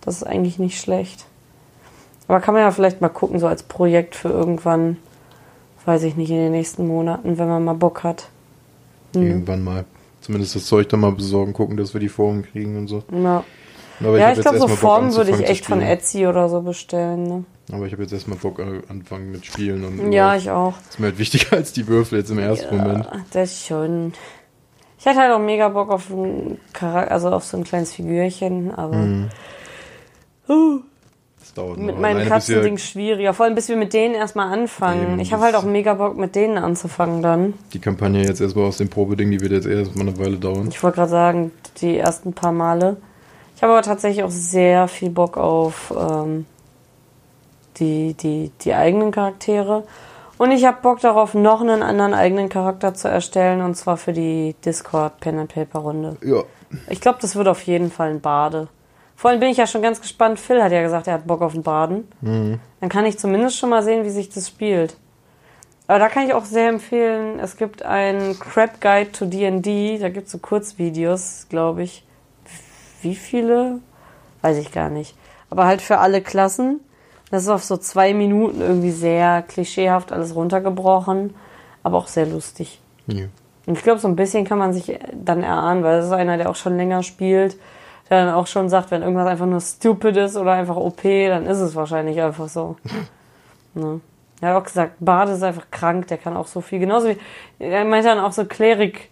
Das 0.00 0.16
ist 0.16 0.24
eigentlich 0.24 0.58
nicht 0.58 0.80
schlecht. 0.80 1.26
Aber 2.28 2.40
kann 2.40 2.54
man 2.54 2.62
ja 2.62 2.70
vielleicht 2.70 3.00
mal 3.00 3.08
gucken, 3.08 3.38
so 3.38 3.46
als 3.46 3.62
Projekt 3.62 4.14
für 4.14 4.28
irgendwann, 4.28 4.96
weiß 5.84 6.04
ich 6.04 6.16
nicht, 6.16 6.30
in 6.30 6.36
den 6.36 6.52
nächsten 6.52 6.86
Monaten, 6.86 7.38
wenn 7.38 7.48
man 7.48 7.64
mal 7.64 7.74
Bock 7.74 8.04
hat. 8.04 8.28
Mhm. 9.14 9.26
Irgendwann 9.26 9.62
mal. 9.62 9.84
Zumindest 10.20 10.54
das 10.54 10.66
Zeug 10.66 10.88
dann 10.88 11.00
mal 11.00 11.12
besorgen, 11.12 11.52
gucken, 11.52 11.76
dass 11.76 11.92
wir 11.94 12.00
die 12.00 12.08
Formen 12.08 12.44
kriegen 12.44 12.78
und 12.78 12.86
so. 12.86 13.02
Ja, 13.12 13.44
Aber 14.00 14.18
ja 14.18 14.30
ich 14.30 14.36
jetzt 14.36 14.44
glaube, 14.44 14.60
so 14.60 14.68
Formen 14.68 15.14
würde 15.14 15.32
ich 15.32 15.40
echt 15.40 15.66
von. 15.66 15.82
Etsy 15.82 16.26
oder 16.26 16.48
so 16.48 16.62
bestellen. 16.62 17.24
Ne? 17.24 17.44
Aber 17.72 17.86
ich 17.86 17.92
habe 17.92 18.02
jetzt 18.02 18.12
erstmal 18.12 18.38
Bock 18.38 18.58
äh, 18.58 18.82
anfangen 18.88 19.32
mit 19.32 19.44
Spielen 19.46 19.84
und 19.84 20.12
Ja, 20.12 20.36
überhaupt. 20.36 20.42
ich 20.42 20.50
auch. 20.50 20.74
Ist 20.90 21.00
mir 21.00 21.06
halt 21.06 21.18
wichtiger 21.18 21.52
als 21.56 21.72
die 21.72 21.86
Würfel 21.88 22.18
jetzt 22.18 22.30
im 22.30 22.38
ersten 22.38 22.76
Moment. 22.76 23.06
Ja, 23.06 23.12
das 23.32 23.66
schon. 23.66 24.12
Ich 24.98 25.06
hatte 25.06 25.18
halt 25.18 25.32
auch 25.32 25.40
mega 25.40 25.68
Bock 25.68 25.90
auf 25.90 26.10
ein 26.10 26.58
Charakter, 26.72 27.10
also 27.10 27.30
auf 27.30 27.44
so 27.44 27.56
ein 27.56 27.64
kleines 27.64 27.92
Figürchen, 27.92 28.72
aber 28.72 28.96
Mhm. 28.96 29.28
uh, 30.48 30.80
Das 31.40 31.54
dauert 31.54 31.78
mit 31.78 31.94
noch. 31.96 32.00
meinen 32.02 32.28
Katzen-Ding 32.28 32.78
schwieriger. 32.78 33.34
Vor 33.34 33.46
allem, 33.46 33.54
bis 33.56 33.68
wir 33.68 33.76
mit 33.76 33.92
denen 33.94 34.14
erstmal 34.14 34.52
anfangen. 34.52 35.18
Ich 35.18 35.32
habe 35.32 35.42
halt 35.42 35.54
auch 35.56 35.64
mega 35.64 35.94
Bock, 35.94 36.16
mit 36.16 36.36
denen 36.36 36.56
anzufangen 36.58 37.20
dann. 37.22 37.54
Die 37.72 37.80
Kampagne 37.80 38.22
jetzt 38.24 38.40
erstmal 38.40 38.66
aus 38.66 38.76
dem 38.78 38.90
Probeding, 38.90 39.30
die 39.30 39.40
wird 39.40 39.50
jetzt 39.52 39.66
erstmal 39.66 40.06
eine 40.08 40.18
Weile 40.18 40.36
dauern. 40.36 40.68
Ich 40.70 40.80
wollte 40.82 40.96
gerade 40.96 41.10
sagen, 41.10 41.50
die 41.80 41.96
ersten 41.98 42.32
paar 42.32 42.52
Male. 42.52 42.96
Ich 43.56 43.62
habe 43.62 43.72
aber 43.72 43.82
tatsächlich 43.82 44.22
auch 44.24 44.30
sehr 44.30 44.86
viel 44.88 45.10
Bock 45.10 45.36
auf 45.36 45.92
ähm, 45.98 46.46
die, 47.78 48.14
die, 48.14 48.50
die 48.60 48.74
eigenen 48.74 49.10
Charaktere. 49.10 49.84
Und 50.38 50.50
ich 50.50 50.64
habe 50.64 50.78
Bock 50.82 51.00
darauf, 51.00 51.34
noch 51.34 51.60
einen 51.60 51.82
anderen 51.82 52.14
eigenen 52.14 52.48
Charakter 52.48 52.94
zu 52.94 53.08
erstellen, 53.08 53.60
und 53.60 53.76
zwar 53.76 53.96
für 53.96 54.12
die 54.12 54.56
Discord 54.64 55.20
Pen 55.20 55.38
and 55.38 55.54
Paper 55.54 55.80
Runde. 55.80 56.16
Ja. 56.22 56.42
Ich 56.88 57.00
glaube, 57.00 57.18
das 57.20 57.36
wird 57.36 57.48
auf 57.48 57.62
jeden 57.62 57.90
Fall 57.90 58.10
ein 58.10 58.20
Bade. 58.20 58.68
Vor 59.14 59.30
allem 59.30 59.40
bin 59.40 59.50
ich 59.50 59.58
ja 59.58 59.66
schon 59.66 59.82
ganz 59.82 60.00
gespannt. 60.00 60.40
Phil 60.40 60.62
hat 60.62 60.72
ja 60.72 60.82
gesagt, 60.82 61.06
er 61.06 61.14
hat 61.14 61.26
Bock 61.26 61.42
auf 61.42 61.54
ein 61.54 61.62
Baden. 61.62 62.08
Dann 62.22 62.88
kann 62.88 63.06
ich 63.06 63.18
zumindest 63.18 63.56
schon 63.56 63.70
mal 63.70 63.82
sehen, 63.82 64.04
wie 64.04 64.10
sich 64.10 64.30
das 64.30 64.48
spielt. 64.48 64.96
Aber 65.86 65.98
da 65.98 66.08
kann 66.08 66.26
ich 66.26 66.34
auch 66.34 66.44
sehr 66.44 66.68
empfehlen, 66.68 67.38
es 67.38 67.56
gibt 67.56 67.82
einen 67.82 68.38
Crap 68.38 68.80
Guide 68.80 69.12
to 69.12 69.26
D&D, 69.26 69.98
da 69.98 70.08
gibt 70.08 70.26
es 70.26 70.32
so 70.32 70.38
Kurzvideos, 70.38 71.46
glaube 71.50 71.82
ich. 71.82 72.04
Wie 73.02 73.14
viele? 73.14 73.80
Weiß 74.40 74.56
ich 74.56 74.72
gar 74.72 74.90
nicht. 74.90 75.16
Aber 75.50 75.66
halt 75.66 75.82
für 75.82 75.98
alle 75.98 76.22
Klassen. 76.22 76.80
Das 77.32 77.44
ist 77.44 77.48
auf 77.48 77.64
so 77.64 77.78
zwei 77.78 78.12
Minuten 78.12 78.60
irgendwie 78.60 78.90
sehr 78.90 79.40
klischeehaft 79.40 80.12
alles 80.12 80.34
runtergebrochen, 80.34 81.34
aber 81.82 81.96
auch 81.96 82.06
sehr 82.06 82.26
lustig. 82.26 82.78
ja. 83.06 83.24
Und 83.64 83.78
ich 83.78 83.84
glaube, 83.84 84.00
so 84.00 84.08
ein 84.08 84.16
bisschen 84.16 84.44
kann 84.44 84.58
man 84.58 84.72
sich 84.72 84.98
dann 85.12 85.42
erahnen, 85.42 85.82
weil 85.84 85.98
das 85.98 86.06
ist 86.06 86.12
einer, 86.12 86.36
der 86.36 86.50
auch 86.50 86.56
schon 86.56 86.76
länger 86.76 87.02
spielt, 87.02 87.56
der 88.10 88.26
dann 88.26 88.34
auch 88.34 88.48
schon 88.48 88.68
sagt, 88.68 88.90
wenn 88.90 89.02
irgendwas 89.02 89.28
einfach 89.28 89.46
nur 89.46 89.60
stupid 89.60 90.16
ist 90.16 90.36
oder 90.36 90.52
einfach 90.52 90.76
OP, 90.76 91.02
dann 91.02 91.46
ist 91.46 91.58
es 91.58 91.74
wahrscheinlich 91.74 92.20
einfach 92.20 92.48
so. 92.48 92.76
ne? 93.74 94.00
Er 94.40 94.48
hat 94.48 94.56
auch 94.60 94.64
gesagt, 94.64 94.96
Bade 94.98 95.32
ist 95.32 95.42
einfach 95.42 95.70
krank, 95.70 96.08
der 96.08 96.18
kann 96.18 96.36
auch 96.36 96.48
so 96.48 96.60
viel. 96.60 96.80
Genauso 96.80 97.08
wie, 97.08 97.16
er 97.60 97.84
meinte 97.84 98.08
dann 98.08 98.18
auch 98.18 98.32
so 98.32 98.44
Klerik, 98.44 99.08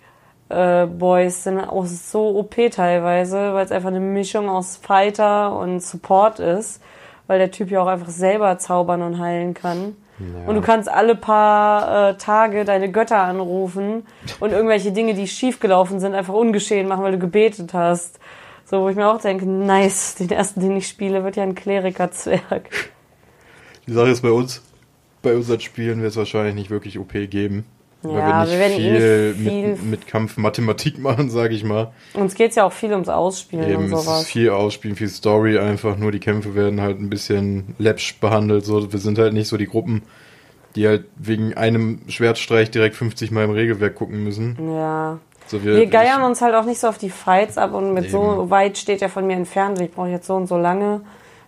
äh, 0.50 0.86
Boys 0.86 1.44
sind 1.44 1.60
auch 1.60 1.86
so 1.86 2.36
OP 2.36 2.56
teilweise, 2.72 3.54
weil 3.54 3.64
es 3.64 3.72
einfach 3.72 3.88
eine 3.88 4.00
Mischung 4.00 4.50
aus 4.50 4.76
Fighter 4.76 5.56
und 5.56 5.80
Support 5.80 6.40
ist, 6.40 6.82
weil 7.30 7.38
der 7.38 7.52
Typ 7.52 7.70
ja 7.70 7.80
auch 7.80 7.86
einfach 7.86 8.08
selber 8.08 8.58
zaubern 8.58 9.02
und 9.02 9.20
heilen 9.20 9.54
kann. 9.54 9.94
Ja. 10.18 10.48
Und 10.48 10.56
du 10.56 10.60
kannst 10.62 10.88
alle 10.88 11.14
paar 11.14 12.08
äh, 12.08 12.16
Tage 12.16 12.64
deine 12.64 12.90
Götter 12.90 13.18
anrufen 13.22 14.02
und 14.40 14.50
irgendwelche 14.50 14.90
Dinge, 14.90 15.14
die 15.14 15.28
schiefgelaufen 15.28 16.00
sind, 16.00 16.16
einfach 16.16 16.34
ungeschehen 16.34 16.88
machen, 16.88 17.04
weil 17.04 17.12
du 17.12 17.20
gebetet 17.20 17.72
hast. 17.72 18.18
So, 18.64 18.80
wo 18.80 18.88
ich 18.88 18.96
mir 18.96 19.06
auch 19.06 19.20
denke, 19.20 19.46
nice, 19.46 20.16
den 20.16 20.28
ersten, 20.30 20.58
den 20.58 20.76
ich 20.76 20.88
spiele, 20.88 21.22
wird 21.22 21.36
ja 21.36 21.44
ein 21.44 21.54
Kleriker-Zwerg. 21.54 22.68
Die 23.86 23.92
Sache 23.92 24.08
ist 24.08 24.22
bei 24.22 24.32
uns, 24.32 24.60
bei 25.22 25.36
unseren 25.36 25.60
Spielen 25.60 26.02
wird 26.02 26.10
es 26.10 26.16
wahrscheinlich 26.16 26.56
nicht 26.56 26.70
wirklich 26.70 26.98
OP 26.98 27.12
geben. 27.12 27.64
Ja, 28.02 28.10
wir 28.10 28.16
wir 28.16 28.34
nicht 28.46 28.58
werden 28.58 28.72
eh 28.72 29.32
viel, 29.32 29.34
viel- 29.34 29.68
Mit, 29.72 29.84
mit 29.84 30.06
Kampf 30.06 30.36
Mathematik 30.38 30.98
machen, 31.02 31.28
sage 31.30 31.54
ich 31.54 31.64
mal. 31.64 31.92
Uns 32.14 32.34
geht's 32.34 32.56
ja 32.56 32.64
auch 32.64 32.72
viel 32.72 32.92
ums 32.92 33.08
Ausspielen 33.08 33.68
Eben, 33.68 33.76
und 33.84 33.92
es 33.92 33.98
ist 34.00 34.04
sowas. 34.06 34.24
viel 34.26 34.50
Ausspielen, 34.50 34.96
viel 34.96 35.08
Story 35.08 35.58
einfach. 35.58 35.96
Nur 35.98 36.10
die 36.12 36.20
Kämpfe 36.20 36.54
werden 36.54 36.80
halt 36.80 36.98
ein 37.00 37.10
bisschen 37.10 37.74
läppsch 37.78 38.18
behandelt. 38.20 38.64
So, 38.64 38.92
wir 38.92 38.98
sind 39.00 39.18
halt 39.18 39.34
nicht 39.34 39.48
so 39.48 39.56
die 39.56 39.66
Gruppen, 39.66 40.02
die 40.76 40.86
halt 40.86 41.04
wegen 41.16 41.54
einem 41.54 42.00
Schwertstreich 42.08 42.70
direkt 42.70 42.96
50 42.96 43.30
Mal 43.32 43.44
im 43.44 43.50
Regelwerk 43.50 43.94
gucken 43.96 44.24
müssen. 44.24 44.56
Ja. 44.74 45.18
So 45.46 45.64
Wir 45.64 45.86
geiern 45.86 46.22
uns 46.22 46.40
halt 46.42 46.54
auch 46.54 46.64
nicht 46.64 46.78
so 46.78 46.86
auf 46.86 46.96
die 46.96 47.10
Fights 47.10 47.58
ab 47.58 47.74
und 47.74 47.92
mit 47.92 48.08
so 48.10 48.22
Eben. 48.42 48.50
weit 48.50 48.78
steht 48.78 49.02
er 49.02 49.08
von 49.08 49.26
mir 49.26 49.34
entfernt. 49.34 49.80
Ich 49.80 49.90
brauche 49.90 50.08
jetzt 50.08 50.26
so 50.28 50.36
und 50.36 50.46
so 50.46 50.56
lange, 50.56 51.00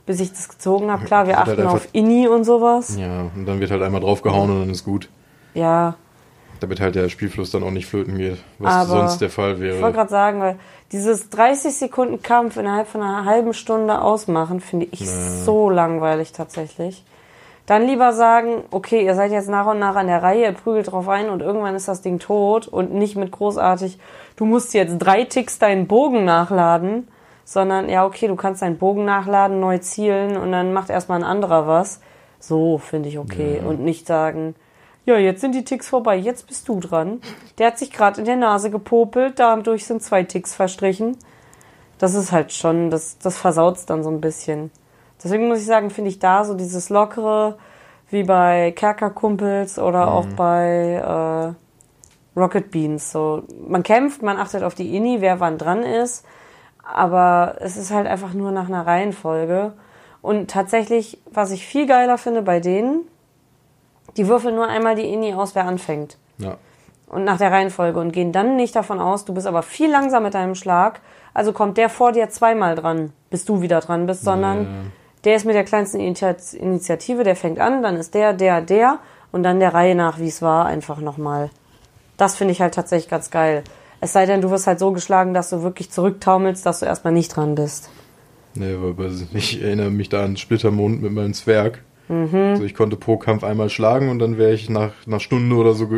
bis 0.07 0.19
ich 0.19 0.31
das 0.33 0.49
gezogen 0.49 0.91
habe. 0.91 1.05
Klar, 1.05 1.29
wir 1.29 1.37
halt 1.39 1.49
achten 1.51 1.67
auf 1.67 1.75
einfach- 1.75 1.87
Inni 1.93 2.27
und 2.27 2.43
sowas. 2.45 2.97
Ja, 2.99 3.31
und 3.37 3.47
dann 3.47 3.61
wird 3.61 3.71
halt 3.71 3.81
einmal 3.81 4.01
draufgehauen 4.01 4.51
und 4.51 4.61
dann 4.61 4.71
ist 4.71 4.85
gut. 4.85 5.09
Ja, 5.55 5.95
Damit 6.63 6.81
halt 6.81 6.95
der 6.95 7.09
Spielfluss 7.09 7.51
dann 7.51 7.65
auch 7.65 7.73
nicht 7.73 7.87
flöten 7.87 8.17
geht, 8.17 8.39
was 8.61 8.73
Aber 8.73 8.87
sonst 8.87 9.21
der 9.21 9.31
Fall 9.31 9.55
ich 9.55 9.61
wollte 9.61 9.81
wäre. 9.81 9.93
gerade 9.93 10.11
sagen, 10.11 10.41
weil 10.41 10.59
dieses 10.93 11.29
30 11.29 11.75
Sekunden 11.75 12.23
Kampf 12.23 12.57
innerhalb 12.57 12.87
von 12.87 13.03
einer 13.03 13.25
halben 13.25 13.53
Stunde 13.53 14.01
ausmachen, 14.01 14.61
finde 14.61 14.87
ich 14.93 15.11
so 15.11 15.71
langweilig 15.71 16.31
tatsächlich. 16.31 17.05
Dann 17.67 17.85
lieber 17.85 18.13
sagen, 18.13 18.63
okay, 18.71 19.05
ihr 19.05 19.17
seid 19.17 19.33
jetzt 19.33 19.49
nach 19.49 19.67
und 19.67 19.81
nach 19.81 19.97
an 19.97 20.07
der 20.07 20.23
Reihe, 20.23 20.45
ihr 20.45 20.53
prügelt 20.53 20.93
drauf 20.93 21.09
ein 21.09 21.31
und 21.31 21.43
irgendwann 21.43 21.75
ist 21.75 21.89
das 21.89 22.01
Ding 22.01 22.21
tot 22.21 22.69
und 22.69 22.95
nicht 22.95 23.17
mit 23.17 23.33
großartig, 23.33 23.99
du 24.37 24.45
musst 24.45 24.73
jetzt 24.73 24.99
drei 24.99 25.25
Ticks 25.25 25.59
deinen 25.59 25.89
Bogen 25.89 26.25
nachladen, 26.25 27.09
sondern 27.45 27.89
ja, 27.89 28.07
okay, 28.07 28.29
du 28.29 28.37
kannst 28.37 28.63
deinen 28.63 28.79
Bogen 28.79 29.05
nachladen, 29.05 29.59
neu 29.59 29.79
zielen 29.79 30.37
und 30.37 30.53
dann 30.53 30.73
macht 30.73 30.91
erstmal 30.91 31.19
ein 31.19 31.25
anderer 31.25 31.67
was. 31.67 32.01
So 32.39 32.79
finde 32.79 33.09
ich 33.09 33.19
okay. 33.19 33.61
Und 33.67 33.81
nicht 33.81 34.07
sagen, 34.07 34.55
ja, 35.05 35.17
jetzt 35.19 35.41
sind 35.41 35.55
die 35.55 35.65
Ticks 35.65 35.89
vorbei, 35.89 36.17
jetzt 36.17 36.47
bist 36.47 36.69
du 36.69 36.79
dran. 36.79 37.21
Der 37.59 37.69
hat 37.69 37.79
sich 37.79 37.91
gerade 37.91 38.21
in 38.21 38.27
der 38.27 38.37
Nase 38.37 38.71
gepopelt, 38.71 39.39
dadurch 39.39 39.85
sind 39.85 40.03
zwei 40.03 40.23
Ticks 40.23 40.55
verstrichen. 40.55 41.17
Das 41.99 42.15
ist 42.15 42.33
halt 42.33 42.53
schon, 42.53 42.91
das, 42.91 43.19
das 43.19 43.37
versaut's 43.37 43.87
dann 43.87 44.03
so 44.03 44.11
ein 44.11 44.21
bisschen. 44.21 44.71
Deswegen 45.23 45.49
muss 45.49 45.59
ich 45.59 45.67
sagen, 45.67 45.91
finde 45.91 46.11
ich 46.11 46.19
da 46.19 46.45
so 46.45 46.55
dieses 46.55 46.89
Lockere, 46.89 47.57
wie 48.11 48.25
bei 48.25 48.73
Kerkerkumpels 48.77 49.79
oder 49.79 50.13
auch 50.13 50.27
bei 50.37 51.55
äh, 52.37 52.39
Rocket 52.39 52.71
Beans. 52.71 53.11
So, 53.11 53.43
man 53.67 53.83
kämpft, 53.83 54.23
man 54.23 54.37
achtet 54.37 54.63
auf 54.63 54.75
die 54.75 54.97
Inni, 54.97 55.21
wer 55.21 55.41
wann 55.41 55.59
dran 55.59 55.83
ist, 55.83 56.25
aber 56.83 57.57
es 57.61 57.77
ist 57.77 57.91
halt 57.91 58.07
einfach 58.07 58.35
nur 58.35 58.53
nach 58.53 58.69
einer 58.69 58.87
Reihenfolge. 58.87 59.73
Und 60.21 60.51
tatsächlich, 60.51 61.19
was 61.31 61.51
ich 61.51 61.67
viel 61.67 61.87
geiler 61.87 62.19
finde 62.19 62.43
bei 62.43 62.61
denen, 62.61 63.07
die 64.17 64.29
würfeln 64.29 64.55
nur 64.55 64.69
einmal 64.69 64.95
die 64.95 65.13
Inni 65.13 65.35
aus, 65.35 65.55
wer 65.55 65.67
anfängt 65.67 66.17
Ja. 66.39 66.57
und 67.07 67.25
nach 67.25 67.39
der 67.39 67.51
Reihenfolge 67.53 67.99
und 68.01 68.13
gehen 68.13 68.33
dann 68.33 68.57
nicht 68.57 68.75
davon 68.77 69.01
aus, 69.01 69.25
du 69.25 69.33
bist 69.35 69.47
aber 69.47 69.63
viel 69.63 69.91
langsam 69.91 70.23
mit 70.25 70.35
deinem 70.35 70.55
Schlag, 70.55 71.01
also 71.35 71.53
kommt 71.53 71.79
der 71.79 71.89
vor 71.89 72.13
dir 72.13 72.29
zweimal 72.29 72.75
dran, 72.75 73.13
bis 73.31 73.45
du 73.45 73.63
wieder 73.63 73.81
dran 73.81 74.07
bist, 74.07 74.23
sondern 74.25 74.63
Ja. 74.63 74.69
der 75.25 75.37
ist 75.37 75.47
mit 75.47 75.55
der 75.55 75.65
kleinsten 75.65 75.99
Initi- 76.01 76.57
Initiative, 76.57 77.25
der 77.25 77.37
fängt 77.37 77.59
an, 77.59 77.83
dann 77.83 77.97
ist 77.97 78.15
der, 78.15 78.33
der, 78.33 78.61
der 78.61 78.99
und 79.33 79.43
dann 79.43 79.61
der 79.61 79.73
Reihe 79.73 79.95
nach, 79.95 80.19
wie 80.19 80.29
es 80.29 80.43
war, 80.43 80.67
einfach 80.67 80.99
nochmal. 80.99 81.51
Das 82.19 82.37
finde 82.37 82.53
ich 82.53 82.61
halt 82.61 82.75
tatsächlich 82.75 83.09
ganz 83.11 83.31
geil. 83.31 83.65
Es 84.01 84.13
sei 84.13 84.27
denn, 84.27 84.41
du 84.43 84.51
wirst 84.51 84.67
halt 84.67 84.79
so 84.79 84.91
geschlagen, 84.93 85.33
dass 85.33 85.49
du 85.51 85.63
wirklich 85.63 85.91
zurücktaumelst, 85.91 86.67
dass 86.67 86.81
du 86.81 86.87
erstmal 86.87 87.13
nicht 87.15 87.35
dran 87.35 87.55
bist. 87.55 87.89
Nee, 88.55 88.77
weil 88.79 88.99
weiß 88.99 89.23
ich 89.23 89.33
nicht, 89.33 89.55
ich 89.57 89.63
erinnere 89.63 89.91
mich 89.91 90.09
da 90.11 90.25
an 90.25 90.37
Splittermond 90.37 91.01
mit 91.01 91.13
meinem 91.13 91.33
Zwerg. 91.33 91.83
Mhm. 92.09 92.35
Also 92.35 92.65
ich 92.65 92.75
konnte 92.75 92.97
pro 92.97 93.17
Kampf 93.17 93.45
einmal 93.45 93.71
schlagen 93.71 94.09
und 94.09 94.19
dann 94.19 94.39
wäre 94.39 94.53
ich 94.53 94.69
nach 94.69 94.93
einer 95.07 95.21
Stunde 95.21 95.57
oder 95.57 95.75
so 95.75 95.89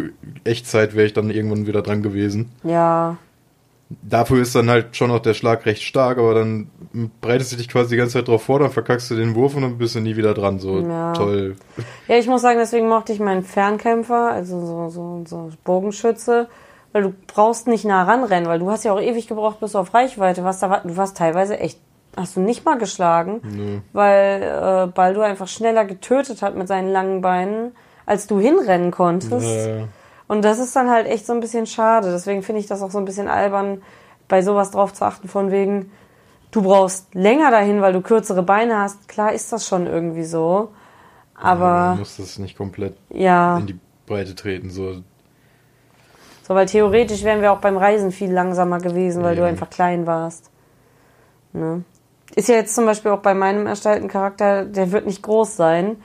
Echtzeit 0.45 0.95
wäre 0.95 1.07
ich 1.07 1.13
dann 1.13 1.31
irgendwann 1.31 1.67
wieder 1.67 1.83
dran 1.83 2.03
gewesen. 2.03 2.51
Ja, 2.63 3.17
Dafür 4.03 4.41
ist 4.41 4.55
dann 4.55 4.71
halt 4.71 4.97
schon 4.97 5.09
noch 5.11 5.21
der 5.21 5.35
Schlag 5.35 5.67
recht 5.67 5.83
stark, 5.83 6.19
aber 6.19 6.35
dann 6.35 6.71
breitest 7.21 7.53
du 7.53 7.57
dich 7.57 7.69
quasi 7.69 7.91
die 7.91 7.97
ganze 7.97 8.15
Zeit 8.15 8.29
drauf 8.29 8.43
vor, 8.43 8.59
dann 8.59 8.71
verkackst 8.71 9.11
du 9.11 9.15
den 9.15 9.35
Wurf 9.35 9.55
und 9.55 9.63
dann 9.63 9.79
bist 9.79 9.95
du 9.95 10.01
nie 10.01 10.17
wieder 10.17 10.33
dran. 10.35 10.59
So 10.59 10.79
Ja. 10.79 11.13
toll. 11.13 11.57
Ja, 12.09 12.17
ich 12.17 12.27
muss 12.27 12.43
sagen, 12.43 12.59
deswegen 12.59 12.89
mochte 12.89 13.13
ich 13.13 13.21
meinen 13.21 13.43
Fernkämpfer, 13.43 14.31
also 14.33 14.61
so, 14.61 14.89
so, 14.89 15.23
so 15.27 15.51
Bogenschütze, 15.65 16.49
weil 16.93 17.03
du 17.03 17.15
brauchst 17.27 17.67
nicht 17.69 17.85
nah 17.85 18.05
ranrennen, 18.05 18.49
weil 18.49 18.59
du 18.59 18.71
hast 18.71 18.85
ja 18.85 18.93
auch 18.93 19.01
ewig 19.01 19.29
gebraucht 19.29 19.61
bis 19.61 19.77
auf 19.77 19.93
Reichweite. 19.93 20.45
Was 20.45 20.61
da 20.61 20.81
du 20.83 20.97
warst 20.97 21.17
teilweise 21.19 21.59
echt, 21.59 21.79
hast 22.17 22.37
du 22.37 22.41
nicht 22.41 22.65
mal 22.65 22.79
geschlagen, 22.79 23.41
Nö. 23.43 23.79
weil 23.93 24.43
äh, 24.43 24.87
Baldur 24.93 25.25
einfach 25.25 25.49
schneller 25.49 25.85
getötet 25.85 26.43
hat 26.43 26.55
mit 26.57 26.69
seinen 26.69 26.91
langen 26.91 27.21
Beinen, 27.21 27.75
als 28.07 28.27
du 28.27 28.39
hinrennen 28.39 28.91
konntest. 28.91 29.47
Äh, 29.67 29.85
Und 30.29 30.45
das 30.45 30.59
ist 30.59 30.75
dann 30.77 30.91
halt 30.91 31.07
echt 31.07 31.27
so 31.27 31.33
ein 31.33 31.41
bisschen 31.41 31.67
schade. 31.67 32.11
Deswegen 32.13 32.43
finde 32.43 32.61
ich 32.61 32.67
das 32.67 32.83
auch 32.83 32.91
so 32.91 32.99
ein 32.99 33.05
bisschen 33.05 33.29
albern, 33.29 33.83
bei 34.29 34.43
sowas 34.43 34.71
drauf 34.71 34.93
zu 34.95 35.05
achten, 35.05 35.29
von 35.29 35.51
wegen, 35.51 35.91
du 36.51 36.63
brauchst 36.63 37.15
länger 37.15 37.51
dahin, 37.51 37.81
weil 37.83 37.93
du 37.93 38.01
kürzere 38.01 38.43
Beine 38.43 38.79
hast. 38.79 39.09
Klar 39.09 39.33
ist 39.33 39.53
das 39.53 39.67
schon 39.67 39.87
irgendwie 39.87 40.25
so. 40.25 40.71
Aber 41.35 41.97
muss 41.99 42.17
das 42.17 42.39
nicht 42.39 42.57
komplett 42.57 42.97
ja, 43.11 43.59
in 43.59 43.67
die 43.67 43.79
Breite 44.07 44.35
treten. 44.37 44.71
So. 44.71 45.03
so 46.47 46.55
weil 46.55 46.67
theoretisch 46.67 47.25
wären 47.25 47.43
wir 47.43 47.53
auch 47.53 47.59
beim 47.59 47.77
Reisen 47.77 48.13
viel 48.13 48.33
langsamer 48.33 48.79
gewesen, 48.79 49.23
weil 49.25 49.35
du 49.35 49.43
Ja. 49.43 49.49
einfach 49.49 49.69
klein 49.69 50.07
warst. 50.07 50.51
Ne? 51.53 51.83
Ist 52.35 52.49
ja 52.49 52.57
jetzt 52.57 52.75
zum 52.75 52.85
Beispiel 52.85 53.13
auch 53.13 53.21
bei 53.21 53.35
meinem 53.35 53.67
erstellten 53.67 54.09
Charakter, 54.09 54.65
der 54.65 54.91
wird 54.91 55.07
nicht 55.07 55.23
groß 55.23 55.57
sein, 55.57 55.97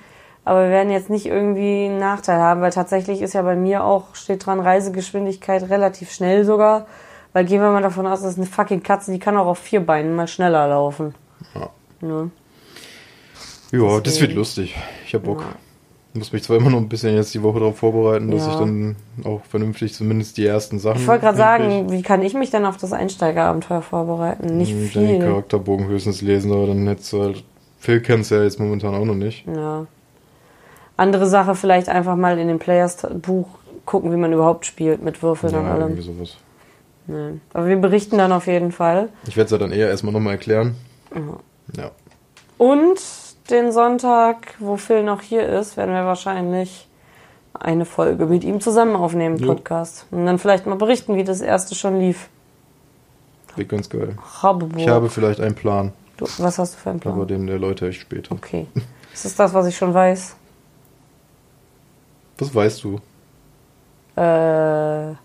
aber 0.46 0.64
wir 0.64 0.70
werden 0.70 0.92
jetzt 0.92 1.10
nicht 1.10 1.26
irgendwie 1.26 1.86
einen 1.86 1.98
Nachteil 1.98 2.40
haben, 2.40 2.62
weil 2.62 2.72
tatsächlich 2.72 3.22
ist 3.22 3.34
ja 3.34 3.42
bei 3.42 3.56
mir 3.56 3.84
auch, 3.84 4.16
steht 4.16 4.46
dran, 4.46 4.60
Reisegeschwindigkeit 4.60 5.70
relativ 5.70 6.12
schnell 6.12 6.46
sogar, 6.46 6.86
weil 7.34 7.46
gehen 7.46 7.62
wir 7.62 7.72
mal 7.72 7.82
davon 7.82 8.06
aus, 8.06 8.22
das 8.22 8.34
ist 8.34 8.38
eine 8.38 8.48
fucking 8.48 8.84
Katze, 8.84 9.12
die 9.12 9.20
kann 9.20 9.38
auch 9.38 9.48
auf 9.48 9.60
vier 9.60 9.86
Beinen 9.86 10.16
mal 10.16 10.28
schneller 10.28 10.68
laufen. 10.68 11.16
Ja. 11.56 11.70
Ne? 12.02 12.32
Ja, 13.72 14.00
das 14.00 14.20
wird 14.22 14.34
lustig. 14.34 14.76
Ich 15.06 15.14
hab 15.14 15.24
Bock. 15.24 15.44
Muss 16.14 16.32
mich 16.34 16.42
zwar 16.44 16.58
immer 16.58 16.72
noch 16.72 16.80
ein 16.80 16.90
bisschen 16.90 17.16
jetzt 17.16 17.34
die 17.36 17.44
Woche 17.44 17.60
darauf 17.60 17.78
vorbereiten, 17.78 18.32
dass 18.32 18.46
Ja. 18.48 18.54
ich 18.54 18.60
dann 18.60 18.96
auch 19.26 19.42
vernünftig 19.46 19.94
zumindest 19.94 20.38
die 20.38 20.46
ersten 20.46 20.80
Sachen. 20.80 21.02
Ich 21.02 21.08
wollte 21.08 21.22
gerade 21.26 21.38
sagen, 21.38 21.92
wie 21.92 22.02
kann 22.02 22.24
ich 22.24 22.34
mich 22.34 22.50
denn 22.50 22.66
auf 22.66 22.78
das 22.78 22.94
Einsteigerabenteuer 22.94 23.84
vorbereiten? 23.84 24.58
Nicht 24.58 24.72
Hm, 24.72 24.80
Den 24.80 24.88
viel. 24.90 25.20
Charakterbogen 25.20 25.88
höchstens 25.88 26.22
lesen, 26.22 26.52
aber 26.52 26.68
dann 26.68 26.88
hättest 26.88 27.14
du 27.14 27.22
halt. 27.22 27.44
Phil 27.80 28.02
kennst 28.02 28.32
du 28.32 28.36
ja 28.36 28.44
jetzt 28.44 28.60
momentan 28.60 28.96
auch 28.96 29.06
noch 29.06 29.16
nicht. 29.16 29.46
Ja. 29.48 29.86
Andere 30.98 31.28
Sache, 31.28 31.56
vielleicht 31.56 31.88
einfach 31.90 32.16
mal 32.16 32.38
in 32.40 32.48
dem 32.50 32.60
Players-Buch 32.60 33.48
gucken, 33.86 34.12
wie 34.12 34.18
man 34.18 34.34
überhaupt 34.34 34.66
spielt, 34.66 35.02
mit 35.04 35.22
Würfeln 35.24 35.56
und 35.56 35.64
Ja, 35.66 35.72
allem. 35.72 35.82
irgendwie 35.84 36.02
sowas. 36.02 36.38
Nee. 37.08 37.40
Aber 37.54 37.68
wir 37.68 37.78
berichten 37.78 38.18
dann 38.18 38.32
auf 38.32 38.48
jeden 38.48 38.72
Fall. 38.72 39.10
Ich 39.28 39.38
werde 39.38 39.46
es 39.46 39.52
ja 39.52 39.58
dann 39.60 39.72
eher 39.72 39.88
erstmal 39.90 40.12
nochmal 40.14 40.34
erklären. 40.34 40.76
Ja. 41.78 41.92
Und 42.58 43.00
den 43.50 43.72
Sonntag, 43.72 44.56
wo 44.60 44.78
Phil 44.78 45.04
noch 45.04 45.22
hier 45.22 45.48
ist, 45.48 45.78
werden 45.78 45.94
wir 45.94 46.06
wahrscheinlich 46.06 46.88
eine 47.54 47.86
Folge 47.86 48.26
mit 48.26 48.44
ihm 48.44 48.62
zusammen 48.62 48.96
aufnehmen, 48.96 49.38
Jo. 49.38 49.48
Podcast. 49.56 50.06
Und 50.12 50.26
dann 50.26 50.40
vielleicht 50.40 50.66
mal 50.66 50.76
berichten, 50.76 51.16
wie 51.16 51.24
das 51.24 51.42
erste 51.42 51.76
schon 51.76 52.00
lief. 52.00 52.30
Wird 53.56 53.70
ganz 53.70 53.90
geil. 53.90 54.18
Habeburg. 54.42 54.80
Ich 54.80 54.88
habe 54.88 55.10
vielleicht 55.10 55.42
einen 55.42 55.56
Plan, 55.56 55.92
du, 56.18 56.26
was 56.38 56.60
hast 56.60 56.76
du 56.76 56.80
für 56.80 56.92
einen 56.92 57.00
Plan? 57.00 57.16
aber 57.16 57.26
den 57.26 57.48
erläutere 57.48 57.90
ich 57.90 58.00
später. 58.00 58.34
Okay. 58.34 58.68
Ist 59.14 59.26
das 59.26 59.36
das, 59.36 59.54
was 59.54 59.66
ich 59.66 59.76
schon 59.76 59.94
weiß? 59.94 60.36
Was 62.38 62.56
weißt 62.56 62.84
du? 62.84 63.00
Äh. 64.16 65.16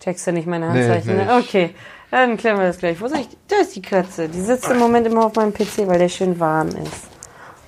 Checkst 0.00 0.26
du 0.26 0.32
nicht 0.32 0.46
meine 0.48 0.72
Nee, 0.72 0.80
Handzeichen? 0.82 1.16
nee. 1.16 1.24
ne? 1.24 1.34
Okay, 1.38 1.70
dann 2.18 2.36
klären 2.36 2.58
wir 2.58 2.66
das 2.66 2.78
gleich. 2.78 3.00
Wo 3.00 3.08
soll 3.08 3.20
ich? 3.20 3.28
Da 3.48 3.56
ist 3.56 3.74
die 3.74 3.82
Katze. 3.82 4.28
Die 4.28 4.40
sitzt 4.40 4.68
im 4.68 4.78
Moment 4.78 5.06
immer 5.06 5.24
auf 5.24 5.34
meinem 5.34 5.52
PC, 5.52 5.86
weil 5.86 5.98
der 5.98 6.10
schön 6.10 6.38
warm 6.38 6.68
ist. 6.68 7.08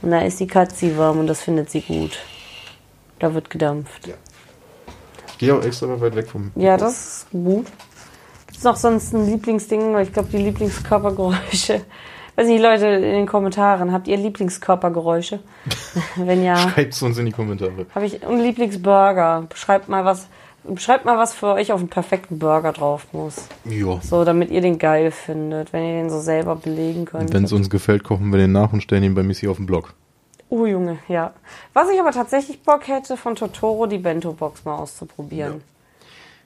Und 0.02 0.10
da 0.10 0.20
ist 0.20 0.38
die 0.38 0.46
Katze 0.46 0.96
warm 0.98 1.18
und 1.20 1.26
das 1.26 1.40
findet 1.40 1.70
sie 1.70 1.80
gut. 1.80 2.18
Da 3.18 3.32
wird 3.32 3.48
gedampft. 3.48 4.10
Ich 5.28 5.38
gehe 5.38 5.54
auch 5.54 5.64
extra 5.64 5.86
mal 5.86 6.00
weit 6.00 6.14
weg 6.14 6.28
vom. 6.28 6.52
Ja, 6.56 6.76
das 6.76 6.92
ist 6.92 7.30
gut. 7.30 7.66
Gibt 8.46 8.58
es 8.58 8.64
noch 8.64 8.76
sonst 8.76 9.14
ein 9.14 9.26
Lieblingsding? 9.26 9.94
Weil 9.94 10.04
ich 10.04 10.12
glaube, 10.12 10.28
die 10.30 10.36
Lieblingskörpergeräusche. 10.36 11.80
Weiß 12.36 12.46
nicht, 12.46 12.60
Leute 12.60 12.86
in 12.86 13.02
den 13.02 13.26
Kommentaren, 13.26 13.92
habt 13.92 14.08
ihr 14.08 14.18
Lieblingskörpergeräusche? 14.18 15.38
Wenn 16.16 16.44
ja. 16.44 16.56
Schreibt 16.56 16.92
es 16.92 17.00
uns 17.00 17.16
in 17.16 17.24
die 17.24 17.32
Kommentare. 17.32 17.86
Habe 17.94 18.04
ich 18.04 18.26
einen 18.26 18.40
Lieblingsburger. 18.40 19.46
Beschreibt 19.48 19.88
mal 19.88 20.04
was. 20.04 20.28
Beschreibt 20.66 21.04
mal, 21.04 21.18
was 21.18 21.34
für 21.34 21.48
euch 21.48 21.72
auf 21.72 21.80
einen 21.80 21.90
perfekten 21.90 22.38
Burger 22.38 22.72
drauf 22.72 23.06
muss. 23.12 23.48
Ja. 23.64 24.00
So, 24.02 24.24
damit 24.24 24.50
ihr 24.50 24.62
den 24.62 24.78
geil 24.78 25.10
findet, 25.10 25.72
wenn 25.72 25.84
ihr 25.84 26.02
den 26.02 26.10
so 26.10 26.20
selber 26.20 26.56
belegen 26.56 27.04
könnt. 27.04 27.32
Wenn 27.34 27.44
es 27.44 27.52
uns 27.52 27.68
gefällt, 27.68 28.02
kochen 28.02 28.30
wir 28.30 28.38
den 28.38 28.52
nach 28.52 28.72
und 28.72 28.80
stellen 28.80 29.04
ihn 29.04 29.14
bei 29.14 29.22
Missy 29.22 29.46
auf 29.46 29.58
den 29.58 29.66
Blog. 29.66 29.92
Oh 30.48 30.66
Junge, 30.66 30.98
ja. 31.08 31.32
Was 31.72 31.90
ich 31.90 32.00
aber 32.00 32.12
tatsächlich 32.12 32.62
Bock 32.62 32.88
hätte, 32.88 33.16
von 33.16 33.34
Totoro 33.34 33.86
die 33.86 33.98
Bento-Box 33.98 34.64
mal 34.64 34.76
auszuprobieren. 34.76 35.62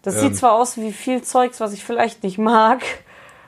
Das 0.02 0.14
Ähm. 0.16 0.20
sieht 0.20 0.36
zwar 0.36 0.52
aus 0.52 0.76
wie 0.76 0.92
viel 0.92 1.22
Zeugs, 1.22 1.60
was 1.60 1.72
ich 1.72 1.84
vielleicht 1.84 2.22
nicht 2.22 2.38
mag, 2.38 2.82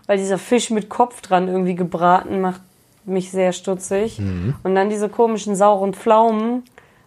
weil 0.06 0.18
dieser 0.18 0.38
Fisch 0.38 0.70
mit 0.70 0.88
Kopf 0.88 1.20
dran 1.20 1.48
irgendwie 1.48 1.74
gebraten 1.74 2.40
macht 2.40 2.60
mich 3.04 3.30
sehr 3.30 3.52
stutzig. 3.52 4.18
Mhm. 4.18 4.54
Und 4.62 4.74
dann 4.74 4.90
diese 4.90 5.08
komischen 5.08 5.56
sauren 5.56 5.94
Pflaumen, 5.94 6.64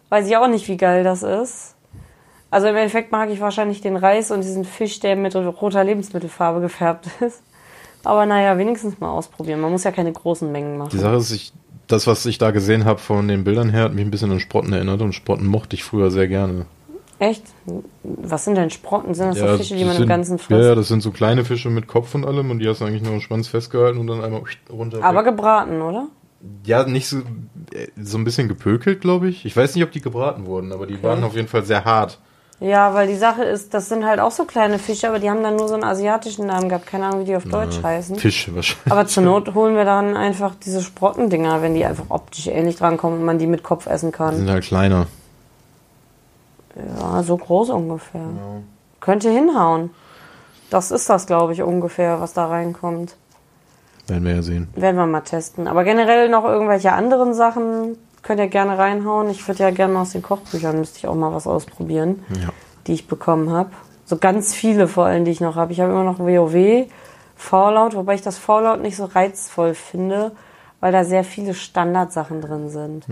weiß 0.08 0.26
ich 0.26 0.36
auch 0.36 0.48
nicht, 0.48 0.68
wie 0.68 0.76
geil 0.76 1.04
das 1.04 1.22
ist. 1.22 1.73
Also 2.54 2.68
im 2.68 2.76
Endeffekt 2.76 3.10
mag 3.10 3.30
ich 3.30 3.40
wahrscheinlich 3.40 3.80
den 3.80 3.96
Reis 3.96 4.30
und 4.30 4.42
diesen 4.42 4.64
Fisch, 4.64 5.00
der 5.00 5.16
mit 5.16 5.34
roter 5.34 5.82
Lebensmittelfarbe 5.82 6.60
gefärbt 6.60 7.08
ist. 7.20 7.42
Aber 8.04 8.26
naja, 8.26 8.56
wenigstens 8.58 9.00
mal 9.00 9.10
ausprobieren. 9.10 9.60
Man 9.60 9.72
muss 9.72 9.82
ja 9.82 9.90
keine 9.90 10.12
großen 10.12 10.52
Mengen 10.52 10.78
machen. 10.78 10.90
Die 10.92 10.98
Sache 10.98 11.16
ist, 11.16 11.32
ich 11.32 11.52
das, 11.88 12.06
was 12.06 12.24
ich 12.26 12.38
da 12.38 12.52
gesehen 12.52 12.84
habe 12.84 13.00
von 13.00 13.26
den 13.26 13.42
Bildern 13.42 13.70
her, 13.70 13.82
hat 13.82 13.94
mich 13.94 14.04
ein 14.04 14.10
bisschen 14.12 14.30
an 14.30 14.38
Sprotten 14.38 14.72
erinnert 14.72 15.02
und 15.02 15.14
Sprotten 15.14 15.48
mochte 15.48 15.74
ich 15.74 15.82
früher 15.82 16.12
sehr 16.12 16.28
gerne. 16.28 16.66
Echt? 17.18 17.42
Was 18.04 18.44
sind 18.44 18.54
denn 18.54 18.70
Sprotten? 18.70 19.14
Sind 19.14 19.30
das 19.30 19.38
Ja, 19.38 19.48
so 19.48 19.56
Fische, 19.56 19.74
die 19.74 19.84
man 19.84 19.94
sind, 19.94 20.02
im 20.04 20.08
Ganzen 20.08 20.38
frisst? 20.38 20.64
ja, 20.64 20.76
das 20.76 20.86
sind 20.86 21.02
so 21.02 21.10
kleine 21.10 21.44
Fische 21.44 21.70
mit 21.70 21.88
Kopf 21.88 22.14
und 22.14 22.24
allem 22.24 22.52
und 22.52 22.60
die 22.60 22.68
hast 22.68 22.80
du 22.80 22.84
eigentlich 22.84 23.02
nur 23.02 23.14
am 23.14 23.20
Schwanz 23.20 23.48
festgehalten 23.48 23.98
und 23.98 24.06
dann 24.06 24.22
einmal 24.22 24.42
runter. 24.70 25.02
Aber 25.02 25.24
gebraten, 25.24 25.82
oder? 25.82 26.06
ja, 26.64 26.84
nicht 26.84 27.08
so, 27.08 27.18
äh, 27.72 27.88
so 28.00 28.16
ein 28.16 28.24
bisschen 28.24 28.46
gepökelt, 28.46 29.00
glaube 29.00 29.28
ich. 29.28 29.44
Ich 29.44 29.56
weiß 29.56 29.74
nicht, 29.74 29.82
ob 29.82 29.90
die 29.90 30.00
gebraten 30.00 30.46
wurden, 30.46 30.72
aber 30.72 30.86
die 30.86 31.02
waren 31.02 31.24
auf 31.24 31.34
jeden 31.34 31.48
Fall 31.48 31.64
sehr 31.64 31.84
hart. 31.84 32.20
Ja, 32.60 32.94
weil 32.94 33.08
die 33.08 33.16
Sache 33.16 33.42
ist, 33.44 33.74
das 33.74 33.88
sind 33.88 34.04
halt 34.06 34.20
auch 34.20 34.30
so 34.30 34.44
kleine 34.44 34.78
Fische, 34.78 35.08
aber 35.08 35.18
die 35.18 35.28
haben 35.28 35.42
dann 35.42 35.56
nur 35.56 35.66
so 35.68 35.74
einen 35.74 35.84
asiatischen 35.84 36.46
Namen 36.46 36.68
gehabt. 36.68 36.86
Keine 36.86 37.06
Ahnung, 37.06 37.20
wie 37.20 37.24
die 37.24 37.36
auf 37.36 37.44
Deutsch 37.44 37.82
heißen. 37.82 38.16
Fische 38.16 38.54
wahrscheinlich. 38.54 38.92
Aber 38.92 39.06
zur 39.06 39.24
Not 39.24 39.54
holen 39.54 39.74
wir 39.74 39.84
dann 39.84 40.16
einfach 40.16 40.54
diese 40.54 40.80
Sprottendinger, 40.80 41.62
wenn 41.62 41.74
die 41.74 41.84
einfach 41.84 42.06
optisch 42.10 42.46
ähnlich 42.46 42.76
drankommen 42.76 43.18
und 43.18 43.24
man 43.24 43.38
die 43.38 43.46
mit 43.48 43.62
Kopf 43.64 43.86
essen 43.86 44.12
Die 44.12 44.16
kann. 44.16 44.36
sind 44.36 44.48
halt 44.50 44.64
kleiner. 44.64 45.06
Ja, 47.00 47.22
so 47.22 47.36
groß 47.36 47.70
ungefähr. 47.70 48.20
Könnte 49.00 49.30
hinhauen. 49.30 49.90
Das 50.70 50.90
ist 50.90 51.08
das, 51.10 51.26
glaube 51.26 51.52
ich, 51.52 51.62
ungefähr, 51.62 52.20
was 52.20 52.32
da 52.32 52.46
reinkommt. 52.46 53.16
Werden 54.06 54.24
wir 54.24 54.34
ja 54.36 54.42
sehen. 54.42 54.68
Werden 54.74 54.96
wir 54.96 55.06
mal 55.06 55.20
testen. 55.20 55.66
Aber 55.68 55.84
generell 55.84 56.28
noch 56.28 56.44
irgendwelche 56.44 56.92
anderen 56.92 57.34
Sachen 57.34 57.96
könnt 58.24 58.40
ihr 58.40 58.48
gerne 58.48 58.76
reinhauen. 58.78 59.30
Ich 59.30 59.46
würde 59.46 59.62
ja 59.62 59.70
gerne 59.70 59.98
aus 59.98 60.10
den 60.12 60.22
Kochbüchern, 60.22 60.78
müsste 60.78 60.98
ich 60.98 61.06
auch 61.06 61.14
mal 61.14 61.32
was 61.32 61.46
ausprobieren, 61.46 62.24
Ja. 62.30 62.48
die 62.86 62.94
ich 62.94 63.06
bekommen 63.06 63.50
habe. 63.50 63.70
So 64.06 64.16
ganz 64.16 64.52
viele 64.54 64.88
vor 64.88 65.06
allem, 65.06 65.24
die 65.24 65.30
ich 65.30 65.40
noch 65.40 65.54
habe. 65.56 65.72
Ich 65.72 65.80
habe 65.80 65.92
immer 65.92 66.04
noch 66.04 66.18
WoW, 66.18 66.86
Fallout, 67.36 67.94
wobei 67.94 68.14
ich 68.14 68.22
das 68.22 68.38
Fallout 68.38 68.80
nicht 68.80 68.96
so 68.96 69.04
reizvoll 69.06 69.74
finde, 69.74 70.32
weil 70.80 70.92
da 70.92 71.04
sehr 71.04 71.24
viele 71.24 71.54
Standardsachen 71.54 72.40
drin 72.40 72.68
sind. 72.68 73.06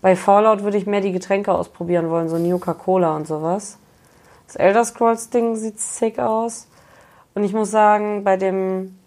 Bei 0.00 0.16
Fallout 0.16 0.62
würde 0.62 0.78
ich 0.78 0.86
mehr 0.86 1.00
die 1.00 1.12
Getränke 1.12 1.52
ausprobieren 1.52 2.08
wollen, 2.10 2.28
so 2.28 2.38
New 2.38 2.58
Coca-Cola 2.58 3.14
und 3.16 3.26
sowas. 3.26 3.78
Das 4.46 4.56
Elder 4.56 4.84
Scrolls 4.84 5.28
Ding 5.30 5.56
sieht 5.56 5.78
sick 5.80 6.18
aus. 6.18 6.68
Und 7.34 7.44
ich 7.44 7.52
muss 7.52 7.70
sagen, 7.70 8.24
bei 8.24 8.36
dem, 8.36 8.98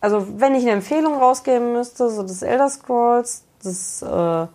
also 0.00 0.26
wenn 0.38 0.54
ich 0.54 0.62
eine 0.62 0.72
Empfehlung 0.72 1.14
rausgeben 1.14 1.72
müsste, 1.72 2.10
so 2.10 2.22
das 2.22 2.42
Elder 2.42 2.68
Scrolls, 2.68 3.44
das 3.62 4.02
äh, 4.02 4.46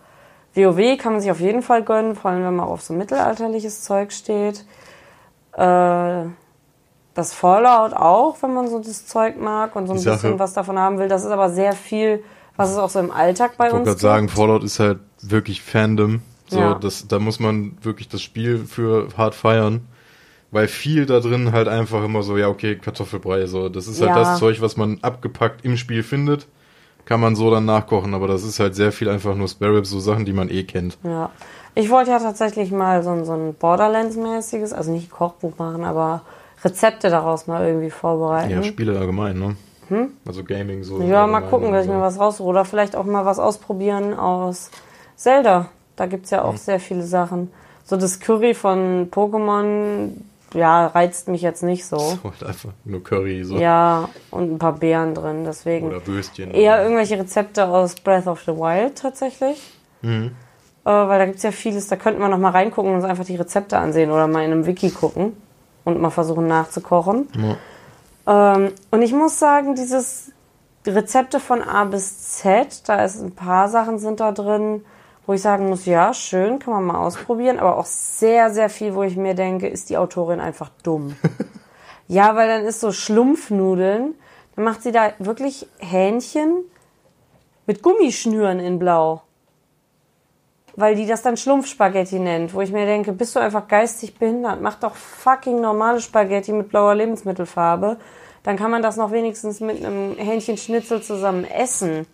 WoW 0.54 0.96
kann 0.98 1.12
man 1.12 1.20
sich 1.20 1.30
auf 1.30 1.40
jeden 1.40 1.62
Fall 1.62 1.82
gönnen, 1.84 2.16
vor 2.16 2.30
allem 2.30 2.44
wenn 2.44 2.56
man 2.56 2.66
auf 2.66 2.82
so 2.82 2.92
mittelalterliches 2.94 3.82
Zeug 3.84 4.12
steht. 4.12 4.64
Äh, 5.56 6.24
das 7.14 7.34
Fallout 7.34 7.92
auch, 7.92 8.36
wenn 8.42 8.54
man 8.54 8.68
so 8.68 8.78
das 8.78 9.06
Zeug 9.06 9.40
mag 9.40 9.74
und 9.76 9.86
so 9.86 9.92
ein 9.94 9.98
Sache- 9.98 10.16
bisschen 10.16 10.38
was 10.38 10.52
davon 10.52 10.78
haben 10.78 10.98
will. 10.98 11.08
Das 11.08 11.24
ist 11.24 11.30
aber 11.30 11.50
sehr 11.50 11.72
viel, 11.72 12.22
was 12.56 12.70
es 12.70 12.76
auch 12.76 12.90
so 12.90 12.98
im 13.00 13.10
Alltag 13.10 13.56
bei 13.56 13.66
Ich 13.66 13.72
wollte 13.72 13.76
uns 13.76 13.84
gerade 13.86 13.94
gibt. 13.96 14.00
sagen, 14.02 14.28
Fallout 14.28 14.64
ist 14.64 14.78
halt 14.80 15.00
wirklich 15.22 15.62
Fandom. 15.62 16.22
So, 16.48 16.58
Ja. 16.58 16.74
das, 16.74 17.06
da 17.08 17.18
muss 17.18 17.38
man 17.40 17.76
wirklich 17.82 18.08
das 18.08 18.22
Spiel 18.22 18.58
für 18.58 19.08
hart 19.16 19.34
feiern. 19.34 19.86
Weil 20.52 20.66
viel 20.66 21.06
da 21.06 21.20
drin 21.20 21.52
halt 21.52 21.68
einfach 21.68 22.02
immer 22.04 22.24
so, 22.24 22.36
ja, 22.36 22.48
okay, 22.48 22.74
Kartoffelbrei, 22.76 23.46
so. 23.46 23.68
Das 23.68 23.86
ist 23.86 24.00
halt 24.00 24.10
Ja. 24.10 24.18
das 24.18 24.40
Zeug, 24.40 24.60
was 24.60 24.76
man 24.76 24.98
abgepackt 25.02 25.64
im 25.64 25.76
Spiel 25.76 26.02
findet. 26.02 26.48
Kann 27.04 27.20
man 27.20 27.34
so 27.34 27.50
dann 27.50 27.64
nachkochen, 27.64 28.14
aber 28.14 28.28
das 28.28 28.44
ist 28.44 28.60
halt 28.60 28.74
sehr 28.74 28.92
viel 28.92 29.08
einfach 29.08 29.34
nur 29.34 29.48
Spare 29.48 29.76
Ribs, 29.76 29.90
so 29.90 30.00
Sachen, 30.00 30.24
die 30.24 30.32
man 30.32 30.48
eh 30.50 30.64
kennt. 30.64 30.98
Ja. 31.02 31.30
Ich 31.74 31.90
wollte 31.90 32.10
ja 32.10 32.18
tatsächlich 32.18 32.72
mal 32.72 33.02
so 33.02 33.10
ein, 33.10 33.24
so 33.24 33.32
ein 33.32 33.54
Borderlands-mäßiges, 33.54 34.72
also 34.72 34.90
nicht 34.90 35.10
Kochbuch 35.10 35.58
machen, 35.58 35.84
aber 35.84 36.22
Rezepte 36.64 37.10
daraus 37.10 37.46
mal 37.46 37.66
irgendwie 37.66 37.90
vorbereiten. 37.90 38.50
Ja, 38.50 38.62
Spiele 38.62 38.98
allgemein, 38.98 39.38
ne? 39.38 39.56
Also 40.24 40.44
Gaming 40.44 40.84
so. 40.84 41.02
Ja, 41.02 41.26
mal 41.26 41.40
gucken, 41.40 41.72
dass 41.72 41.84
ich 41.84 41.90
so. 41.90 41.96
mir 41.96 42.02
was 42.02 42.18
raussuche. 42.18 42.48
Oder 42.48 42.64
vielleicht 42.64 42.94
auch 42.94 43.04
mal 43.04 43.24
was 43.24 43.38
ausprobieren 43.38 44.14
aus 44.14 44.70
Zelda. 45.16 45.66
Da 45.96 46.06
gibt's 46.06 46.30
ja 46.30 46.42
auch 46.42 46.56
sehr 46.56 46.80
viele 46.80 47.02
Sachen. 47.02 47.50
So 47.84 47.96
das 47.96 48.20
Curry 48.20 48.54
von 48.54 49.10
Pokémon, 49.10 50.10
ja, 50.54 50.86
reizt 50.86 51.28
mich 51.28 51.42
jetzt 51.42 51.62
nicht 51.62 51.84
so. 51.86 51.96
Halt 52.24 52.44
einfach 52.44 52.70
nur 52.84 53.02
Curry, 53.02 53.44
so. 53.44 53.58
Ja, 53.58 54.08
und 54.30 54.52
ein 54.52 54.58
paar 54.58 54.74
Beeren 54.74 55.14
drin, 55.14 55.44
deswegen. 55.44 55.88
Oder 55.88 56.06
Würstchen. 56.06 56.50
Eher 56.50 56.82
irgendwelche 56.82 57.18
Rezepte 57.18 57.66
aus 57.66 57.94
Breath 57.96 58.26
of 58.26 58.42
the 58.42 58.52
Wild 58.52 58.96
tatsächlich. 58.96 59.60
Mhm. 60.02 60.32
Äh, 60.84 60.90
weil 60.90 61.18
da 61.18 61.26
gibt's 61.26 61.42
ja 61.42 61.52
vieles, 61.52 61.88
da 61.88 61.96
könnten 61.96 62.20
wir 62.20 62.28
noch 62.28 62.38
mal 62.38 62.50
reingucken 62.50 62.90
und 62.90 62.96
uns 62.96 63.04
einfach 63.04 63.24
die 63.24 63.36
Rezepte 63.36 63.78
ansehen 63.78 64.10
oder 64.10 64.26
mal 64.26 64.44
in 64.44 64.52
einem 64.52 64.66
Wiki 64.66 64.90
gucken 64.90 65.36
und 65.84 66.00
mal 66.00 66.10
versuchen 66.10 66.46
nachzukochen. 66.46 67.28
Ja. 68.26 68.54
Ähm, 68.56 68.72
und 68.90 69.02
ich 69.02 69.12
muss 69.12 69.38
sagen, 69.38 69.74
dieses 69.74 70.32
Rezepte 70.86 71.40
von 71.40 71.62
A 71.62 71.84
bis 71.84 72.38
Z, 72.38 72.88
da 72.88 73.04
ist 73.04 73.20
ein 73.20 73.32
paar 73.32 73.68
Sachen 73.68 73.98
sind 73.98 74.20
da 74.20 74.32
drin, 74.32 74.82
wo 75.30 75.34
ich 75.34 75.42
sagen 75.42 75.68
muss, 75.68 75.86
ja, 75.86 76.12
schön, 76.12 76.58
kann 76.58 76.74
man 76.74 76.82
mal 76.82 77.06
ausprobieren, 77.06 77.60
aber 77.60 77.76
auch 77.76 77.86
sehr, 77.86 78.50
sehr 78.50 78.68
viel, 78.68 78.96
wo 78.96 79.04
ich 79.04 79.16
mir 79.16 79.36
denke, 79.36 79.68
ist 79.68 79.88
die 79.88 79.96
Autorin 79.96 80.40
einfach 80.40 80.72
dumm. 80.82 81.14
ja, 82.08 82.34
weil 82.34 82.48
dann 82.48 82.64
ist 82.64 82.80
so 82.80 82.90
Schlumpfnudeln, 82.90 84.16
dann 84.56 84.64
macht 84.64 84.82
sie 84.82 84.90
da 84.90 85.12
wirklich 85.20 85.68
Hähnchen 85.78 86.64
mit 87.64 87.80
Gummischnüren 87.80 88.58
in 88.58 88.80
Blau. 88.80 89.22
Weil 90.74 90.96
die 90.96 91.06
das 91.06 91.22
dann 91.22 91.36
Schlumpfspaghetti 91.36 92.18
nennt, 92.18 92.52
wo 92.52 92.60
ich 92.60 92.72
mir 92.72 92.86
denke, 92.86 93.12
bist 93.12 93.36
du 93.36 93.38
einfach 93.38 93.68
geistig 93.68 94.18
behindert? 94.18 94.60
Mach 94.60 94.80
doch 94.80 94.96
fucking 94.96 95.60
normale 95.60 96.00
Spaghetti 96.00 96.50
mit 96.50 96.70
blauer 96.70 96.96
Lebensmittelfarbe. 96.96 97.98
Dann 98.42 98.56
kann 98.56 98.72
man 98.72 98.82
das 98.82 98.96
noch 98.96 99.12
wenigstens 99.12 99.60
mit 99.60 99.76
einem 99.76 100.16
Hähnchenschnitzel 100.16 101.02
zusammen 101.02 101.44
essen. 101.44 102.08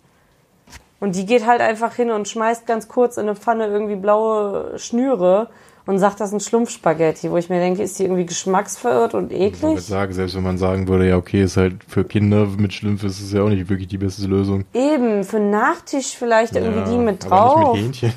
Und 0.99 1.15
die 1.15 1.25
geht 1.25 1.45
halt 1.45 1.61
einfach 1.61 1.93
hin 1.95 2.09
und 2.11 2.27
schmeißt 2.27 2.65
ganz 2.65 2.87
kurz 2.87 3.17
in 3.17 3.23
eine 3.23 3.35
Pfanne 3.35 3.67
irgendwie 3.67 3.95
blaue 3.95 4.77
Schnüre 4.79 5.49
und 5.85 5.99
sagt, 5.99 6.19
das 6.19 6.29
ist 6.29 6.33
ein 6.33 6.39
Schlumpfspaghetti, 6.39 7.29
wo 7.31 7.37
ich 7.37 7.49
mir 7.49 7.59
denke, 7.59 7.83
ist 7.83 7.97
die 7.99 8.03
irgendwie 8.03 8.25
geschmacksverirrt 8.25 9.13
und 9.13 9.31
Ich 9.31 9.39
wollte 9.61 9.75
eklig? 9.75 9.85
sagen, 9.85 10.11
selbst 10.13 10.35
wenn 10.35 10.43
man 10.43 10.57
sagen 10.57 10.87
würde, 10.87 11.07
ja, 11.07 11.15
okay, 11.17 11.43
ist 11.43 11.55
halt 11.55 11.75
für 11.87 12.03
Kinder 12.03 12.45
mit 12.57 12.73
Schlümpf 12.73 13.03
ist 13.03 13.21
es 13.21 13.31
ja 13.31 13.41
auch 13.43 13.49
nicht 13.49 13.69
wirklich 13.69 13.87
die 13.87 13.97
beste 13.99 14.25
Lösung. 14.27 14.65
Eben, 14.73 15.23
für 15.23 15.37
einen 15.37 15.51
Nachtisch 15.51 16.15
vielleicht 16.17 16.55
irgendwie 16.55 16.79
ja, 16.79 16.89
die 16.89 16.97
mit 16.97 17.25
aber 17.27 17.35
drauf. 17.35 17.73
nicht 17.75 17.85
mit 17.85 17.95
Hähnchen. 18.01 18.13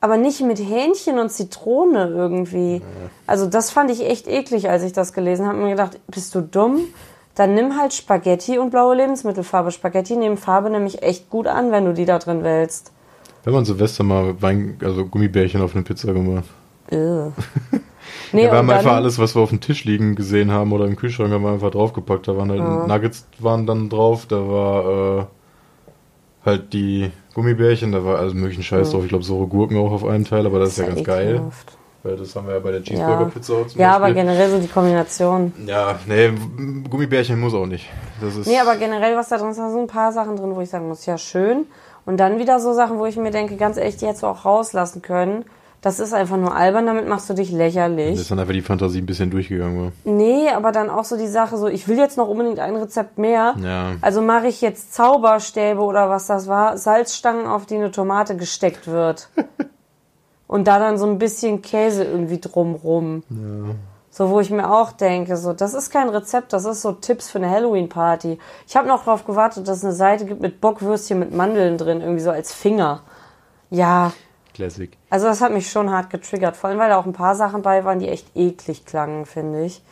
aber 0.00 0.16
nicht 0.16 0.40
mit 0.40 0.58
Hähnchen 0.58 1.18
und 1.18 1.30
Zitrone 1.30 2.08
irgendwie. 2.08 2.82
Also 3.26 3.46
das 3.46 3.70
fand 3.70 3.90
ich 3.90 4.04
echt 4.04 4.26
eklig, 4.26 4.68
als 4.70 4.82
ich 4.82 4.92
das 4.92 5.12
gelesen 5.12 5.46
habe. 5.46 5.58
Mir 5.58 5.70
gedacht, 5.70 6.00
bist 6.08 6.34
du 6.34 6.40
dumm? 6.40 6.80
Dann 7.36 7.54
nimm 7.54 7.78
halt 7.78 7.92
Spaghetti 7.92 8.58
und 8.58 8.70
blaue 8.70 8.96
Lebensmittelfarbe. 8.96 9.70
Spaghetti 9.70 10.16
nehmen 10.16 10.38
Farbe 10.38 10.70
nämlich 10.70 11.02
echt 11.02 11.30
gut 11.30 11.46
an, 11.46 11.70
wenn 11.70 11.84
du 11.84 11.92
die 11.92 12.06
da 12.06 12.18
drin 12.18 12.42
wälzt. 12.42 12.92
Wenn 13.44 13.52
man 13.52 13.64
Silvester 13.64 14.02
mal 14.02 14.40
Wein, 14.42 14.78
also 14.82 15.04
Gummibärchen 15.06 15.62
auf 15.62 15.74
eine 15.74 15.84
Pizza 15.84 16.12
gemacht. 16.12 16.48
Ugh. 16.90 17.32
Nee, 18.32 18.44
Ja, 18.44 18.52
wir 18.52 18.58
haben 18.58 18.70
einfach 18.70 18.94
alles, 18.94 19.18
was 19.18 19.34
wir 19.34 19.42
auf 19.42 19.50
dem 19.50 19.60
Tisch 19.60 19.84
liegen 19.84 20.14
gesehen 20.14 20.50
haben 20.50 20.72
oder 20.72 20.86
im 20.86 20.96
Kühlschrank, 20.96 21.32
haben 21.32 21.42
wir 21.42 21.52
einfach 21.52 21.70
draufgepackt. 21.70 22.28
Da 22.28 22.36
waren 22.36 22.50
halt 22.50 22.88
Nuggets 22.88 23.26
waren 23.38 23.66
dann 23.66 23.88
drauf, 23.88 24.26
da 24.26 24.36
war 24.48 25.18
äh, 25.20 25.24
halt 26.44 26.72
die 26.72 27.10
Gummibärchen, 27.34 27.92
da 27.92 28.04
war 28.04 28.18
also 28.18 28.34
möglichen 28.34 28.62
Scheiß 28.62 28.90
drauf. 28.90 29.02
Ich 29.02 29.08
glaube, 29.08 29.24
so 29.24 29.46
Gurken 29.46 29.76
auch 29.76 29.90
auf 29.90 30.04
einem 30.04 30.24
Teil, 30.24 30.46
aber 30.46 30.58
das 30.60 30.70
ist 30.70 30.78
ja 30.78 30.86
ganz 30.86 31.04
geil. 31.04 31.42
Weil 32.06 32.16
das 32.16 32.36
haben 32.36 32.46
wir 32.46 32.54
ja 32.54 32.60
bei 32.60 32.70
der 32.72 32.82
Cheeseburger-Pizza 32.82 33.54
auch 33.54 33.66
zum 33.66 33.80
Ja, 33.80 33.92
aber 33.96 34.06
Beispiel. 34.06 34.22
generell 34.22 34.50
so 34.50 34.58
die 34.58 34.68
Kombination. 34.68 35.52
Ja, 35.66 35.98
nee, 36.06 36.30
Gummibärchen 36.88 37.40
muss 37.40 37.52
auch 37.54 37.66
nicht. 37.66 37.86
Das 38.20 38.36
ist 38.36 38.46
Nee, 38.46 38.58
aber 38.60 38.76
generell, 38.76 39.16
was 39.16 39.28
da 39.28 39.38
drin 39.38 39.50
ist, 39.50 39.58
da 39.58 39.70
sind 39.70 39.80
ein 39.80 39.86
paar 39.88 40.12
Sachen 40.12 40.36
drin, 40.36 40.54
wo 40.54 40.60
ich 40.60 40.70
sagen 40.70 40.88
muss, 40.88 41.04
ja, 41.06 41.18
schön. 41.18 41.66
Und 42.04 42.18
dann 42.18 42.38
wieder 42.38 42.60
so 42.60 42.72
Sachen, 42.72 42.98
wo 42.98 43.06
ich 43.06 43.16
mir 43.16 43.30
denke, 43.32 43.56
ganz 43.56 43.76
ehrlich, 43.76 43.96
die 43.96 44.06
hättest 44.06 44.22
du 44.22 44.28
auch 44.28 44.44
rauslassen 44.44 45.02
können. 45.02 45.44
Das 45.82 46.00
ist 46.00 46.14
einfach 46.14 46.36
nur 46.36 46.54
albern, 46.56 46.86
damit 46.86 47.06
machst 47.06 47.28
du 47.28 47.34
dich 47.34 47.50
das 47.50 47.58
lächerlich. 47.58 48.18
ist 48.18 48.30
dann 48.30 48.38
einfach 48.40 48.52
die 48.54 48.62
Fantasie 48.62 48.98
ein 49.00 49.06
bisschen 49.06 49.30
durchgegangen 49.30 49.80
war. 49.82 49.92
Nee, 50.04 50.48
aber 50.48 50.72
dann 50.72 50.88
auch 50.90 51.04
so 51.04 51.16
die 51.16 51.26
Sache, 51.28 51.56
so, 51.58 51.68
ich 51.68 51.86
will 51.86 51.98
jetzt 51.98 52.16
noch 52.16 52.28
unbedingt 52.28 52.58
ein 52.60 52.76
Rezept 52.76 53.18
mehr. 53.18 53.54
Ja. 53.62 53.92
Also 54.00 54.22
mache 54.22 54.46
ich 54.48 54.60
jetzt 54.62 54.94
Zauberstäbe 54.94 55.80
oder 55.80 56.08
was 56.08 56.26
das 56.26 56.48
war, 56.48 56.76
Salzstangen, 56.78 57.46
auf 57.46 57.66
die 57.66 57.74
eine 57.76 57.90
Tomate 57.90 58.36
gesteckt 58.36 58.86
wird. 58.88 59.28
Und 60.46 60.68
da 60.68 60.78
dann 60.78 60.98
so 60.98 61.06
ein 61.06 61.18
bisschen 61.18 61.62
Käse 61.62 62.04
irgendwie 62.04 62.40
drumrum. 62.40 63.22
So, 64.10 64.30
wo 64.30 64.40
ich 64.40 64.50
mir 64.50 64.72
auch 64.72 64.92
denke, 64.92 65.36
so, 65.36 65.52
das 65.52 65.74
ist 65.74 65.90
kein 65.90 66.08
Rezept, 66.08 66.52
das 66.52 66.64
ist 66.64 66.80
so 66.80 66.92
Tipps 66.92 67.28
für 67.28 67.38
eine 67.38 67.50
Halloween-Party. 67.50 68.38
Ich 68.66 68.76
habe 68.76 68.88
noch 68.88 69.04
darauf 69.04 69.26
gewartet, 69.26 69.68
dass 69.68 69.78
es 69.78 69.84
eine 69.84 69.92
Seite 69.92 70.24
gibt 70.24 70.40
mit 70.40 70.60
Bockwürstchen 70.60 71.18
mit 71.18 71.34
Mandeln 71.34 71.76
drin, 71.76 72.00
irgendwie 72.00 72.22
so 72.22 72.30
als 72.30 72.54
Finger. 72.54 73.02
Ja, 73.68 74.12
Classic. 74.54 74.96
also 75.10 75.26
das 75.26 75.42
hat 75.42 75.52
mich 75.52 75.70
schon 75.70 75.90
hart 75.90 76.08
getriggert, 76.08 76.56
vor 76.56 76.70
allem 76.70 76.78
weil 76.78 76.88
da 76.88 76.96
auch 76.96 77.04
ein 77.04 77.12
paar 77.12 77.34
Sachen 77.34 77.60
bei 77.60 77.84
waren, 77.84 77.98
die 77.98 78.08
echt 78.08 78.34
eklig 78.34 78.86
klangen, 78.86 79.26
finde 79.26 79.64
ich. 79.64 79.82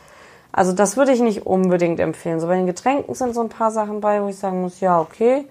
Also 0.51 0.71
das 0.71 0.97
würde 0.97 1.11
ich 1.11 1.19
nicht 1.19 1.45
unbedingt 1.45 1.99
empfehlen. 1.99 2.39
So 2.39 2.47
bei 2.47 2.55
den 2.55 2.65
Getränken 2.65 3.13
sind 3.13 3.35
so 3.35 3.41
ein 3.41 3.49
paar 3.49 3.71
Sachen 3.71 3.99
bei, 3.99 4.23
wo 4.23 4.29
ich 4.29 4.37
sagen 4.37 4.61
muss, 4.61 4.79
ja, 4.79 4.99
okay. 4.99 5.47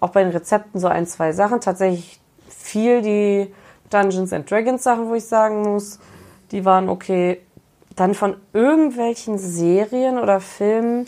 Auch 0.00 0.08
bei 0.08 0.24
den 0.24 0.32
Rezepten 0.32 0.80
so 0.80 0.88
ein, 0.88 1.06
zwei 1.06 1.32
Sachen. 1.32 1.60
Tatsächlich 1.60 2.20
viel 2.48 3.02
die 3.02 3.54
Dungeons 3.94 4.32
and 4.32 4.50
Dragons 4.50 4.82
Sachen, 4.82 5.08
wo 5.08 5.14
ich 5.14 5.24
sagen 5.24 5.62
muss, 5.62 6.00
die 6.50 6.64
waren 6.64 6.88
okay. 6.88 7.40
Dann 7.96 8.14
von 8.14 8.36
irgendwelchen 8.52 9.38
Serien 9.38 10.18
oder 10.18 10.40
Filmen. 10.40 11.06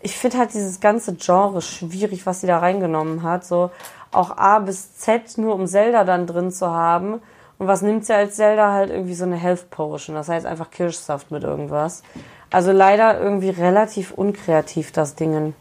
Ich 0.00 0.16
finde 0.16 0.38
halt 0.38 0.54
dieses 0.54 0.78
ganze 0.80 1.16
Genre 1.16 1.60
schwierig, 1.60 2.24
was 2.24 2.40
sie 2.40 2.46
da 2.46 2.58
reingenommen 2.58 3.24
hat. 3.24 3.44
So 3.44 3.70
auch 4.12 4.36
A 4.36 4.60
bis 4.60 4.96
Z, 4.96 5.38
nur 5.38 5.54
um 5.54 5.66
Zelda 5.66 6.04
dann 6.04 6.26
drin 6.26 6.52
zu 6.52 6.70
haben. 6.70 7.20
Und 7.58 7.66
was 7.66 7.82
nimmt 7.82 8.06
sie 8.06 8.14
als 8.14 8.36
Zelda? 8.36 8.72
Halt 8.72 8.90
irgendwie 8.90 9.14
so 9.14 9.24
eine 9.24 9.36
Health 9.36 9.70
Potion. 9.70 10.14
Das 10.14 10.28
heißt 10.28 10.46
einfach 10.46 10.70
Kirschsaft 10.70 11.30
mit 11.30 11.42
irgendwas. 11.42 12.02
Also 12.50 12.72
leider 12.72 13.20
irgendwie 13.20 13.50
relativ 13.50 14.12
unkreativ, 14.12 14.92
das 14.92 15.14
Dingen, 15.14 15.54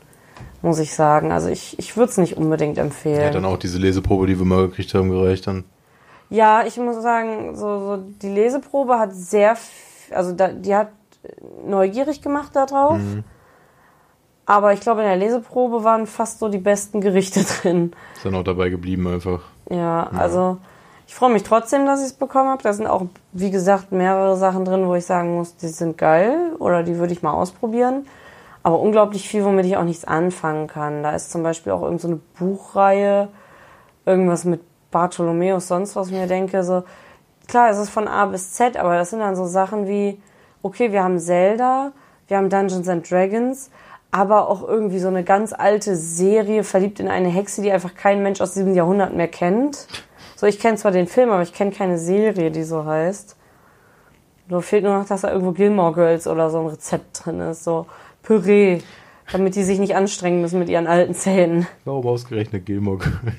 muss 0.61 0.79
ich 0.79 0.93
sagen. 0.95 1.31
Also 1.31 1.49
ich, 1.49 1.77
ich 1.77 1.97
würde 1.97 2.11
es 2.11 2.17
nicht 2.17 2.37
unbedingt 2.37 2.77
empfehlen. 2.77 3.21
Ja, 3.21 3.29
dann 3.31 3.45
auch 3.45 3.57
diese 3.57 3.77
Leseprobe, 3.77 4.27
die 4.27 4.39
wir 4.39 4.45
mal 4.45 4.67
gekriegt 4.67 4.93
haben, 4.93 5.09
gereicht 5.09 5.45
dann. 5.47 5.65
Ja, 6.29 6.63
ich 6.65 6.77
muss 6.77 7.01
sagen, 7.01 7.55
so, 7.55 7.79
so 7.79 7.97
die 7.97 8.29
Leseprobe 8.29 8.99
hat 8.99 9.13
sehr, 9.13 9.57
also 10.11 10.33
da, 10.33 10.49
die 10.49 10.75
hat 10.75 10.89
neugierig 11.65 12.21
gemacht 12.21 12.55
darauf. 12.55 12.97
Mhm. 12.97 13.23
Aber 14.45 14.73
ich 14.73 14.79
glaube, 14.79 15.01
in 15.01 15.07
der 15.07 15.17
Leseprobe 15.17 15.83
waren 15.83 16.07
fast 16.07 16.39
so 16.39 16.49
die 16.49 16.57
besten 16.57 17.01
Gerichte 17.01 17.43
drin. 17.61 17.93
Ist 18.15 18.25
dann 18.25 18.35
auch 18.35 18.43
dabei 18.43 18.69
geblieben 18.69 19.07
einfach. 19.07 19.41
Ja, 19.69 20.09
also 20.15 20.57
ich 21.07 21.15
freue 21.15 21.31
mich 21.31 21.43
trotzdem, 21.43 21.85
dass 21.85 22.01
ich 22.01 22.07
es 22.07 22.13
bekommen 22.13 22.49
habe. 22.49 22.61
Da 22.63 22.73
sind 22.73 22.87
auch, 22.87 23.05
wie 23.31 23.51
gesagt, 23.51 23.91
mehrere 23.91 24.37
Sachen 24.37 24.65
drin, 24.65 24.87
wo 24.87 24.95
ich 24.95 25.05
sagen 25.05 25.35
muss, 25.35 25.55
die 25.55 25.67
sind 25.67 25.97
geil 25.97 26.53
oder 26.59 26.83
die 26.83 26.97
würde 26.97 27.13
ich 27.13 27.21
mal 27.21 27.33
ausprobieren. 27.33 28.07
Aber 28.61 28.79
unglaublich 28.79 29.27
viel, 29.27 29.43
womit 29.45 29.65
ich 29.65 29.77
auch 29.77 29.83
nichts 29.83 30.05
anfangen 30.05 30.67
kann. 30.67 31.01
Da 31.03 31.15
ist 31.15 31.31
zum 31.31 31.43
Beispiel 31.43 31.71
auch 31.71 31.81
irgendeine 31.81 31.99
so 31.99 32.07
eine 32.07 32.19
Buchreihe, 32.37 33.29
irgendwas 34.05 34.45
mit 34.45 34.61
Bartholomäus, 34.91 35.67
sonst 35.67 35.95
was 35.95 36.11
mir 36.11 36.27
denke, 36.27 36.63
so, 36.63 36.83
klar, 37.47 37.69
es 37.69 37.77
ist 37.77 37.89
von 37.89 38.07
A 38.07 38.25
bis 38.25 38.53
Z, 38.53 38.77
aber 38.77 38.95
das 38.95 39.11
sind 39.11 39.19
dann 39.19 39.35
so 39.35 39.45
Sachen 39.45 39.87
wie, 39.87 40.21
okay, 40.61 40.91
wir 40.91 41.03
haben 41.03 41.19
Zelda, 41.19 41.91
wir 42.27 42.37
haben 42.37 42.49
Dungeons 42.49 42.87
and 42.87 43.09
Dragons, 43.09 43.71
aber 44.11 44.49
auch 44.49 44.67
irgendwie 44.67 44.99
so 44.99 45.07
eine 45.07 45.23
ganz 45.23 45.53
alte 45.53 45.95
Serie, 45.95 46.63
verliebt 46.63 46.99
in 46.99 47.07
eine 47.07 47.29
Hexe, 47.29 47.61
die 47.61 47.71
einfach 47.71 47.95
kein 47.95 48.23
Mensch 48.23 48.41
aus 48.41 48.53
diesem 48.53 48.73
Jahrhundert 48.73 49.13
mehr 49.15 49.27
kennt. 49.27 49.87
So, 50.35 50.47
ich 50.47 50.59
kenne 50.59 50.77
zwar 50.77 50.91
den 50.91 51.07
Film, 51.07 51.29
aber 51.31 51.43
ich 51.43 51.53
kenne 51.53 51.71
keine 51.71 51.99
Serie, 51.99 52.49
die 52.49 52.63
so 52.63 52.85
heißt. 52.85 53.35
Nur 54.47 54.63
fehlt 54.63 54.83
nur 54.83 54.97
noch, 54.97 55.05
dass 55.05 55.21
da 55.21 55.31
irgendwo 55.31 55.51
Gilmore 55.51 55.93
Girls 55.93 56.27
oder 56.27 56.49
so 56.49 56.59
ein 56.59 56.67
Rezept 56.67 57.25
drin 57.25 57.39
ist, 57.39 57.63
so 57.63 57.85
Püree, 58.23 58.79
damit 59.31 59.55
die 59.55 59.63
sich 59.63 59.77
nicht 59.77 59.95
anstrengen 59.95 60.41
müssen 60.41 60.57
mit 60.57 60.69
ihren 60.69 60.87
alten 60.87 61.13
Zähnen. 61.13 61.67
Warum 61.85 62.07
ausgerechnet 62.07 62.65
Gilmore 62.65 62.97
Girls? 62.97 63.35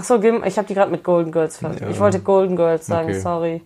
Ach 0.00 0.04
so, 0.04 0.18
Gil 0.18 0.40
ich 0.46 0.56
habe 0.56 0.66
die 0.66 0.72
gerade 0.72 0.90
mit 0.90 1.04
Golden 1.04 1.30
Girls 1.30 1.58
ver 1.58 1.74
Ja. 1.78 1.90
Ich 1.90 2.00
wollte 2.00 2.20
Golden 2.20 2.56
Girls 2.56 2.86
sagen, 2.86 3.10
Okay. 3.10 3.20
sorry. 3.20 3.62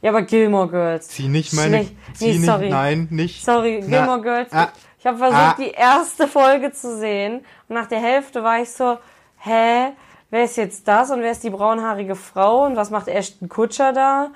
Ja, 0.00 0.10
aber 0.10 0.22
Gilmore 0.22 0.68
Girls. 0.68 1.08
Zieh 1.08 1.28
nicht 1.28 1.52
meine. 1.52 1.84
Schlecht. 1.84 1.96
Zieh 2.14 2.24
Nee, 2.26 2.32
nicht, 2.38 2.46
sorry. 2.46 2.70
Nein, 2.70 3.08
nicht. 3.10 3.44
Sorry, 3.44 3.84
Na, 3.86 3.98
Gilmore 3.98 4.22
Girls. 4.22 4.52
ah, 4.52 4.68
ich 4.98 5.06
habe 5.06 5.18
versucht, 5.18 5.38
ah. 5.38 5.56
die 5.58 5.70
erste 5.70 6.28
Folge 6.28 6.72
zu 6.72 6.96
sehen. 6.98 7.40
Und 7.68 7.74
nach 7.74 7.86
der 7.88 8.00
Hälfte 8.00 8.42
war 8.42 8.60
ich 8.62 8.70
so, 8.70 8.96
hä? 9.38 9.92
Wer 10.30 10.44
ist 10.44 10.56
jetzt 10.56 10.88
das? 10.88 11.10
Und 11.10 11.20
wer 11.20 11.30
ist 11.32 11.44
die 11.44 11.50
braunhaarige 11.50 12.14
Frau? 12.16 12.64
Und 12.64 12.76
was 12.76 12.88
macht 12.90 13.08
Ashton 13.08 13.48
Kutscher 13.50 13.92
da? 13.92 14.28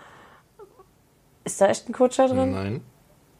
Ist 1.45 1.61
da 1.61 1.66
Ashton 1.68 1.95
Kutscher 1.95 2.28
drin? 2.28 2.53
Nein. 2.53 2.80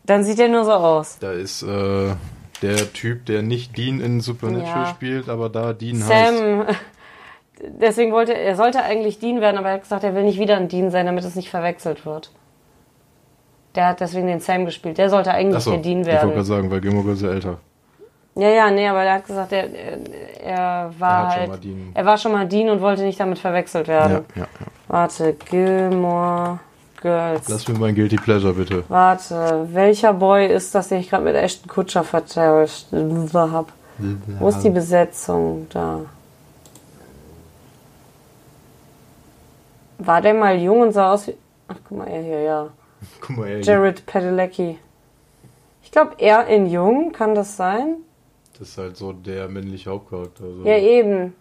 Dann 0.05 0.25
sieht 0.25 0.39
er 0.41 0.49
nur 0.49 0.65
so 0.65 0.73
aus. 0.73 1.19
Da 1.21 1.33
ist 1.33 1.63
äh, 1.63 2.15
der 2.63 2.93
Typ, 2.93 3.27
der 3.27 3.43
nicht 3.43 3.77
Dean 3.77 4.01
in 4.01 4.21
Supernatural 4.21 4.85
Ja. 4.85 4.87
spielt, 4.87 5.29
aber 5.29 5.49
da 5.49 5.73
Dean 5.73 6.03
heißt. 6.07 6.39
Sam, 6.39 6.67
deswegen 7.69 8.13
wollte 8.13 8.35
er 8.35 8.57
sollte 8.57 8.83
eigentlich 8.83 9.19
Dean 9.19 9.41
werden, 9.41 9.59
aber 9.59 9.69
er 9.69 9.75
hat 9.75 9.83
gesagt, 9.83 10.05
er 10.05 10.15
will 10.15 10.25
nicht 10.25 10.39
wieder 10.39 10.57
ein 10.57 10.69
Dean 10.69 10.91
sein, 10.91 11.07
damit 11.07 11.25
es 11.25 11.35
nicht 11.37 11.51
verwechselt 11.51 12.05
wird. 12.07 12.31
Der 13.75 13.87
hat 13.89 14.01
deswegen 14.01 14.27
den 14.27 14.41
Sam 14.41 14.65
gespielt. 14.65 14.99
Der 14.99 15.11
sollte 15.11 15.31
eigentlich 15.33 15.57
Achso, 15.57 15.71
der 15.71 15.81
Dean 15.81 16.01
ich 16.01 16.07
wollte 16.07 16.17
werden. 16.19 16.31
gerade 16.33 16.45
sagen, 16.45 16.71
weil 16.71 16.81
Gilmore 16.81 17.05
Girls 17.05 17.23
ja 17.23 17.31
älter. 17.31 17.59
Ja, 18.37 18.49
ja, 18.49 18.71
nee, 18.71 18.87
aber 18.89 19.03
er 19.03 19.15
hat 19.15 19.27
gesagt, 19.27 19.53
er, 19.53 19.69
er, 20.43 20.93
war 20.99 21.25
Er 21.35 21.41
halt. 21.41 21.49
mal 21.49 21.59
Dean. 21.59 21.91
Er 21.95 22.07
war 22.07 22.17
schon 22.17 22.33
mal 22.33 22.47
Dean 22.47 22.69
und 22.71 22.81
wollte 22.81 23.03
nicht 23.03 23.19
damit 23.21 23.39
verwechselt 23.39 23.89
werden. 23.89 24.25
Ja, 24.35 24.43
ja, 24.43 24.43
ja. 24.43 24.67
Warte, 24.89 25.35
Gilmore 25.35 26.59
Girls. 27.01 27.49
Lass 27.49 27.69
mir 27.69 27.79
mein 27.79 27.95
Guilty 27.95 28.17
Pleasure 28.17 28.55
bitte. 28.55 28.85
Warte, 28.89 29.69
welcher 29.73 30.13
Boy 30.13 30.47
ist 30.47 30.75
das, 30.75 30.89
den 30.89 31.01
ich 31.01 31.11
gerade 31.11 31.25
mit 31.25 31.35
Ashton 31.35 31.69
Kutscher 31.69 32.05
vertauscht 32.05 32.87
habe? 32.93 33.67
Wo 34.39 34.49
ist 34.49 34.61
die 34.63 34.71
Besetzung? 34.71 35.67
Da. 35.71 36.01
War 40.01 40.21
der 40.21 40.35
mal 40.35 40.59
jung 40.59 40.81
und 40.81 40.93
sah 40.93 41.13
aus 41.13 41.27
wie. 41.29 41.37
Ach, 41.69 41.77
guck 41.89 41.99
mal, 41.99 42.09
er 42.09 42.23
hier, 42.23 42.41
ja. 42.41 42.71
Guck 43.21 43.37
mal, 43.37 43.49
ey, 43.49 43.63
Jared 43.63 44.05
Padalecki. 44.05 44.79
Ich 45.83 45.91
glaube, 45.91 46.17
er 46.19 46.47
in 46.49 46.67
jung, 46.67 47.13
kann 47.13 47.35
das 47.35 47.57
sein? 47.57 47.97
das 48.61 48.69
ist 48.69 48.79
halt 48.79 48.97
so 48.97 49.13
der 49.13 49.49
männliche 49.49 49.91
Hauptcharakter. 49.91 50.45
So. 50.45 50.65
Ja, 50.65 50.77
eben. 50.77 51.35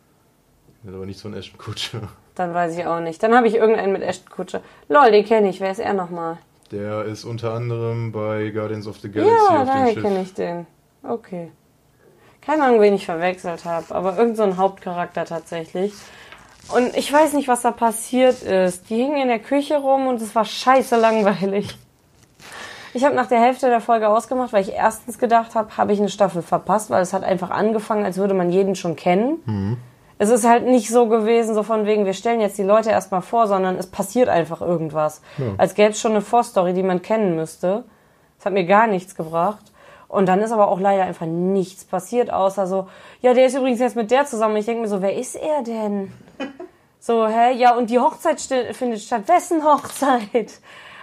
Hat 0.87 0.93
aber 0.93 1.05
nicht 1.05 1.19
so 1.19 1.27
ein 1.27 1.33
Ashton 1.33 1.57
Kutscher. 1.57 2.01
Dann 2.35 2.53
weiß 2.53 2.77
ich 2.77 2.85
auch 2.85 3.01
nicht. 3.01 3.21
Dann 3.21 3.35
habe 3.35 3.47
ich 3.47 3.55
irgendeinen 3.55 3.91
mit 3.91 4.01
Ashton 4.01 4.29
Kutscher. 4.29 4.61
Lol, 4.87 5.11
den 5.11 5.25
kenne 5.25 5.49
ich. 5.49 5.59
Wer 5.59 5.71
ist 5.71 5.79
er 5.79 5.93
nochmal? 5.93 6.37
Der 6.71 7.03
ist 7.03 7.25
unter 7.25 7.53
anderem 7.53 8.13
bei 8.13 8.51
Guardians 8.51 8.87
of 8.87 8.99
the 8.99 9.11
Galaxy 9.11 9.35
Ja, 9.35 9.61
auf 9.61 9.67
daher 9.67 9.93
kenne 9.95 10.21
ich 10.21 10.33
den. 10.33 10.65
Okay. 11.03 11.51
Keine 12.39 12.63
Ahnung, 12.63 12.79
wen 12.79 12.93
ich 12.93 13.05
verwechselt 13.05 13.65
habe, 13.65 13.93
aber 13.93 14.17
irgend 14.17 14.37
so 14.37 14.43
ein 14.43 14.55
Hauptcharakter 14.55 15.25
tatsächlich. 15.25 15.93
Und 16.73 16.95
ich 16.95 17.11
weiß 17.11 17.33
nicht, 17.33 17.47
was 17.47 17.61
da 17.61 17.71
passiert 17.71 18.43
ist. 18.43 18.89
Die 18.89 18.97
hingen 18.97 19.17
in 19.17 19.27
der 19.27 19.39
Küche 19.39 19.77
rum 19.77 20.07
und 20.07 20.21
es 20.21 20.35
war 20.35 20.45
scheiße 20.45 20.97
langweilig. 20.97 21.75
Ich 22.93 23.03
habe 23.05 23.15
nach 23.15 23.27
der 23.27 23.39
Hälfte 23.39 23.69
der 23.69 23.81
Folge 23.81 24.09
ausgemacht, 24.09 24.53
weil 24.53 24.63
ich 24.63 24.73
erstens 24.73 25.19
gedacht 25.19 25.55
habe, 25.55 25.77
habe 25.77 25.93
ich 25.93 25.99
eine 25.99 26.09
Staffel 26.09 26.41
verpasst, 26.41 26.89
weil 26.89 27.01
es 27.01 27.13
hat 27.13 27.23
einfach 27.23 27.49
angefangen, 27.51 28.05
als 28.05 28.17
würde 28.17 28.33
man 28.33 28.49
jeden 28.51 28.75
schon 28.75 28.95
kennen. 28.95 29.77
Es 30.17 30.29
ist 30.29 30.47
halt 30.47 30.65
nicht 30.65 30.89
so 30.89 31.07
gewesen, 31.07 31.53
so 31.55 31.63
von 31.63 31.85
wegen, 31.85 32.05
wir 32.05 32.13
stellen 32.13 32.41
jetzt 32.41 32.57
die 32.57 32.63
Leute 32.63 32.89
erstmal 32.89 33.21
vor, 33.21 33.47
sondern 33.47 33.77
es 33.77 33.87
passiert 33.87 34.27
einfach 34.27 34.61
irgendwas. 34.61 35.21
Als 35.57 35.75
gäbe 35.75 35.91
es 35.91 35.99
schon 35.99 36.11
eine 36.11 36.21
Vorstory, 36.21 36.73
die 36.73 36.83
man 36.83 37.01
kennen 37.01 37.35
müsste. 37.35 37.83
Das 38.37 38.45
hat 38.45 38.53
mir 38.53 38.65
gar 38.65 38.87
nichts 38.87 39.15
gebracht. 39.15 39.71
Und 40.07 40.27
dann 40.27 40.41
ist 40.41 40.51
aber 40.51 40.69
auch 40.69 40.79
leider 40.79 41.03
einfach 41.03 41.27
nichts 41.27 41.85
passiert, 41.85 42.33
außer 42.33 42.65
so, 42.65 42.87
ja, 43.21 43.35
der 43.35 43.45
ist 43.45 43.55
übrigens 43.55 43.79
jetzt 43.79 43.95
mit 43.95 44.09
der 44.09 44.25
zusammen. 44.25 44.55
Ich 44.57 44.65
denke 44.65 44.81
mir 44.81 44.87
so, 44.87 45.03
wer 45.03 45.15
ist 45.15 45.35
er 45.35 45.61
denn? 45.61 46.11
So, 47.01 47.27
hä? 47.27 47.53
Ja, 47.53 47.75
und 47.75 47.89
die 47.89 47.97
Hochzeit 47.97 48.41
findet 48.41 48.99
statt. 48.99 49.27
Wessen 49.27 49.63
Hochzeit? 49.63 50.59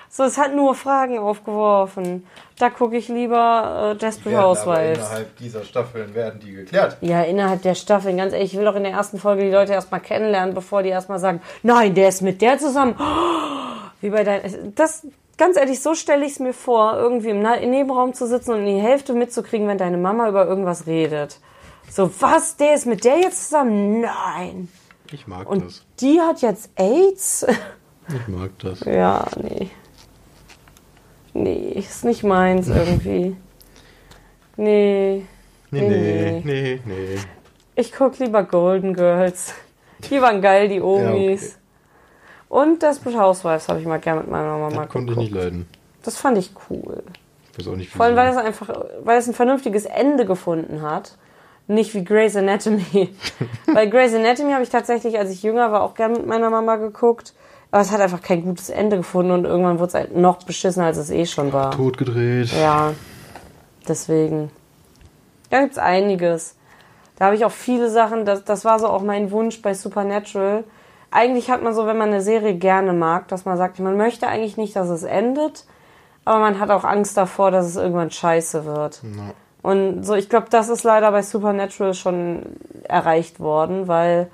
So, 0.09 0.25
es 0.25 0.39
hat 0.39 0.55
nur 0.55 0.75
Fragen 0.75 1.19
aufgeworfen. 1.19 2.27
Da 2.59 2.71
gucke 2.71 2.97
ich 2.97 3.09
lieber 3.09 3.93
äh, 3.93 3.99
Desperate 3.99 4.41
Housewives. 4.41 4.99
innerhalb 4.99 5.37
dieser 5.37 5.65
Staffeln 5.65 6.15
werden 6.15 6.41
die 6.41 6.53
geklärt. 6.53 6.99
Ja, 7.01 7.23
innerhalb 7.23 7.63
der 7.63 7.75
Staffeln, 7.75 8.17
ganz 8.17 8.33
ehrlich, 8.33 8.53
ich 8.53 8.59
will 8.59 8.65
doch 8.65 8.77
in 8.77 8.85
der 8.85 8.93
ersten 8.93 9.19
Folge 9.19 9.43
die 9.45 9.51
Leute 9.51 9.73
erstmal 9.73 10.01
kennenlernen, 10.01 10.55
bevor 10.55 10.83
die 10.83 10.91
erstmal 10.91 11.19
sagen, 11.19 11.41
nein, 11.63 11.95
der 11.95 12.09
ist 12.09 12.23
mit 12.23 12.41
der 12.41 12.59
zusammen. 12.59 12.95
Wie 14.01 14.11
bei 14.11 14.23
dein, 14.23 14.75
das, 14.75 15.07
ganz 15.39 15.57
ehrlich, 15.57 15.83
so 15.83 15.95
stelle 15.95 16.25
ich 16.25 16.33
es 16.33 16.39
mir 16.39 16.53
vor, 16.53 16.97
irgendwie 16.97 17.31
im 17.31 17.43
Nebenraum 17.43 18.15
zu 18.15 18.27
sitzen 18.27 18.53
und 18.53 18.65
die 18.65 18.81
Hälfte 18.81 19.13
mitzukriegen, 19.13 19.67
wenn 19.67 19.79
deine 19.79 19.97
Mama 19.97 20.29
über 20.29 20.47
irgendwas 20.47 20.87
redet. 20.87 21.41
So, 21.91 22.11
was, 22.21 22.57
der 22.57 22.75
ist 22.75 22.87
mit 22.87 23.05
der 23.05 23.19
jetzt 23.19 23.45
zusammen? 23.45 24.01
Nein. 24.01 24.69
Ich 25.13 25.27
mag 25.27 25.49
Und 25.49 25.65
das. 25.65 25.85
die 26.01 26.21
hat 26.21 26.43
jetzt 26.43 26.71
AIDS? 26.77 27.47
Ich 28.09 28.29
mag 28.29 28.51
das. 28.61 28.81
Ja, 28.81 29.27
nee. 29.43 29.69
Nee, 31.35 31.73
ist 31.75 32.05
nicht 32.05 32.23
meins 32.23 32.69
irgendwie. 32.69 33.37
Nee. 34.57 35.27
Nee, 35.71 35.81
Nee, 35.81 35.89
nee, 35.89 36.43
nee, 36.45 36.81
nee. 36.85 37.19
Ich 37.75 37.93
guck 37.93 38.19
lieber 38.19 38.43
Golden 38.45 38.95
Girls. 38.95 39.53
Die 40.11 40.21
waren 40.21 40.41
geil, 40.41 40.69
die 40.69 40.81
Omis. 40.81 41.59
Und 42.49 42.83
Desperate 42.83 43.19
Housewives 43.19 43.69
habe 43.69 43.81
ich 43.81 43.87
mal 43.87 43.99
gern 43.99 44.19
mit 44.19 44.31
meiner 44.31 44.57
Mama 44.57 44.83
Das 44.83 44.89
konnte 44.89 45.13
ich 45.13 45.19
nicht 45.19 45.33
leiden. 45.33 45.67
Das 46.03 46.17
fand 46.17 46.39
ich 46.39 46.53
cool. 46.71 47.03
Ich 47.53 47.59
weiß 47.59 47.69
auch 47.73 47.77
nicht, 47.77 47.91
Vor 47.91 48.07
allem, 48.07 48.17
weil 48.17 48.31
es 48.31 48.37
einfach, 48.37 48.69
weil 49.03 49.19
es 49.19 49.27
ein 49.27 49.35
vernünftiges 49.35 49.85
Ende 49.87 50.25
gefunden 50.25 50.83
hat. 50.83 51.17
Nicht 51.69 51.95
wie 51.95 52.05
Grey's 52.05 52.37
Anatomy. 52.37 53.15
Bei 53.75 53.87
Grey's 53.87 54.15
Anatomy 54.15 54.53
habe 54.53 54.63
ich 54.63 54.71
tatsächlich, 54.71 55.19
als 55.19 55.31
ich 55.31 55.43
jünger 55.43 55.73
war, 55.73 55.83
auch 55.83 55.95
gern 55.95 56.13
mit 56.13 56.27
meiner 56.27 56.51
Mama 56.51 56.77
geguckt. 56.77 57.35
Aber 57.73 57.83
es 57.83 57.91
hat 57.91 58.01
einfach 58.01 58.23
kein 58.23 58.45
gutes 58.45 58.71
Ende 58.71 58.97
gefunden 58.97 59.33
und 59.33 59.45
irgendwann 59.45 59.79
wurde 59.79 59.89
es 59.89 59.95
halt 59.95 60.17
noch 60.17 60.43
beschissener, 60.45 60.87
als 60.87 60.97
es 60.97 61.11
eh 61.11 61.27
schon 61.27 61.53
war. 61.53 61.73
Tot 61.73 61.99
gedreht. 61.99 62.51
Ja, 62.53 62.95
deswegen. 63.89 64.51
Da 65.51 65.61
gibt's 65.61 65.79
einiges. 65.79 66.55
Da 67.17 67.27
habe 67.27 67.35
ich 67.35 67.45
auch 67.45 67.51
viele 67.51 67.91
Sachen, 67.91 68.25
das, 68.25 68.45
das 68.45 68.65
war 68.65 68.79
so 68.79 68.89
auch 68.89 69.03
mein 69.03 69.31
Wunsch 69.31 69.63
bei 69.63 69.75
Supernatural. 69.75 70.65
Eigentlich 71.11 71.51
hat 71.51 71.63
man 71.63 71.75
so, 71.75 71.87
wenn 71.87 71.97
man 71.97 72.11
eine 72.11 72.21
Serie 72.21 72.55
gerne 72.55 72.93
mag, 72.93 73.29
dass 73.29 73.45
man 73.45 73.57
sagt, 73.57 73.79
man 73.81 73.97
möchte 73.97 74.29
eigentlich 74.29 74.57
nicht, 74.57 74.77
dass 74.77 74.89
es 74.89 75.03
endet, 75.03 75.65
aber 76.25 76.41
man 76.41 76.61
hat 76.61 76.71
auch 76.71 76.85
Angst 76.85 77.17
davor, 77.17 77.51
dass 77.51 77.67
es 77.67 77.77
irgendwann 77.77 78.11
scheiße 78.11 78.67
wird. 78.67 79.01
Na, 79.03 79.33
Und 79.67 80.05
so, 80.05 80.15
ich 80.15 80.29
glaube, 80.29 80.47
das 80.49 80.69
ist 80.69 80.85
leider 80.85 81.11
bei 81.11 81.23
Supernatural 81.23 81.93
schon 81.93 82.45
erreicht 82.85 83.41
worden, 83.41 83.89
weil 83.89 84.31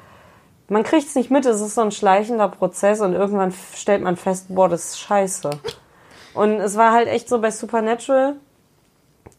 man 0.69 0.83
kriegt's 0.83 1.15
nicht 1.15 1.31
mit, 1.31 1.47
es 1.47 1.63
ist 1.63 1.77
so 1.77 1.81
ein 1.81 1.91
schleichender 1.91 2.49
Prozess 2.51 3.01
und 3.01 3.15
irgendwann 3.15 3.55
stellt 3.75 4.03
man 4.03 4.17
fest, 4.17 4.49
boah, 4.51 4.69
das 4.69 4.91
ist 4.91 5.01
scheiße. 5.01 5.49
Und 6.35 6.61
es 6.61 6.77
war 6.77 6.93
halt 6.93 7.09
echt 7.09 7.31
so 7.31 7.41
bei 7.41 7.51
Supernatural, 7.51 8.35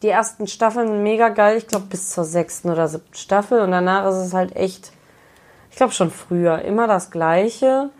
die 0.02 0.08
ersten 0.08 0.48
Staffeln 0.48 1.04
mega 1.04 1.28
geil, 1.28 1.58
ich 1.58 1.68
glaube 1.68 1.86
bis 1.86 2.10
zur 2.10 2.24
sechsten 2.24 2.70
oder 2.70 2.88
siebten 2.88 3.14
Staffel 3.14 3.60
und 3.60 3.70
danach 3.70 4.08
ist 4.08 4.16
es 4.16 4.34
halt 4.34 4.56
echt, 4.56 4.90
Ich 5.70 5.76
glaube 5.76 5.92
schon 5.92 6.10
früher. 6.10 6.62
Immer 6.62 6.88
das 6.88 7.12
Gleiche. 7.12 7.90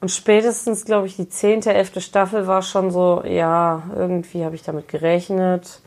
Und 0.00 0.10
spätestens, 0.12 0.84
glaube 0.84 1.08
ich, 1.08 1.16
die 1.16 1.28
zehnte, 1.28 1.74
elfte 1.74 2.00
Staffel 2.00 2.46
war 2.46 2.62
schon 2.62 2.92
so, 2.92 3.24
ja, 3.24 3.82
irgendwie 3.96 4.44
habe 4.44 4.54
ich 4.54 4.62
damit 4.62 4.86
gerechnet. 4.86 5.80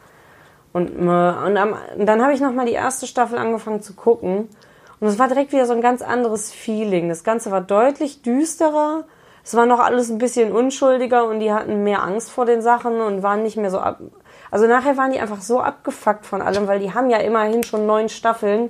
Und, 0.73 0.89
und, 0.97 1.07
am, 1.09 1.75
und 1.97 2.05
dann 2.05 2.21
habe 2.21 2.33
ich 2.33 2.41
nochmal 2.41 2.65
die 2.65 2.73
erste 2.73 3.07
Staffel 3.07 3.37
angefangen 3.37 3.81
zu 3.81 3.93
gucken. 3.93 4.49
Und 4.99 5.07
es 5.07 5.19
war 5.19 5.27
direkt 5.27 5.51
wieder 5.51 5.65
so 5.65 5.73
ein 5.73 5.81
ganz 5.81 6.01
anderes 6.01 6.51
Feeling. 6.51 7.09
Das 7.09 7.23
Ganze 7.23 7.51
war 7.51 7.61
deutlich 7.61 8.21
düsterer. 8.21 9.05
Es 9.43 9.55
war 9.55 9.65
noch 9.65 9.79
alles 9.79 10.09
ein 10.09 10.17
bisschen 10.17 10.51
unschuldiger 10.51 11.25
und 11.25 11.39
die 11.39 11.51
hatten 11.51 11.83
mehr 11.83 12.01
Angst 12.01 12.31
vor 12.31 12.45
den 12.45 12.61
Sachen 12.61 13.01
und 13.01 13.23
waren 13.23 13.43
nicht 13.43 13.57
mehr 13.57 13.69
so 13.69 13.79
ab. 13.79 13.99
Also 14.49 14.67
nachher 14.67 14.97
waren 14.97 15.11
die 15.11 15.19
einfach 15.19 15.41
so 15.41 15.59
abgefuckt 15.59 16.25
von 16.25 16.41
allem, 16.41 16.67
weil 16.67 16.79
die 16.79 16.93
haben 16.93 17.09
ja 17.09 17.17
immerhin 17.17 17.63
schon 17.63 17.85
neun 17.85 18.07
Staffeln 18.07 18.69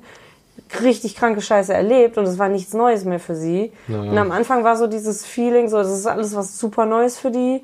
richtig 0.82 1.16
kranke 1.16 1.42
Scheiße 1.42 1.74
erlebt 1.74 2.18
und 2.18 2.26
es 2.26 2.40
war 2.40 2.50
nichts 2.50 2.74
Neues 2.74 3.06
mehr 3.06 3.20
für 3.20 3.36
sie. 3.36 3.72
Ja. 3.88 4.00
Und 4.00 4.18
am 4.18 4.32
Anfang 4.32 4.64
war 4.64 4.76
so 4.76 4.88
dieses 4.88 5.26
Feeling, 5.26 5.70
so 5.70 5.78
das 5.78 5.92
ist 5.92 6.08
alles 6.08 6.36
was 6.36 6.58
super 6.58 6.86
Neues 6.86 7.20
für 7.20 7.32
die. 7.32 7.64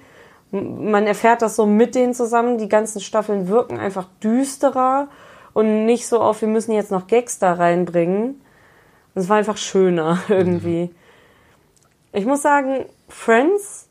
Man 0.51 1.05
erfährt 1.05 1.41
das 1.41 1.55
so 1.55 1.65
mit 1.65 1.95
denen 1.95 2.13
zusammen. 2.13 2.57
Die 2.57 2.69
ganzen 2.69 3.01
Staffeln 3.01 3.47
wirken 3.47 3.77
einfach 3.77 4.07
düsterer 4.23 5.09
und 5.53 5.85
nicht 5.85 6.07
so 6.07 6.21
auf, 6.21 6.41
wir 6.41 6.47
müssen 6.47 6.71
jetzt 6.71 6.91
noch 6.91 7.07
Gags 7.07 7.39
da 7.39 7.53
reinbringen. 7.53 8.41
Es 9.15 9.29
war 9.29 9.37
einfach 9.37 9.57
schöner 9.57 10.19
irgendwie. 10.29 10.89
Ich 12.11 12.25
muss 12.25 12.41
sagen, 12.41 12.85
Friends 13.07 13.88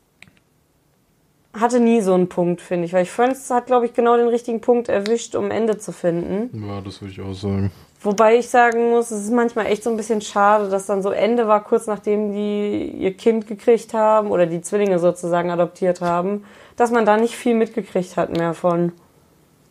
hatte 1.53 1.79
nie 1.79 2.01
so 2.01 2.13
einen 2.13 2.29
Punkt, 2.29 2.61
finde 2.61 2.85
ich, 2.85 2.93
weil 2.93 3.05
Friends 3.05 3.49
hat, 3.49 3.65
glaube 3.65 3.85
ich, 3.85 3.93
genau 3.93 4.17
den 4.17 4.27
richtigen 4.27 4.61
Punkt 4.61 4.87
erwischt, 4.87 5.35
um 5.35 5.49
Ende 5.51 5.77
zu 5.77 5.91
finden. 5.91 6.65
Ja, 6.67 6.81
das 6.81 7.01
würde 7.01 7.13
ich 7.13 7.21
auch 7.21 7.33
sagen. 7.33 7.71
Wobei 8.01 8.37
ich 8.37 8.47
sagen 8.49 8.91
muss, 8.91 9.11
es 9.11 9.23
ist 9.23 9.33
manchmal 9.33 9.65
echt 9.65 9.83
so 9.83 9.89
ein 9.89 9.97
bisschen 9.97 10.21
schade, 10.21 10.69
dass 10.69 10.85
dann 10.85 11.01
so 11.01 11.09
Ende 11.09 11.47
war, 11.47 11.63
kurz 11.63 11.85
nachdem 11.85 12.31
die 12.31 12.93
ihr 12.97 13.13
Kind 13.13 13.45
gekriegt 13.47 13.93
haben 13.93 14.31
oder 14.31 14.45
die 14.45 14.61
Zwillinge 14.61 14.99
sozusagen 14.99 15.49
adoptiert 15.49 15.99
haben, 15.99 16.45
dass 16.77 16.91
man 16.91 17.05
da 17.05 17.17
nicht 17.17 17.35
viel 17.35 17.55
mitgekriegt 17.55 18.15
hat 18.15 18.29
mehr 18.37 18.53
von. 18.53 18.93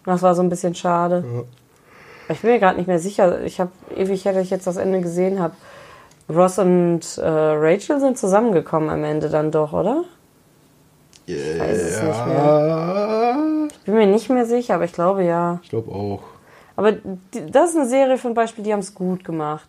Das 0.05 0.21
war 0.23 0.35
so 0.35 0.43
ein 0.43 0.51
bisschen 0.51 0.75
schade. 0.75 1.25
Ja. 1.33 1.43
Ich 2.35 2.41
bin 2.41 2.51
mir 2.51 2.59
gerade 2.59 2.77
nicht 2.77 2.87
mehr 2.87 2.99
sicher. 2.99 3.43
Ich 3.45 3.61
habe 3.61 3.71
ewig, 3.97 4.27
hätte 4.27 4.41
ich 4.41 4.51
jetzt 4.51 4.67
das 4.67 4.77
Ende 4.77 5.01
gesehen 5.01 5.41
habe. 5.41 5.55
Ross 6.29 6.59
und 6.59 7.01
äh, 7.17 7.23
Rachel 7.27 8.01
sind 8.01 8.19
zusammengekommen 8.19 8.91
am 8.91 9.05
Ende 9.05 9.31
dann 9.31 9.51
doch, 9.51 9.73
oder? 9.73 10.05
Yeah, 11.29 11.55
ich 11.55 11.61
weiß 11.61 11.79
es 11.79 12.03
nicht 12.03 12.27
mehr. 12.27 13.69
Ich 13.71 13.85
bin 13.85 13.95
mir 13.95 14.07
nicht 14.07 14.31
mehr 14.31 14.47
sicher, 14.47 14.75
aber 14.75 14.85
ich 14.85 14.93
glaube 14.93 15.25
ja. 15.25 15.61
Ich 15.63 15.69
glaube 15.69 15.93
auch. 15.93 16.23
Aber 16.77 16.93
die, 16.93 17.51
das 17.51 17.71
ist 17.71 17.77
eine 17.77 17.89
Serie 17.89 18.19
von 18.19 18.35
Beispiel, 18.35 18.65
die 18.65 18.73
haben 18.73 18.81
es 18.81 18.95
gut 18.95 19.25
gemacht. 19.25 19.69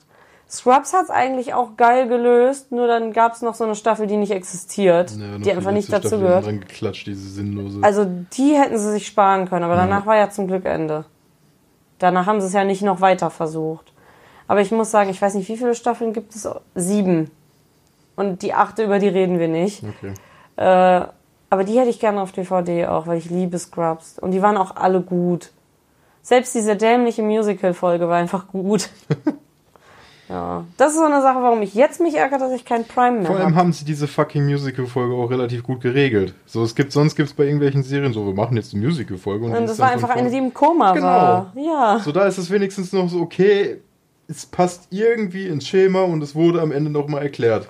Scrubs 0.49 0.93
hat 0.93 1.03
es 1.05 1.09
eigentlich 1.09 1.53
auch 1.53 1.77
geil 1.77 2.07
gelöst, 2.07 2.71
nur 2.71 2.87
dann 2.87 3.13
gab 3.13 3.33
es 3.33 3.41
noch 3.41 3.53
so 3.53 3.65
eine 3.65 3.75
Staffel, 3.75 4.07
die 4.07 4.17
nicht 4.17 4.31
existiert, 4.31 5.11
ja, 5.11 5.37
die 5.37 5.51
einfach 5.51 5.71
nicht 5.71 5.91
dazu 5.93 6.07
Staffel 6.07 6.19
gehört. 6.21 6.45
Geklatscht, 6.45 7.05
diese 7.05 7.29
sinnlose. 7.29 7.79
Also 7.83 8.05
die 8.33 8.55
hätten 8.55 8.77
sie 8.77 8.91
sich 8.91 9.05
sparen 9.05 9.47
können, 9.47 9.63
aber 9.63 9.75
danach 9.75 10.01
ja. 10.01 10.05
war 10.05 10.17
ja 10.17 10.29
zum 10.29 10.47
Glück 10.47 10.65
Ende. 10.65 11.05
Danach 11.99 12.25
haben 12.25 12.41
sie 12.41 12.47
es 12.47 12.53
ja 12.53 12.63
nicht 12.63 12.81
noch 12.81 13.01
weiter 13.01 13.29
versucht. 13.29 13.93
Aber 14.47 14.61
ich 14.61 14.71
muss 14.71 14.89
sagen, 14.89 15.11
ich 15.11 15.21
weiß 15.21 15.35
nicht, 15.35 15.47
wie 15.49 15.57
viele 15.57 15.75
Staffeln 15.75 16.13
gibt 16.13 16.33
es? 16.33 16.49
Sieben. 16.73 17.29
Und 18.15 18.41
die 18.41 18.53
achte, 18.53 18.83
über 18.83 18.97
die 18.97 19.09
reden 19.09 19.37
wir 19.37 19.47
nicht. 19.47 19.83
Okay. 19.83 20.13
Äh, 20.55 21.07
aber 21.49 21.63
die 21.63 21.79
hätte 21.79 21.89
ich 21.89 21.99
gerne 21.99 22.21
auf 22.21 22.31
DVD 22.31 22.87
auch, 22.87 23.07
weil 23.07 23.17
ich 23.17 23.29
liebe 23.29 23.57
Scrubs. 23.57 24.19
Und 24.19 24.31
die 24.31 24.41
waren 24.41 24.57
auch 24.57 24.75
alle 24.75 25.01
gut. 25.01 25.51
Selbst 26.21 26.53
diese 26.53 26.75
dämliche 26.75 27.23
Musical-Folge 27.23 28.07
war 28.07 28.17
einfach 28.17 28.49
gut. 28.49 28.89
ja. 30.29 30.63
Das 30.77 30.91
ist 30.91 30.99
so 30.99 31.05
eine 31.05 31.21
Sache, 31.23 31.41
warum 31.41 31.61
ich 31.63 31.73
jetzt 31.73 32.01
mich 32.01 32.15
ärgere, 32.15 32.37
dass 32.37 32.51
ich 32.51 32.65
kein 32.65 32.85
Prime 32.85 33.19
mehr 33.19 33.29
habe. 33.29 33.33
Vor 33.33 33.37
allem 33.37 33.55
hab. 33.55 33.61
haben 33.63 33.73
sie 33.73 33.83
diese 33.83 34.07
fucking 34.07 34.45
Musical-Folge 34.45 35.15
auch 35.15 35.31
relativ 35.31 35.63
gut 35.63 35.81
geregelt. 35.81 36.35
So, 36.45 36.63
es 36.63 36.75
gibt, 36.75 36.91
sonst 36.91 37.15
gibt 37.15 37.29
es 37.29 37.35
bei 37.35 37.45
irgendwelchen 37.45 37.81
Serien 37.81 38.13
so, 38.13 38.27
wir 38.27 38.33
machen 38.33 38.55
jetzt 38.55 38.75
eine 38.75 38.85
Musical-Folge. 38.85 39.45
Und, 39.45 39.55
und 39.55 39.67
das 39.67 39.79
war 39.79 39.89
einfach 39.89 40.09
eine, 40.09 40.29
die 40.29 40.37
im 40.37 40.53
Koma 40.53 40.93
genau. 40.93 41.05
war. 41.05 41.53
Ja. 41.55 41.99
So, 42.03 42.11
da 42.11 42.25
ist 42.25 42.37
es 42.37 42.51
wenigstens 42.51 42.93
noch 42.93 43.09
so, 43.09 43.21
okay, 43.21 43.81
es 44.27 44.45
passt 44.45 44.87
irgendwie 44.91 45.47
ins 45.47 45.67
Schema 45.67 46.03
und 46.03 46.21
es 46.21 46.35
wurde 46.35 46.61
am 46.61 46.71
Ende 46.71 46.91
nochmal 46.91 47.23
erklärt. 47.23 47.67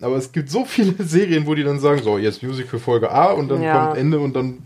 Aber 0.00 0.16
es 0.16 0.32
gibt 0.32 0.50
so 0.50 0.64
viele 0.64 0.94
Serien, 1.04 1.46
wo 1.46 1.54
die 1.54 1.64
dann 1.64 1.80
sagen, 1.80 2.02
so, 2.02 2.18
jetzt 2.18 2.42
Musical-Folge 2.42 3.10
A 3.10 3.32
und 3.32 3.48
dann 3.48 3.62
ja. 3.62 3.86
kommt 3.86 3.98
Ende 3.98 4.20
und 4.20 4.34
dann 4.34 4.62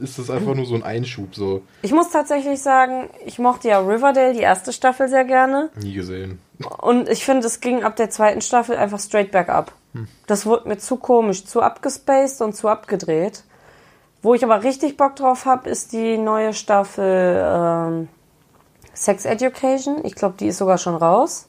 ist 0.00 0.18
das 0.18 0.30
einfach 0.30 0.54
nur 0.54 0.66
so 0.66 0.74
ein 0.74 0.82
Einschub. 0.82 1.34
So. 1.34 1.62
Ich 1.82 1.92
muss 1.92 2.10
tatsächlich 2.10 2.60
sagen, 2.60 3.08
ich 3.24 3.38
mochte 3.38 3.68
ja 3.68 3.80
Riverdale, 3.80 4.34
die 4.34 4.40
erste 4.40 4.72
Staffel, 4.72 5.08
sehr 5.08 5.24
gerne. 5.24 5.70
Nie 5.80 5.94
gesehen. 5.94 6.38
Und 6.78 7.08
ich 7.08 7.24
finde, 7.24 7.46
es 7.46 7.60
ging 7.60 7.82
ab 7.82 7.96
der 7.96 8.10
zweiten 8.10 8.40
Staffel 8.40 8.76
einfach 8.76 9.00
straight 9.00 9.30
back 9.30 9.48
up. 9.48 9.72
Hm. 9.94 10.06
Das 10.26 10.46
wurde 10.46 10.68
mir 10.68 10.78
zu 10.78 10.96
komisch, 10.96 11.44
zu 11.44 11.62
abgespaced 11.62 12.42
und 12.42 12.54
zu 12.54 12.68
abgedreht. 12.68 13.44
Wo 14.22 14.34
ich 14.34 14.44
aber 14.44 14.64
richtig 14.64 14.96
Bock 14.96 15.16
drauf 15.16 15.46
habe, 15.46 15.68
ist 15.68 15.92
die 15.92 16.18
neue 16.18 16.52
Staffel 16.52 17.42
ähm, 17.44 18.08
Sex 18.92 19.24
Education. 19.24 20.04
Ich 20.04 20.14
glaube, 20.14 20.34
die 20.38 20.48
ist 20.48 20.58
sogar 20.58 20.78
schon 20.78 20.94
raus. 20.94 21.48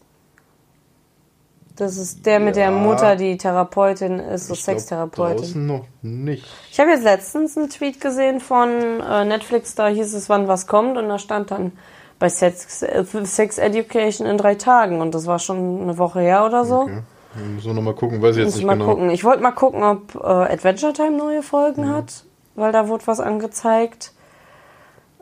Das 1.78 1.96
ist 1.96 2.26
der 2.26 2.40
mit 2.40 2.58
ja, 2.58 2.64
der 2.64 2.72
Mutter, 2.72 3.16
die 3.16 3.38
Therapeutin 3.38 4.20
ist, 4.20 4.48
so 4.48 4.56
Sextherapeutin. 4.56 5.68
noch 5.68 5.86
nicht. 6.02 6.44
Ich 6.72 6.80
habe 6.80 6.90
jetzt 6.90 7.04
letztens 7.04 7.56
einen 7.56 7.70
Tweet 7.70 8.02
gesehen 8.02 8.40
von 8.40 8.70
äh, 9.00 9.26
Netflix, 9.26 9.76
da 9.76 9.88
hieß 9.88 10.16
es, 10.16 10.28
wann 10.28 10.48
was 10.48 10.66
kommt 10.66 10.98
und 10.98 11.08
da 11.08 11.20
stand 11.20 11.52
dann 11.52 11.74
bei 12.18 12.30
Sex, 12.30 12.84
Sex 13.24 13.58
Education 13.60 14.26
in 14.26 14.40
drei 14.40 14.56
Tagen 14.56 15.02
und 15.02 15.14
das 15.14 15.28
war 15.28 15.38
schon 15.38 15.84
eine 15.84 16.00
Woche 16.00 16.20
her 16.20 16.46
oder 16.48 16.66
so. 16.66 16.82
Okay. 16.82 17.02
Muss 17.54 17.66
noch 17.66 17.80
mal 17.80 17.94
gucken, 17.94 18.24
weiß 18.24 18.38
ich 18.38 18.44
jetzt 18.44 18.48
Muss 18.48 18.56
nicht 18.56 18.66
mal 18.66 18.74
genau. 18.74 18.86
Gucken. 18.88 19.10
Ich 19.12 19.24
wollte 19.24 19.44
mal 19.44 19.52
gucken, 19.52 19.84
ob 19.84 20.16
äh, 20.16 20.28
Adventure 20.28 20.94
Time 20.94 21.16
neue 21.16 21.44
Folgen 21.44 21.86
mhm. 21.86 21.94
hat, 21.94 22.26
weil 22.56 22.72
da 22.72 22.88
wurde 22.88 23.06
was 23.06 23.20
angezeigt. 23.20 24.14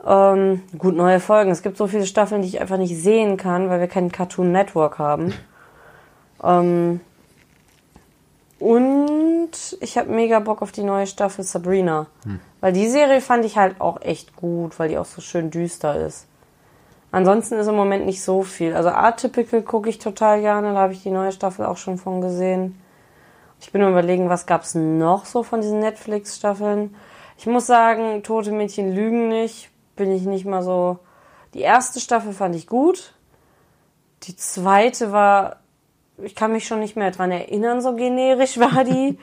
Ähm, 0.06 0.62
gut, 0.78 0.96
neue 0.96 1.20
Folgen. 1.20 1.50
Es 1.50 1.62
gibt 1.62 1.76
so 1.76 1.86
viele 1.86 2.06
Staffeln, 2.06 2.40
die 2.40 2.48
ich 2.48 2.60
einfach 2.62 2.78
nicht 2.78 2.96
sehen 2.96 3.36
kann, 3.36 3.68
weil 3.68 3.80
wir 3.80 3.88
kein 3.88 4.10
Cartoon 4.10 4.52
Network 4.52 4.98
haben. 4.98 5.34
Ähm, 6.42 7.00
und 8.58 9.50
ich 9.80 9.98
habe 9.98 10.10
mega 10.10 10.40
Bock 10.40 10.62
auf 10.62 10.72
die 10.72 10.82
neue 10.82 11.06
Staffel 11.06 11.44
Sabrina. 11.44 12.06
Hm. 12.24 12.40
Weil 12.60 12.72
die 12.72 12.88
Serie 12.88 13.20
fand 13.20 13.44
ich 13.44 13.58
halt 13.58 13.80
auch 13.80 14.00
echt 14.00 14.34
gut, 14.36 14.78
weil 14.78 14.88
die 14.88 14.98
auch 14.98 15.04
so 15.04 15.20
schön 15.20 15.50
düster 15.50 16.00
ist. 16.00 16.26
Ansonsten 17.12 17.54
ist 17.54 17.66
im 17.66 17.76
Moment 17.76 18.06
nicht 18.06 18.22
so 18.22 18.42
viel. 18.42 18.74
Also 18.74 18.88
Atypical 18.88 19.62
gucke 19.62 19.88
ich 19.88 19.98
total 19.98 20.40
gerne, 20.40 20.72
da 20.72 20.80
habe 20.80 20.92
ich 20.92 21.02
die 21.02 21.10
neue 21.10 21.32
Staffel 21.32 21.64
auch 21.66 21.76
schon 21.76 21.98
von 21.98 22.20
gesehen. 22.20 22.80
Ich 23.60 23.72
bin 23.72 23.82
überlegen, 23.82 24.28
was 24.28 24.46
gab's 24.46 24.74
noch 24.74 25.24
so 25.24 25.42
von 25.42 25.60
diesen 25.60 25.80
Netflix-Staffeln. 25.80 26.94
Ich 27.38 27.46
muss 27.46 27.66
sagen, 27.66 28.22
Tote 28.22 28.52
Mädchen 28.52 28.94
lügen 28.94 29.28
nicht. 29.28 29.70
Bin 29.94 30.10
ich 30.10 30.22
nicht 30.22 30.44
mal 30.44 30.62
so. 30.62 30.98
Die 31.54 31.60
erste 31.60 32.00
Staffel 32.00 32.32
fand 32.32 32.54
ich 32.54 32.66
gut. 32.66 33.14
Die 34.24 34.36
zweite 34.36 35.12
war 35.12 35.60
ich 36.22 36.34
kann 36.34 36.52
mich 36.52 36.66
schon 36.66 36.80
nicht 36.80 36.96
mehr 36.96 37.10
dran 37.10 37.30
erinnern, 37.30 37.80
so 37.80 37.94
generisch 37.94 38.58
war 38.58 38.84
die. 38.84 39.18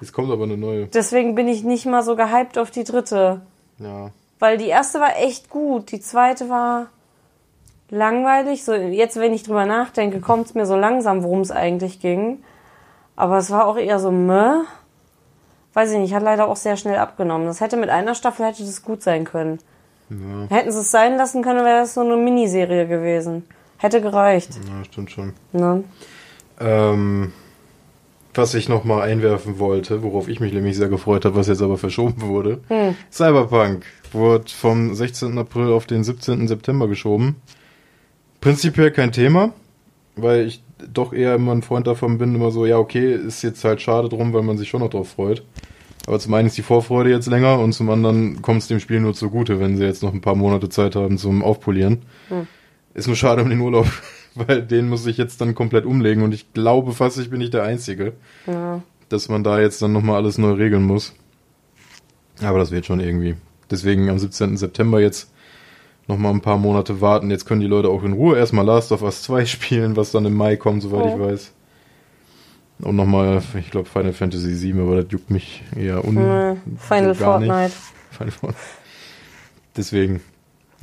Jetzt 0.00 0.12
kommt 0.12 0.30
aber 0.30 0.44
eine 0.44 0.56
neue. 0.56 0.86
Deswegen 0.86 1.34
bin 1.34 1.48
ich 1.48 1.64
nicht 1.64 1.86
mal 1.86 2.02
so 2.02 2.16
gehypt 2.16 2.58
auf 2.58 2.70
die 2.70 2.84
dritte. 2.84 3.40
Ja. 3.78 4.10
Weil 4.38 4.58
die 4.58 4.68
erste 4.68 5.00
war 5.00 5.16
echt 5.18 5.50
gut, 5.50 5.90
die 5.90 6.00
zweite 6.00 6.48
war 6.48 6.86
langweilig. 7.90 8.64
So 8.64 8.74
jetzt, 8.74 9.16
wenn 9.16 9.32
ich 9.32 9.42
drüber 9.42 9.66
nachdenke, 9.66 10.20
kommt 10.20 10.46
es 10.46 10.54
mir 10.54 10.66
so 10.66 10.76
langsam, 10.76 11.22
worum 11.22 11.40
es 11.40 11.50
eigentlich 11.50 12.00
ging. 12.00 12.42
Aber 13.16 13.38
es 13.38 13.50
war 13.50 13.66
auch 13.66 13.76
eher 13.76 13.98
so 13.98 14.12
meh. 14.12 14.62
Weiß 15.74 15.90
ich 15.90 15.98
nicht, 15.98 16.14
hat 16.14 16.22
leider 16.22 16.48
auch 16.48 16.56
sehr 16.56 16.76
schnell 16.76 16.96
abgenommen. 16.96 17.46
Das 17.46 17.60
hätte 17.60 17.76
mit 17.76 17.90
einer 17.90 18.14
Staffel 18.14 18.46
hätte 18.46 18.64
das 18.64 18.82
gut 18.82 19.02
sein 19.02 19.24
können. 19.24 19.58
Ja. 20.10 20.56
Hätten 20.56 20.72
sie 20.72 20.80
es 20.80 20.90
sein 20.90 21.16
lassen 21.16 21.42
können, 21.42 21.64
wäre 21.64 21.80
das 21.80 21.94
so 21.94 22.00
eine 22.00 22.16
Miniserie 22.16 22.86
gewesen. 22.86 23.44
Hätte 23.76 24.00
gereicht. 24.00 24.50
Ja, 24.68 24.84
stimmt 24.84 25.10
schon. 25.10 25.34
Ne? 25.52 25.84
Ähm, 26.60 27.32
was 28.34 28.54
ich 28.54 28.68
noch 28.68 28.84
mal 28.84 29.02
einwerfen 29.02 29.58
wollte, 29.58 30.02
worauf 30.02 30.28
ich 30.28 30.40
mich 30.40 30.52
nämlich 30.52 30.76
sehr 30.76 30.88
gefreut 30.88 31.24
habe, 31.24 31.36
was 31.36 31.48
jetzt 31.48 31.62
aber 31.62 31.76
verschoben 31.76 32.22
wurde. 32.22 32.60
Hm. 32.68 32.94
Cyberpunk 33.10 33.84
wurde 34.12 34.48
vom 34.48 34.94
16. 34.94 35.36
April 35.38 35.72
auf 35.72 35.86
den 35.86 36.04
17. 36.04 36.46
September 36.46 36.88
geschoben. 36.88 37.36
Prinzipiell 38.40 38.92
kein 38.92 39.12
Thema, 39.12 39.52
weil 40.14 40.46
ich 40.46 40.62
doch 40.92 41.12
eher 41.12 41.34
immer 41.34 41.52
ein 41.52 41.62
Freund 41.62 41.86
davon 41.86 42.18
bin, 42.18 42.34
immer 42.34 42.52
so, 42.52 42.64
ja, 42.64 42.78
okay, 42.78 43.12
ist 43.12 43.42
jetzt 43.42 43.64
halt 43.64 43.82
schade 43.82 44.08
drum, 44.08 44.32
weil 44.32 44.42
man 44.42 44.56
sich 44.56 44.68
schon 44.68 44.80
noch 44.80 44.90
drauf 44.90 45.08
freut. 45.08 45.42
Aber 46.06 46.18
zum 46.20 46.32
einen 46.34 46.46
ist 46.46 46.56
die 46.56 46.62
Vorfreude 46.62 47.10
jetzt 47.10 47.26
länger 47.26 47.58
und 47.58 47.72
zum 47.72 47.90
anderen 47.90 48.40
kommt 48.40 48.62
es 48.62 48.68
dem 48.68 48.80
Spiel 48.80 49.00
nur 49.00 49.14
zugute, 49.14 49.60
wenn 49.60 49.76
sie 49.76 49.84
jetzt 49.84 50.02
noch 50.02 50.14
ein 50.14 50.20
paar 50.20 50.36
Monate 50.36 50.68
Zeit 50.68 50.94
haben 50.94 51.18
zum 51.18 51.42
Aufpolieren. 51.42 52.02
Hm. 52.28 52.46
Ist 52.94 53.08
nur 53.08 53.16
schade 53.16 53.42
um 53.42 53.50
den 53.50 53.60
Urlaub. 53.60 53.86
Weil 54.46 54.62
den 54.62 54.88
muss 54.88 55.06
ich 55.06 55.16
jetzt 55.16 55.40
dann 55.40 55.54
komplett 55.54 55.84
umlegen 55.84 56.22
und 56.22 56.32
ich 56.32 56.52
glaube 56.52 56.92
fast, 56.92 57.18
ich 57.18 57.30
bin 57.30 57.38
nicht 57.38 57.54
der 57.54 57.64
Einzige, 57.64 58.12
ja. 58.46 58.82
dass 59.08 59.28
man 59.28 59.44
da 59.44 59.60
jetzt 59.60 59.82
dann 59.82 59.92
nochmal 59.92 60.16
alles 60.16 60.38
neu 60.38 60.52
regeln 60.52 60.84
muss. 60.84 61.14
Aber 62.42 62.58
das 62.58 62.70
wird 62.70 62.86
schon 62.86 63.00
irgendwie. 63.00 63.34
Deswegen 63.70 64.08
am 64.08 64.18
17. 64.18 64.56
September 64.56 65.00
jetzt 65.00 65.30
nochmal 66.06 66.32
ein 66.32 66.40
paar 66.40 66.56
Monate 66.58 67.00
warten. 67.00 67.30
Jetzt 67.30 67.44
können 67.46 67.60
die 67.60 67.66
Leute 67.66 67.88
auch 67.88 68.02
in 68.04 68.12
Ruhe 68.12 68.38
erstmal 68.38 68.64
Last 68.64 68.92
of 68.92 69.02
Us 69.02 69.22
2 69.22 69.44
spielen, 69.46 69.96
was 69.96 70.12
dann 70.12 70.24
im 70.24 70.34
Mai 70.34 70.56
kommt, 70.56 70.82
soweit 70.82 71.04
Oh. 71.04 71.14
ich 71.14 71.20
weiß. 71.20 71.52
Und 72.80 72.94
nochmal, 72.94 73.42
ich 73.58 73.72
glaube, 73.72 73.88
Final 73.88 74.12
Fantasy 74.12 74.54
7, 74.54 74.80
aber 74.80 75.02
das 75.02 75.06
juckt 75.10 75.30
mich 75.30 75.64
eher 75.76 76.04
un 76.04 76.16
Äh, 76.16 76.56
Final 76.78 77.14
so 77.14 77.24
gar 77.24 77.40
nicht. 77.40 77.48
Fortnite. 77.50 77.74
Final 78.12 78.30
Fortnite. 78.30 78.62
Deswegen. 79.76 80.20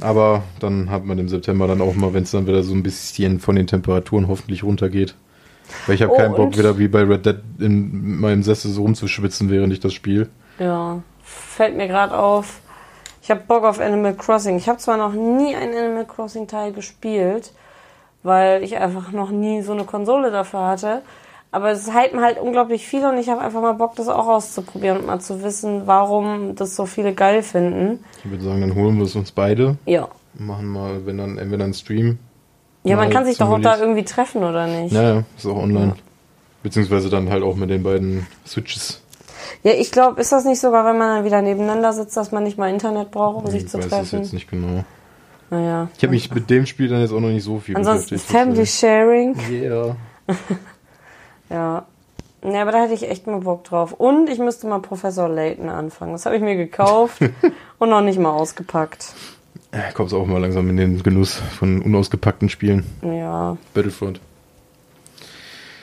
Aber 0.01 0.43
dann 0.59 0.89
hat 0.89 1.05
man 1.05 1.17
im 1.19 1.29
September 1.29 1.67
dann 1.67 1.81
auch 1.81 1.95
mal, 1.95 2.13
wenn 2.13 2.23
es 2.23 2.31
dann 2.31 2.47
wieder 2.47 2.63
so 2.63 2.73
ein 2.73 2.83
bisschen 2.83 3.39
von 3.39 3.55
den 3.55 3.67
Temperaturen 3.67 4.27
hoffentlich 4.27 4.63
runtergeht. 4.63 5.15
Weil 5.85 5.95
ich 5.95 6.01
habe 6.01 6.11
Oh, 6.13 6.17
keinen 6.17 6.35
Bock, 6.35 6.57
wieder 6.57 6.77
wie 6.77 6.87
bei 6.87 7.01
Red 7.03 7.25
Dead 7.25 7.37
in 7.59 8.19
meinem 8.19 8.43
Sessel 8.43 8.71
so 8.71 8.81
rumzuschwitzen, 8.83 9.49
während 9.49 9.73
ich 9.73 9.79
das 9.79 9.93
spiele. 9.93 10.29
Ja, 10.59 11.01
fällt 11.23 11.75
mir 11.75 11.87
gerade 11.87 12.17
auf. 12.17 12.59
Ich 13.21 13.31
habe 13.31 13.41
Bock 13.47 13.63
auf 13.63 13.79
Animal 13.79 14.13
Crossing. 14.15 14.57
Ich 14.57 14.69
habe 14.69 14.77
zwar 14.77 14.97
noch 14.97 15.13
nie 15.13 15.55
einen 15.55 15.75
Animal 15.75 16.05
Crossing 16.05 16.47
Teil 16.47 16.73
gespielt, 16.73 17.51
weil 18.21 18.63
ich 18.63 18.77
einfach 18.77 19.11
noch 19.11 19.31
nie 19.31 19.61
so 19.63 19.71
eine 19.71 19.85
Konsole 19.85 20.29
dafür 20.29 20.67
hatte. 20.67 21.01
Aber 21.55 21.71
es 21.71 21.87
hypen 21.93 22.19
halt 22.19 22.37
unglaublich 22.37 22.85
viel 22.85 23.05
und 23.05 23.17
ich 23.17 23.29
habe 23.29 23.39
einfach 23.39 23.61
mal 23.61 23.71
Bock, 23.71 23.95
das 23.95 24.09
auch 24.09 24.27
auszuprobieren 24.27 24.97
und 24.97 25.05
mal 25.05 25.21
zu 25.21 25.41
wissen, 25.41 25.83
warum 25.85 26.53
das 26.55 26.75
so 26.75 26.85
viele 26.85 27.13
geil 27.13 27.43
finden. 27.43 28.03
Ich 28.25 28.29
würde 28.29 28.43
sagen, 28.43 28.59
dann 28.59 28.75
holen 28.75 28.97
wir 28.97 29.05
es 29.05 29.15
uns 29.15 29.31
beide. 29.31 29.77
Ja. 29.85 30.09
Machen 30.33 30.65
mal, 30.65 31.05
wenn 31.05 31.17
dann, 31.17 31.37
entweder 31.37 31.63
einen 31.63 31.73
Stream. 31.73 32.19
Ja, 32.83 32.97
man 32.97 33.09
kann 33.09 33.23
sich 33.23 33.37
doch 33.37 33.47
auch 33.47 33.61
da 33.61 33.79
irgendwie 33.79 34.03
treffen, 34.03 34.43
oder 34.43 34.67
nicht? 34.67 34.91
Ja, 34.91 35.01
ja, 35.01 35.23
ist 35.37 35.45
auch 35.45 35.55
online. 35.55 35.95
Beziehungsweise 36.61 37.09
dann 37.09 37.29
halt 37.29 37.41
auch 37.41 37.55
mit 37.55 37.69
den 37.69 37.83
beiden 37.83 38.27
Switches. 38.45 39.01
Ja, 39.63 39.71
ich 39.71 39.93
glaube, 39.93 40.19
ist 40.19 40.33
das 40.33 40.43
nicht 40.43 40.59
sogar, 40.59 40.85
wenn 40.85 40.97
man 40.97 41.15
dann 41.15 41.23
wieder 41.23 41.41
nebeneinander 41.41 41.93
sitzt, 41.93 42.17
dass 42.17 42.33
man 42.33 42.43
nicht 42.43 42.57
mal 42.57 42.69
Internet 42.69 43.11
braucht, 43.11 43.45
um 43.45 43.49
sich 43.49 43.63
ich 43.63 43.69
zu 43.69 43.77
weiß 43.77 43.85
es 43.85 43.91
treffen? 43.91 44.19
jetzt 44.23 44.33
nicht 44.33 44.51
genau. 44.51 44.83
Naja. 45.49 45.87
Ich 45.95 46.03
habe 46.03 46.11
mich 46.11 46.29
mit 46.35 46.49
dem 46.49 46.65
Spiel 46.65 46.89
dann 46.89 46.99
jetzt 46.99 47.13
auch 47.13 47.21
noch 47.21 47.29
nicht 47.29 47.45
so 47.45 47.59
viel 47.59 47.77
Ansonsten 47.77 48.15
beschäftigt. 48.15 48.37
Family 48.37 48.65
Sharing. 48.65 49.37
Yeah. 49.49 49.95
Ja. 51.49 51.85
Ja, 52.43 52.61
aber 52.61 52.71
da 52.71 52.83
hätte 52.83 52.93
ich 52.93 53.09
echt 53.09 53.25
mal 53.25 53.39
Bock 53.39 53.63
drauf. 53.63 53.93
Und 53.93 54.29
ich 54.29 54.37
müsste 54.37 54.67
mal 54.67 54.79
Professor 54.79 55.27
Layton 55.27 55.67
anfangen. 55.69 56.11
Das 56.11 56.25
habe 56.27 56.35
ich 56.35 56.41
mir 56.43 56.55
gekauft 56.55 57.19
und 57.79 57.89
noch 57.89 58.01
nicht 58.01 58.19
mal 58.19 58.29
ausgepackt. 58.31 59.13
Äh, 59.71 59.91
Kommst 59.93 60.13
auch 60.13 60.25
mal 60.27 60.39
langsam 60.39 60.69
in 60.69 60.77
den 60.77 61.01
Genuss 61.01 61.33
von 61.33 61.81
unausgepackten 61.81 62.49
Spielen. 62.49 62.85
Ja. 63.01 63.57
Battlefront. 63.73 64.19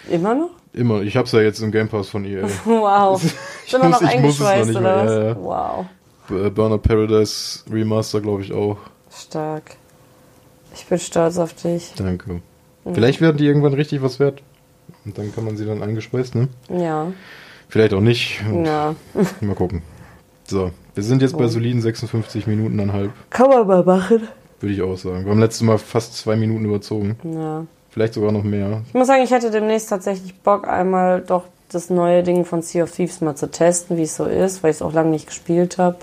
Immer 0.08 0.34
noch? 0.34 0.50
Immer. 0.72 1.02
Ich 1.02 1.16
hab's 1.16 1.32
ja 1.32 1.40
jetzt 1.40 1.60
im 1.60 1.70
Game 1.72 1.88
Pass 1.88 2.08
von 2.08 2.24
EA. 2.24 2.46
Wow. 2.64 3.22
Ich 3.22 3.32
Sind 3.70 3.82
wir 3.82 3.88
muss- 3.88 4.00
noch 4.00 4.00
es 4.00 4.02
noch 4.02 4.08
eingeschweißt, 4.10 4.68
nicht 4.68 4.78
oder 4.80 4.96
was? 5.04 5.10
ja, 5.10 5.22
ja. 5.28 5.36
Wow. 5.36 5.86
B- 6.28 6.50
Burnout 6.50 6.78
Paradise 6.78 7.60
Remaster, 7.70 8.20
glaube 8.20 8.42
ich 8.42 8.52
auch. 8.52 8.78
Stark. 9.14 9.76
Ich 10.74 10.86
bin 10.86 10.98
stolz 10.98 11.36
auf 11.38 11.52
dich. 11.54 11.92
Danke. 11.96 12.40
Vielleicht 12.94 13.20
werden 13.20 13.36
die 13.36 13.46
irgendwann 13.46 13.74
richtig 13.74 14.00
was 14.02 14.18
wert. 14.18 14.42
Und 15.05 15.16
dann 15.18 15.34
kann 15.34 15.45
man 15.45 15.57
sie 15.57 15.64
dann 15.66 15.82
eingespeist, 15.82 16.34
ne? 16.34 16.49
Ja. 16.68 17.12
Vielleicht 17.68 17.95
auch 17.95 18.01
nicht. 18.01 18.43
Und 18.51 18.64
Ja. 18.64 18.95
Mal 19.40 19.55
gucken. 19.55 19.82
So, 20.45 20.70
wir 20.95 21.03
sind 21.03 21.22
jetzt 21.22 21.36
bei 21.38 21.47
soliden 21.49 21.80
56 21.80 22.47
Minuten 22.47 22.78
einhalb, 22.80 23.11
Kann 23.30 23.49
man 23.49 23.66
mal 23.66 23.82
machen. 23.84 24.28
würde 24.61 24.74
ich 24.74 24.82
auch 24.82 24.97
sagen. 24.99 25.24
Wir 25.24 25.30
haben 25.30 25.40
letztes 25.40 25.62
Mal 25.62 25.78
fast 25.78 26.16
zwei 26.16 26.36
Minuten 26.36 26.64
überzogen. 26.64 27.16
Ja. 27.24 27.64
Vielleicht 27.90 28.14
sogar 28.14 28.32
noch 28.32 28.43
mehr. 28.43 28.82
Ich 28.88 28.95
muss 28.95 29.07
sagen, 29.07 29.22
ich 29.22 29.30
hätte 29.30 29.51
demnächst 29.51 29.88
tatsächlich 29.88 30.34
Bock, 30.40 30.66
einmal 30.68 31.20
doch 31.22 31.45
das 31.70 31.88
neue 31.90 32.22
Ding 32.22 32.45
von 32.45 32.61
Sea 32.62 32.84
of 32.84 32.90
Thieves 32.90 33.20
mal 33.22 33.34
zu 33.34 33.51
testen, 33.51 33.97
wie 33.97 34.03
es 34.03 34.16
so 34.16 34.24
ist, 34.26 34.62
weil 34.62 34.70
ich 34.70 34.76
es 34.76 34.82
auch 34.82 34.93
lange 34.93 35.11
nicht 35.11 35.26
gespielt 35.26 35.78
habe. 35.78 35.97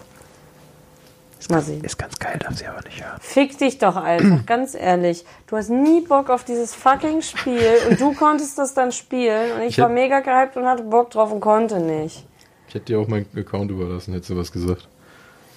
Mal 1.48 1.62
sehen. 1.62 1.84
Ist 1.84 1.98
ganz 1.98 2.20
geil, 2.20 2.38
darf 2.40 2.58
sie 2.58 2.66
aber 2.68 2.82
nicht 2.82 3.02
hören. 3.04 3.18
Fick 3.22 3.58
dich 3.58 3.78
doch 3.78 3.96
einfach, 3.96 4.46
ganz 4.46 4.76
ehrlich. 4.76 5.24
Du 5.48 5.56
hast 5.56 5.70
nie 5.70 6.02
Bock 6.02 6.30
auf 6.30 6.44
dieses 6.44 6.76
fucking 6.76 7.22
Spiel 7.22 7.78
und 7.90 8.02
du 8.02 8.14
konntest 8.14 8.58
das 8.58 8.74
dann 8.74 8.92
spielen 8.92 9.54
und 9.54 9.62
ich, 9.62 9.70
Ich 9.70 9.80
war 9.80 9.88
mega 9.90 10.20
gehypt 10.20 10.58
und 10.58 10.66
hatte 10.66 10.84
Bock 10.84 11.12
drauf 11.12 11.32
und 11.32 11.40
konnte 11.40 11.80
nicht. 11.80 12.26
Ich 12.68 12.76
hätte 12.76 12.86
dir 12.86 13.00
auch 13.00 13.08
meinen 13.08 13.26
Account 13.38 13.72
überlassen, 13.72 14.14
hättest 14.14 14.32
du 14.32 14.38
was 14.38 14.52
gesagt. 14.52 14.88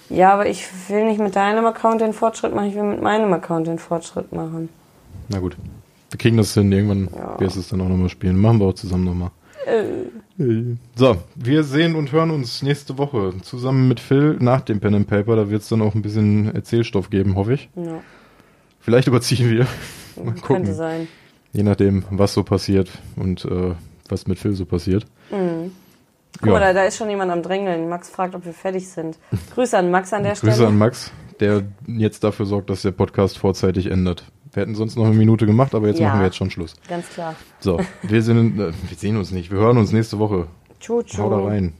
Ja, 0.09 0.31
aber 0.33 0.47
ich 0.47 0.65
will 0.89 1.05
nicht 1.05 1.19
mit 1.19 1.35
deinem 1.35 1.65
Account 1.65 2.01
den 2.01 2.13
Fortschritt 2.13 2.53
machen, 2.55 2.69
ich 2.69 2.75
will 2.75 2.83
mit 2.83 3.01
meinem 3.01 3.33
Account 3.33 3.67
den 3.67 3.79
Fortschritt 3.79 4.31
machen. 4.31 4.69
Na 5.29 5.39
gut. 5.39 5.57
Wir 6.11 6.17
kriegen 6.17 6.37
das 6.37 6.53
hin. 6.53 6.71
Irgendwann 6.71 7.09
Ja. 7.15 7.39
wirst 7.39 7.55
du 7.55 7.59
es 7.61 7.69
dann 7.69 7.81
auch 7.81 7.87
nochmal 7.89 8.09
spielen. 8.09 8.37
Machen 8.37 8.59
wir 8.59 8.67
auch 8.67 8.73
zusammen 8.73 9.05
nochmal. 9.05 9.31
So, 10.95 11.17
wir 11.35 11.63
sehen 11.63 11.95
und 11.95 12.11
hören 12.11 12.31
uns 12.31 12.61
nächste 12.63 12.97
Woche 12.97 13.33
zusammen 13.43 13.87
mit 13.87 13.99
Phil 13.99 14.37
nach 14.39 14.61
dem 14.61 14.79
Pen 14.79 14.95
and 14.95 15.07
Paper. 15.07 15.35
Da 15.35 15.49
wird 15.49 15.61
es 15.61 15.69
dann 15.69 15.81
auch 15.81 15.95
ein 15.95 16.01
bisschen 16.01 16.53
Erzählstoff 16.53 17.09
geben, 17.09 17.35
hoffe 17.35 17.53
ich. 17.53 17.69
ja, 17.75 18.01
Vielleicht 18.79 19.07
überziehen 19.07 19.49
wir. 19.49 19.65
Mal 20.17 20.33
könnte 20.33 20.41
gucken. 20.41 20.73
sein. 20.73 21.07
Je 21.53 21.63
nachdem, 21.63 22.03
was 22.09 22.33
so 22.33 22.43
passiert 22.43 22.89
und 23.15 23.45
äh, 23.45 23.75
was 24.09 24.27
mit 24.27 24.39
Phil 24.39 24.53
so 24.53 24.65
passiert. 24.65 25.05
Guck 26.41 26.49
mal, 26.51 26.59
da, 26.59 26.73
da 26.73 26.83
ist 26.83 26.97
schon 26.97 27.09
jemand 27.09 27.31
am 27.31 27.41
Drängeln. 27.43 27.87
Max 27.89 28.09
fragt, 28.09 28.33
ob 28.35 28.43
wir 28.45 28.53
fertig 28.53 28.89
sind. 28.89 29.17
Grüße 29.53 29.77
an 29.77 29.91
Max 29.91 30.11
an 30.13 30.23
der 30.23 30.33
Grüße 30.35 30.51
Stelle. 30.53 30.67
an 30.67 30.77
Max, 30.77 31.11
der 31.39 31.63
jetzt 31.87 32.23
dafür 32.23 32.45
sorgt, 32.47 32.69
dass 32.69 32.81
der 32.81 32.91
Podcast 32.91 33.37
vorzeitig 33.37 33.85
endet. 33.89 34.23
Wir 34.53 34.61
hätten 34.61 34.75
sonst 34.75 34.95
noch 34.95 35.05
eine 35.05 35.15
Minute 35.15 35.45
gemacht, 35.47 35.73
aber 35.73 35.87
jetzt 35.87 35.99
Ja. 35.99 36.09
machen 36.09 36.19
wir 36.19 36.25
jetzt 36.27 36.37
schon 36.37 36.51
Schluss. 36.51 36.75
Ganz 36.87 37.09
klar. 37.09 37.35
So, 37.59 37.79
wir, 38.03 38.21
sind, 38.21 38.59
äh, 38.59 38.71
wir 38.87 38.97
sehen 38.97 39.17
uns 39.17 39.31
nicht. 39.31 39.49
Wir 39.51 39.57
hören 39.57 39.77
uns 39.77 39.91
nächste 39.91 40.19
Woche. 40.19 40.47
Tschu, 40.79 41.01
tschu. 41.01 41.23
Hau 41.23 41.29
da 41.31 41.39
rein. 41.45 41.73